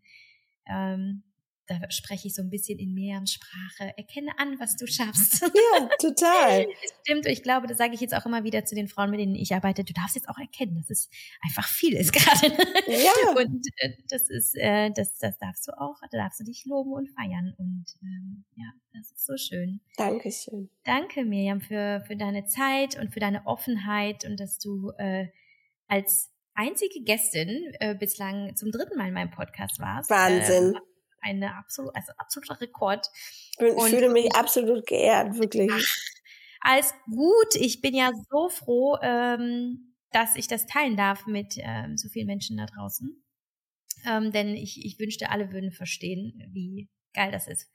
[0.67, 1.25] ähm,
[1.69, 3.93] da spreche ich so ein bisschen in Miriams Sprache.
[3.97, 5.43] Erkenne an, was du schaffst.
[5.59, 6.67] Ja, total.
[7.03, 7.27] Stimmt.
[7.27, 9.35] Und ich glaube, das sage ich jetzt auch immer wieder zu den Frauen, mit denen
[9.35, 9.85] ich arbeite.
[9.85, 11.11] Du darfst jetzt auch erkennen, dass es
[11.43, 12.55] einfach viel ist gerade.
[12.87, 13.13] Ja.
[13.37, 16.93] Und äh, das ist, äh, das, das darfst du auch, da darfst du dich loben
[16.93, 17.55] und feiern.
[17.59, 19.81] Und ähm, ja, das ist so schön.
[19.97, 20.71] Dankeschön.
[20.85, 25.29] Danke, Miriam, für, für deine Zeit und für deine Offenheit und dass du äh,
[25.87, 30.11] als einzige Gästin äh, bislang zum dritten Mal in meinem Podcast warst.
[30.11, 30.75] Wahnsinn.
[30.75, 30.88] Äh,
[31.21, 33.09] eine absolut, also absoluter Rekord.
[33.59, 35.71] Ich und fühle mich absolut geehrt, wirklich.
[36.61, 37.55] alles gut.
[37.55, 42.27] Ich bin ja so froh, ähm, dass ich das teilen darf mit ähm, so vielen
[42.27, 43.23] Menschen da draußen.
[44.07, 47.69] Ähm, denn ich, ich wünschte, alle würden verstehen, wie geil das ist.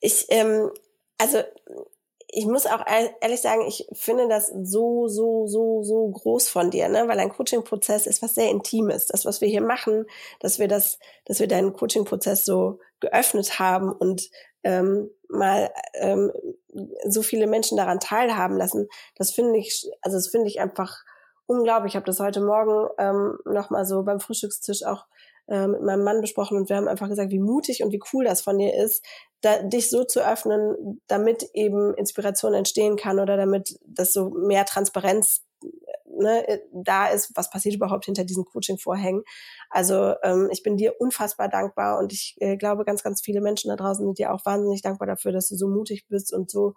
[0.00, 0.70] Ich, ähm,
[1.18, 1.42] also
[2.28, 2.84] ich muss auch
[3.20, 7.06] ehrlich sagen, ich finde das so, so, so, so groß von dir, ne?
[7.06, 9.06] Weil ein Coaching-Prozess ist was sehr Intimes.
[9.06, 10.06] Das, was wir hier machen,
[10.40, 14.28] dass wir das, dass wir deinen Coaching-Prozess so geöffnet haben und
[14.64, 16.32] ähm, mal ähm,
[17.04, 21.04] so viele Menschen daran teilhaben lassen, das finde ich, also das finde ich einfach
[21.46, 21.92] unglaublich.
[21.92, 25.06] Ich habe das heute Morgen ähm, nochmal so beim Frühstückstisch auch
[25.48, 28.24] äh, mit meinem Mann besprochen und wir haben einfach gesagt, wie mutig und wie cool
[28.24, 29.04] das von dir ist,
[29.42, 34.64] da, dich so zu öffnen, damit eben Inspiration entstehen kann oder damit das so mehr
[34.64, 35.44] Transparenz
[36.18, 39.22] ne, da ist, was passiert überhaupt hinter diesen Coaching-Vorhängen.
[39.70, 43.68] Also ähm, ich bin dir unfassbar dankbar und ich äh, glaube, ganz, ganz viele Menschen
[43.68, 46.74] da draußen sind dir auch wahnsinnig dankbar dafür, dass du so mutig bist und so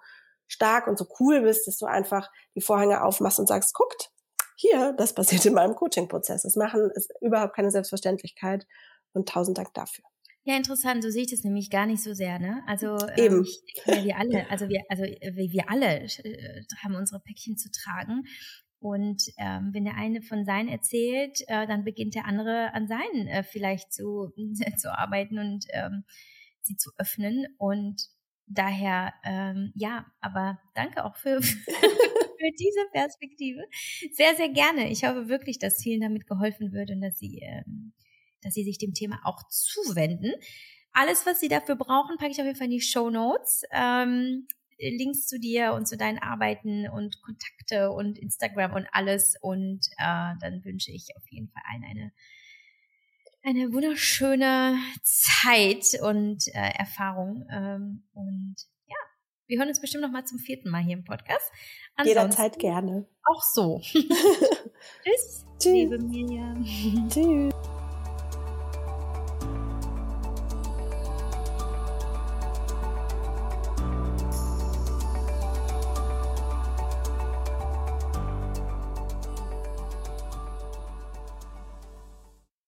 [0.48, 4.12] stark und so cool bist, dass du einfach die Vorhänge aufmachst und sagst, guckt,
[4.60, 6.44] hier, das passiert in meinem Coaching-Prozess.
[6.44, 8.68] Das machen ist überhaupt keine Selbstverständlichkeit
[9.14, 10.03] und tausend Dank dafür.
[10.44, 11.03] Ja, interessant.
[11.03, 12.64] So sehe ich das nämlich gar nicht so sehr, ne?
[12.68, 13.44] Also ähm, Eben.
[13.44, 18.23] Ich, ja, wir alle, also wir, also wir alle äh, haben unsere Päckchen zu tragen.
[18.81, 23.27] Und ähm, wenn der eine von seinen erzählt, äh, dann beginnt der andere an seinen
[23.27, 26.03] äh, vielleicht zu, äh, zu arbeiten und ähm,
[26.61, 27.45] sie zu öffnen.
[27.57, 28.07] Und
[28.48, 31.41] daher, ähm, ja, aber danke auch für,
[32.40, 33.61] für diese Perspektive.
[34.14, 34.90] Sehr, sehr gerne.
[34.91, 37.94] Ich hoffe wirklich, dass vielen damit geholfen wird und dass sie, ähm,
[38.41, 40.34] dass sie sich dem Thema auch zuwenden.
[40.91, 43.64] Alles, was sie dafür brauchen, packe ich auf jeden Fall in die Show Notes.
[43.72, 44.48] Ähm,
[44.80, 49.36] Links zu dir und zu deinen Arbeiten und Kontakte und Instagram und alles.
[49.41, 52.11] Und äh, dann wünsche ich auf jeden Fall allen eine,
[53.44, 57.45] eine wunderschöne Zeit und äh, Erfahrung.
[57.52, 58.56] Ähm, und
[59.50, 61.52] wir hören uns bestimmt noch mal zum vierten Mal hier im Podcast.
[61.96, 63.08] Ansonsten Jederzeit gerne.
[63.26, 63.80] Auch so.
[63.84, 65.46] Tschüss.
[65.60, 65.66] Tschüss.
[65.66, 66.64] Liebe Miriam.
[67.10, 67.69] Tschüss.